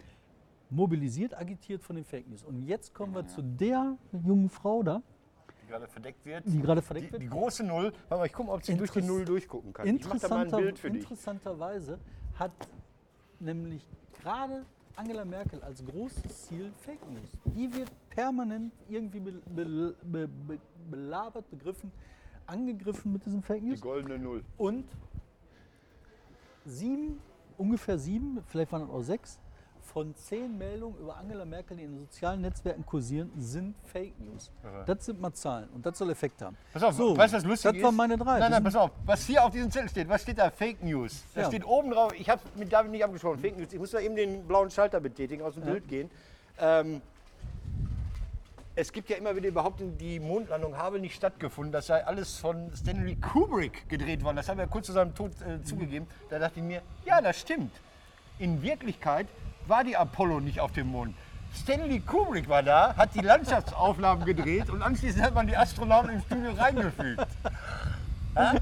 Mobilisiert, 0.71 1.37
agitiert 1.37 1.83
von 1.83 1.97
den 1.97 2.05
Fake 2.05 2.29
News. 2.29 2.45
Und 2.45 2.63
jetzt 2.63 2.95
kommen 2.95 3.15
wir 3.15 3.27
zu 3.27 3.43
der 3.43 3.97
jungen 4.13 4.49
Frau 4.49 4.83
da, 4.83 5.03
Die 5.63 5.67
gerade 5.67 5.89
verdeckt 5.89 6.25
wird. 6.25 6.45
die 6.47 6.61
gerade 6.61 6.83
verdeckt 6.83 7.09
Die, 7.09 7.13
wird. 7.13 7.23
die 7.23 7.29
große 7.29 7.65
Null. 7.65 7.93
Warte 8.09 8.21
mal, 8.21 8.27
ich 8.27 8.33
gucke, 8.33 8.51
ob 8.51 8.65
sie 8.65 8.77
durch 8.77 8.91
die 8.91 9.03
Null 9.03 9.25
durchgucken 9.25 9.73
kann. 9.73 9.87
Ich 9.87 10.07
mach 10.07 10.19
da 10.19 10.29
mal 10.29 10.37
ein 10.37 10.43
Interessanter, 10.45 10.57
Bild 10.59 10.79
für 10.79 10.91
dich. 10.91 11.03
interessanterweise 11.03 11.99
hat 12.39 12.53
nämlich 13.41 13.87
gerade 14.23 14.65
Angela 14.99 15.25
Merkel 15.25 15.63
als 15.63 15.85
großes 15.85 16.47
Ziel 16.47 16.73
Fake 16.81 17.09
News. 17.09 17.31
Die 17.55 17.73
wird 17.73 17.89
permanent 18.11 18.73
irgendwie 18.89 19.21
be, 19.21 19.31
be, 19.31 19.95
be, 20.03 20.27
be, 20.27 20.59
belabert, 20.91 21.49
begriffen, 21.51 21.93
angegriffen 22.47 23.13
mit 23.13 23.25
diesen 23.25 23.41
Fake 23.41 23.61
Die 23.61 23.69
News. 23.69 23.81
goldene 23.81 24.19
Null. 24.19 24.43
Und 24.57 24.87
sieben, 26.65 27.21
ungefähr 27.57 27.97
sieben, 27.97 28.43
vielleicht 28.49 28.73
waren 28.73 28.83
es 28.83 28.91
auch 28.91 29.03
sechs, 29.03 29.39
von 29.93 30.15
zehn 30.15 30.57
Meldungen 30.59 30.99
über 30.99 31.17
Angela 31.17 31.45
Merkel, 31.45 31.77
die 31.77 31.85
in 31.85 31.93
den 31.93 31.99
sozialen 32.01 32.43
Netzwerken 32.43 32.85
kursieren, 32.85 33.31
sind 33.39 33.75
Fake 33.85 34.19
News. 34.21 34.51
Irre. 34.63 34.85
Das 34.87 35.05
sind 35.07 35.21
mal 35.21 35.33
Zahlen 35.33 35.69
und 35.71 35.85
das 35.85 35.97
soll 35.97 36.11
Effekt 36.11 36.43
haben. 36.43 36.57
Pass 36.73 36.83
auf, 36.83 36.95
So, 36.95 37.17
weißt 37.17 37.33
du, 37.33 37.37
was 37.39 37.45
lustig 37.45 37.73
das 37.75 37.83
waren 37.83 37.97
meine 37.97 38.17
drei. 38.19 38.39
Nein, 38.39 38.51
nein, 38.51 38.63
pass 38.65 38.77
auf. 38.77 38.91
Was 39.07 39.27
hier 39.27 39.45
auf 39.45 39.51
diesem 39.53 39.71
Zettel 39.71 39.89
steht, 39.89 40.09
was 40.09 40.23
steht 40.23 40.39
da? 40.39 40.51
Fake 40.51 40.83
News. 40.83 41.25
Da 41.35 41.43
Ja. 41.43 41.47
steht 41.49 41.65
oben 41.65 41.91
drauf, 41.91 42.13
ich 42.19 42.29
habe 42.29 42.43
mit 42.57 42.73
David 42.73 42.91
nicht 42.91 43.03
abgesprochen, 43.05 43.39
Fake 43.39 43.57
News. 43.57 43.73
Ich 43.73 43.79
muss 43.79 43.91
da 43.91 44.01
eben 44.01 44.15
den 44.15 44.47
blauen 44.47 44.71
Schalter 44.71 45.01
betätigen, 45.01 45.43
aus 45.43 45.55
dem 45.55 45.65
Ja. 45.65 45.71
Bild 45.73 45.89
gehen. 45.89 46.11
Ähm, 46.59 47.01
es 48.75 48.93
gibt 48.93 49.09
ja 49.11 49.17
immer 49.17 49.35
wieder 49.35 49.51
Behauptungen, 49.51 49.97
die 49.99 50.21
Mondlandung 50.21 50.77
habe 50.77 51.01
nicht 51.01 51.17
stattgefunden. 51.17 51.73
Das 51.73 51.87
sei 51.87 52.05
alles 52.07 52.37
von 52.37 52.71
Stanley 52.77 53.17
Kubrick 53.17 53.89
gedreht 53.89 54.23
worden. 54.23 54.37
Das 54.37 54.49
haben 54.49 54.59
wir 54.59 54.67
kurz 54.69 54.87
zu 54.87 54.93
seinem 54.93 55.15
Tod 55.15 55.33
äh, 55.43 55.63
zugegeben. 55.65 56.07
Da 56.29 56.39
dachte 56.39 56.61
ich 56.61 56.65
mir, 56.65 56.83
ja, 57.05 57.21
das 57.21 57.41
stimmt. 57.41 57.73
In 58.39 58.63
Wirklichkeit 58.63 59.27
war 59.69 59.85
die 59.85 59.97
Apollo 59.97 60.41
nicht 60.41 60.61
auf 60.61 60.73
dem 60.73 60.89
Mond. 60.89 61.15
Stanley 61.55 62.01
Kubrick 62.01 62.49
war 62.49 62.63
da, 62.63 62.95
hat 62.97 63.15
die 63.15 63.21
Landschaftsaufnahmen 63.21 64.25
gedreht 64.25 64.69
und 64.71 64.83
anschließend 64.83 65.23
hat 65.23 65.35
man 65.35 65.47
die 65.47 65.57
Astronauten 65.57 66.11
im 66.11 66.21
Studio 66.23 66.53
reingefügt. 66.53 67.27
Ja? 68.35 68.55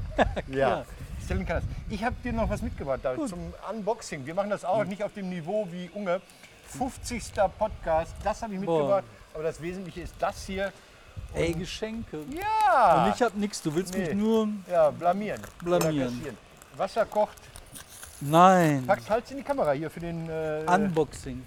ja. 0.48 0.84
Stanley 1.24 1.44
kann 1.44 1.56
das. 1.56 1.64
Ich 1.90 2.04
habe 2.04 2.14
dir 2.22 2.32
noch 2.32 2.48
was 2.48 2.62
mitgebracht 2.62 3.00
David, 3.02 3.28
zum 3.28 3.52
Unboxing. 3.70 4.24
Wir 4.24 4.34
machen 4.34 4.50
das 4.50 4.64
auch 4.64 4.84
nicht 4.84 5.02
auf 5.02 5.12
dem 5.14 5.28
Niveau 5.28 5.66
wie 5.70 5.90
Unge. 5.94 6.20
50. 6.68 7.32
Podcast, 7.58 8.14
das 8.24 8.42
habe 8.42 8.54
ich 8.54 8.60
mitgebracht. 8.60 9.04
Aber 9.34 9.42
das 9.42 9.60
Wesentliche 9.60 10.02
ist 10.02 10.14
das 10.18 10.46
hier. 10.46 10.72
Ey, 11.34 11.52
Geschenke. 11.52 12.18
Ja! 12.30 13.04
Und 13.04 13.14
ich 13.14 13.22
hab 13.22 13.34
nichts, 13.34 13.62
du 13.62 13.74
willst 13.74 13.96
mich 13.96 14.08
Nee. 14.08 14.14
nur. 14.14 14.48
ja, 14.70 14.90
blamieren. 14.90 15.40
Blamieren. 15.62 16.20
Wasser 16.76 17.04
kocht. 17.06 17.36
Nein. 18.20 18.84
Pack's 18.86 19.08
halt 19.10 19.30
in 19.30 19.36
die 19.38 19.42
Kamera 19.42 19.72
hier 19.72 19.90
für 19.90 20.00
den. 20.00 20.28
Äh, 20.28 20.64
Unboxing. 20.68 21.42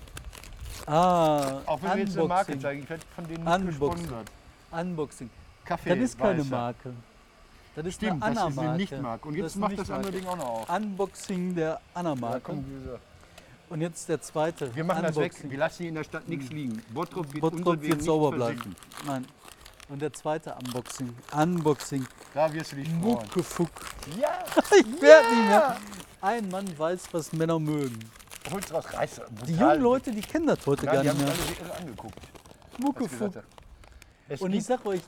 Ah, 0.86 1.60
auch 1.66 1.82
wenn 1.82 1.92
wir 1.98 2.04
jetzt 2.06 2.18
eine 2.18 2.28
Marke 2.28 2.52
Unboxing. 2.54 2.62
zeigen. 2.62 2.84
Ich 2.84 2.90
werde 2.90 3.04
von 3.16 3.28
denen 3.28 3.44
nicht 3.44 3.54
Unboxing. 3.56 4.04
gesponsert. 4.04 4.32
Unboxing. 4.72 5.30
Kaffee. 5.66 5.90
Das 5.90 6.00
ist 6.00 6.18
keine 6.18 6.40
weißer. 6.40 6.50
Marke. 6.50 6.94
Das 7.76 7.86
ist 7.86 7.96
Stimmt, 7.96 8.24
eine 8.24 8.36
das 8.36 8.44
ist 8.50 8.58
eine 8.58 8.58
Anna-Marke. 8.60 8.78
Nicht-Marke. 8.78 9.28
Und 9.28 9.34
Das 9.38 9.44
jetzt 9.44 9.56
eine 9.56 9.62
macht 9.66 9.80
das 9.80 9.92
andere. 9.92 10.12
Ding 10.12 10.26
auch 10.28 10.38
noch 10.38 10.46
auf. 10.50 10.70
Unboxing 10.70 11.56
der 11.56 11.70
Ja, 11.70 11.80
Anna-Marke. 11.94 12.54
Güse. 12.56 13.00
Und 13.70 13.82
jetzt 13.82 14.10
der 14.10 14.22
zweite. 14.22 14.76
wir 14.76 14.84
machen 14.84 15.04
das 15.04 15.16
weg. 15.16 15.26
Unboxing. 15.32 15.52
Wir 15.52 15.58
lassen 15.60 15.78
hier 15.78 15.90
in 15.90 15.96
der 15.96 16.04
Stadt 16.04 16.28
nichts 16.28 16.50
liegen. 16.50 16.82
Bottrop 16.94 17.32
wird 17.32 17.42
Bottrop 17.42 17.82
wird 17.82 18.02
sauber 18.04 18.32
bleiben. 18.32 18.76
Nein. 19.06 19.26
Und 19.90 20.02
der 20.02 20.12
zweite 20.14 20.56
Unboxing. 20.56 21.16
Unboxing. 21.36 22.06
Da 22.34 22.52
wirst 22.52 22.72
du 22.72 22.76
dich 22.78 22.88
freuen. 22.90 23.02
Muckefuck. 23.02 23.70
Ja! 24.20 24.30
Ich 24.72 25.02
werde 25.02 25.28
nicht 25.36 25.50
mehr. 25.50 25.78
Ein 26.22 26.50
Mann 26.50 26.66
weiß, 26.78 27.14
was 27.14 27.32
Männer 27.34 27.60
mögen. 27.60 27.98
Hol's 28.52 28.74
raus, 28.74 28.86
reiß. 28.94 29.22
Die 29.48 29.54
jungen 29.56 29.82
Leute, 29.82 30.12
die 30.12 30.22
kennen 30.22 30.48
das 30.48 30.66
heute 30.66 30.86
Nein, 30.86 30.96
gar 30.96 31.04
die 31.04 31.10
nicht 31.10 31.18
haben 31.20 31.26
mehr. 31.26 31.34
alle 31.34 31.56
so 31.56 31.64
irre 31.64 31.76
angeguckt. 31.76 32.20
Muckefuck. 32.80 33.44
Und 34.40 34.54
ich 34.54 34.64
sag 34.66 34.86
euch, 34.86 35.02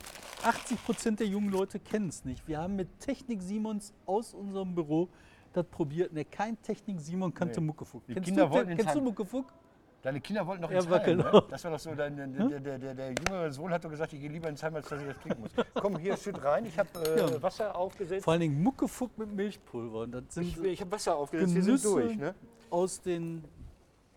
80 0.43 0.83
Prozent 0.83 1.19
der 1.19 1.27
jungen 1.27 1.49
Leute 1.49 1.79
kennen 1.79 2.09
es 2.09 2.25
nicht. 2.25 2.47
Wir 2.47 2.59
haben 2.59 2.75
mit 2.75 2.99
Technik 2.99 3.41
Simons 3.41 3.93
aus 4.05 4.33
unserem 4.33 4.73
Büro 4.73 5.09
das 5.53 5.65
probiert. 5.65 6.13
Ne, 6.13 6.25
kein 6.25 6.61
Technik 6.61 6.99
Simon 6.99 7.33
kannte. 7.33 7.61
Muckefuck. 7.61 8.05
Die 8.07 8.13
Kennst, 8.13 8.27
Kinder 8.27 8.45
du, 8.45 8.51
wollten 8.51 8.77
kennst 8.77 8.95
du. 8.95 9.01
Muckefuck? 9.01 9.45
Deine 10.01 10.19
Kinder 10.19 10.45
wollten 10.47 10.61
noch 10.63 10.71
Ja, 10.71 10.77
ins 10.79 10.89
war 10.89 10.99
Heim, 10.99 11.17
genau. 11.17 11.31
ne? 11.31 11.43
Das 11.49 11.63
war 11.63 11.71
doch 11.71 11.79
so, 11.79 11.93
dein, 11.93 12.15
der, 12.17 12.25
der, 12.27 12.59
der, 12.59 12.77
der, 12.79 12.93
der 12.95 13.09
jüngere 13.13 13.51
Sohn 13.51 13.71
hat 13.71 13.85
doch 13.85 13.89
gesagt, 13.89 14.11
ich 14.13 14.19
gehe 14.19 14.29
lieber 14.31 14.49
ins 14.49 14.63
Heim, 14.63 14.75
als 14.75 14.87
dass 14.89 14.99
ich 14.99 15.07
das 15.07 15.19
trinken 15.19 15.41
muss. 15.41 15.51
Komm, 15.75 15.97
hier, 15.97 16.17
schütt 16.17 16.43
rein. 16.43 16.65
Ich 16.65 16.77
habe 16.79 16.89
äh, 17.05 17.19
Ja. 17.19 17.41
Wasser 17.43 17.75
aufgesetzt. 17.75 18.23
Vor 18.23 18.33
allen 18.33 18.41
Dingen 18.41 18.63
Muckefuck 18.63 19.15
mit 19.17 19.31
Milchpulver. 19.31 19.99
Und 19.99 20.11
das 20.13 20.23
sind 20.29 20.43
Ich, 20.47 20.57
ich 20.63 20.81
habe 20.81 20.91
Wasser 20.91 21.15
aufgesetzt, 21.15 21.53
wir 21.53 21.61
Genüsse 21.61 21.87
sind 21.89 21.95
durch. 21.99 22.17
Ne? 22.17 22.35
aus 22.71 22.99
den 23.01 23.43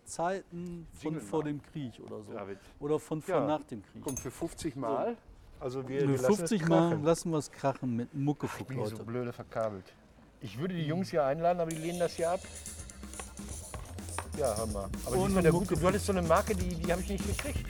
Zeiten 0.05 0.87
von 0.93 1.01
Jingle 1.03 1.21
vor 1.21 1.39
mal. 1.43 1.45
dem 1.49 1.61
Krieg 1.61 1.93
oder 2.05 2.21
so. 2.23 2.31
David. 2.33 2.57
Oder 2.79 2.99
von 2.99 3.21
vor 3.21 3.35
Ja. 3.35 3.45
nach 3.47 3.63
dem 3.63 3.83
Krieg. 3.83 4.01
Komm, 4.03 4.17
für 4.17 4.31
50 4.31 4.75
Mal. 4.75 5.15
Also 5.59 5.87
wir, 5.87 6.01
Für 6.01 6.07
wir 6.09 6.15
lassen 6.17 6.31
es 6.31 6.37
50 6.49 6.67
Mal 6.67 6.99
lassen 7.01 7.31
wir 7.31 7.37
es 7.37 7.51
krachen 7.51 7.95
mit 7.95 8.13
Muckefuck, 8.13 8.61
Ich 8.61 8.67
bin 8.67 8.77
hier 8.77 8.85
so 8.87 8.91
Leute. 8.93 9.03
blöde 9.05 9.33
verkabelt. 9.33 9.85
Ich 10.41 10.59
würde 10.59 10.75
die 10.75 10.85
Jungs 10.85 11.09
hier 11.09 11.23
einladen, 11.25 11.59
aber 11.59 11.71
die 11.71 11.77
lehnen 11.77 11.99
das 11.99 12.13
hier 12.15 12.31
ab. 12.31 12.39
Ja, 14.37 14.55
hör 14.57 14.65
mal. 14.67 14.89
Aber 15.05 15.15
Ohne 15.15 15.25
diesmal 15.27 15.43
der 15.43 15.53
Mucke. 15.53 15.67
gute, 15.67 15.79
du 15.81 15.87
hattest 15.87 16.05
so 16.05 16.11
eine 16.11 16.21
Marke, 16.21 16.55
die, 16.55 16.75
die 16.75 16.91
habe 16.91 17.01
ich 17.01 17.09
nicht 17.09 17.25
gekriegt. 17.27 17.65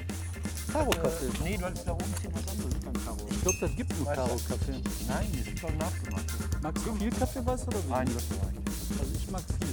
Karo-Kaffee. 0.72 1.26
Äh, 1.26 1.44
nee, 1.44 1.58
du 1.58 1.66
hattest 1.66 1.88
da 1.88 1.92
oben 1.94 2.04
steht 2.20 2.32
was 2.34 2.48
anderes. 2.52 2.74
Ist 2.74 2.84
kein 2.84 2.94
Karo. 3.06 3.18
Ich 3.30 3.42
glaube, 3.42 3.58
das 3.62 3.76
gibt 3.76 3.98
nur 3.98 4.06
Weißt 4.08 4.18
du? 4.18 4.22
Karo-Kaffee. 4.24 4.82
Nein, 5.08 5.28
das 5.32 5.54
ist 5.54 5.60
schon 5.60 5.78
nachgemacht. 5.78 6.26
Magst 6.62 6.86
du 6.86 6.96
viel 6.96 7.10
Kaffee, 7.12 7.46
weißt 7.46 7.64
du, 7.64 7.68
oder 7.68 7.84
wie? 7.86 7.90
Nein, 7.92 8.10
das 8.14 8.24
reicht. 8.40 9.00
Also 9.00 9.12
ich 9.16 9.32
mag 9.32 9.42
viel. 9.60 9.68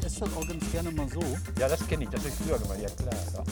Ich 0.00 0.06
esse 0.06 0.20
das 0.20 0.28
auch 0.36 0.48
ganz 0.48 0.70
gerne 0.72 0.90
mal 0.90 1.08
so. 1.08 1.20
Ja, 1.58 1.68
das 1.68 1.86
kenne 1.86 2.04
ich, 2.04 2.10
das 2.10 2.20
habe 2.20 2.28
ich 2.30 2.34
früher 2.34 2.58
gemacht. 2.58 2.78
Ja, 2.82 2.88
klar. 2.90 3.14
Ja. 3.14 3.44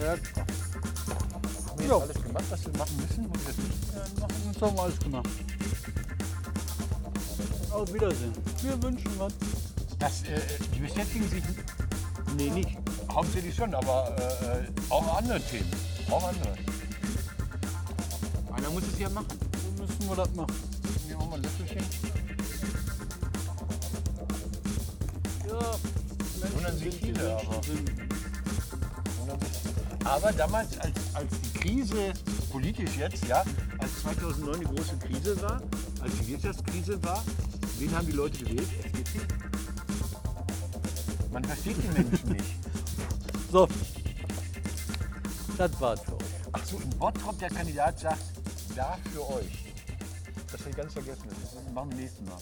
Ja, 0.00 0.16
wir 1.76 1.86
Ja. 1.86 1.98
jetzt 1.98 2.10
alles 2.10 2.22
gemacht, 2.24 2.44
was 2.50 2.64
wir 2.66 2.78
machen 2.78 2.96
müssen? 2.96 3.28
Muss 3.28 3.38
ich 3.40 3.46
das 3.46 3.56
nicht 3.56 4.16
äh, 4.16 4.20
machen? 4.20 4.34
Jetzt 4.52 4.62
haben 4.62 4.76
wir 4.76 4.82
alles 4.82 4.98
gemacht. 4.98 5.28
Auf 7.70 7.92
Wiedersehen. 7.94 8.32
Wir 8.62 8.82
wünschen 8.82 9.10
was. 9.18 9.32
Das, 10.00 10.22
äh, 10.22 10.40
die 10.74 10.80
beschäftigen 10.80 11.28
sich, 11.28 11.42
nee, 12.36 12.50
nicht, 12.50 12.70
hauptsächlich 13.12 13.54
schon, 13.54 13.74
aber 13.74 14.16
äh, 14.18 14.66
auch 14.92 15.16
andere 15.18 15.40
Themen. 15.42 15.70
Auch 16.10 16.26
andere. 16.26 16.54
Einer 18.52 18.70
muss 18.70 18.82
es 18.92 18.98
ja 18.98 19.10
machen. 19.10 19.26
So 19.76 19.82
müssen 19.82 20.08
wir 20.08 20.16
das 20.16 20.34
machen. 20.34 20.54
Nehmen 21.06 21.20
wir 21.20 21.26
mal 21.26 21.34
ein 21.36 21.42
Löffelchen. 21.42 21.84
Ja, 25.46 26.50
Wundern 26.54 26.78
sich 26.78 26.92
sind, 26.94 27.04
viele, 27.04 27.36
aber- 27.36 27.62
sind. 27.62 27.90
Aber 30.04 30.32
damals, 30.32 30.78
als, 30.78 30.96
als 31.12 31.28
die 31.42 31.58
Krise, 31.58 32.12
politisch 32.50 32.96
jetzt, 32.96 33.24
ja, 33.26 33.44
als 33.78 34.00
2009 34.02 34.60
die 34.60 34.66
große 34.66 34.96
Krise 34.96 35.40
war, 35.42 35.60
als 36.00 36.12
die 36.20 36.28
Wirtschaftskrise 36.28 37.02
war, 37.04 37.22
wen 37.78 37.94
haben 37.94 38.06
die 38.06 38.12
Leute 38.12 38.38
gewählt? 38.42 38.66
Man 41.40 41.48
versteht 41.48 41.76
die 41.82 42.02
Menschen 42.02 42.32
nicht. 42.32 42.54
So, 43.50 43.66
das 45.56 45.80
war's 45.80 46.02
für 46.02 46.16
euch. 46.16 46.24
Ach 46.52 46.64
so, 46.66 46.76
in 46.76 46.90
Bottrop 46.90 47.38
der 47.38 47.48
Kandidat 47.48 47.98
sagt, 47.98 48.22
da 48.76 48.98
für 49.10 49.26
euch. 49.26 49.72
Das 50.52 50.60
habe 50.60 50.70
ich 50.70 50.76
ganz 50.76 50.92
vergessen. 50.92 51.22
Das 51.28 51.72
machen 51.72 51.90
wir 51.92 51.96
nächsten 51.96 52.26
Mal. 52.26 52.36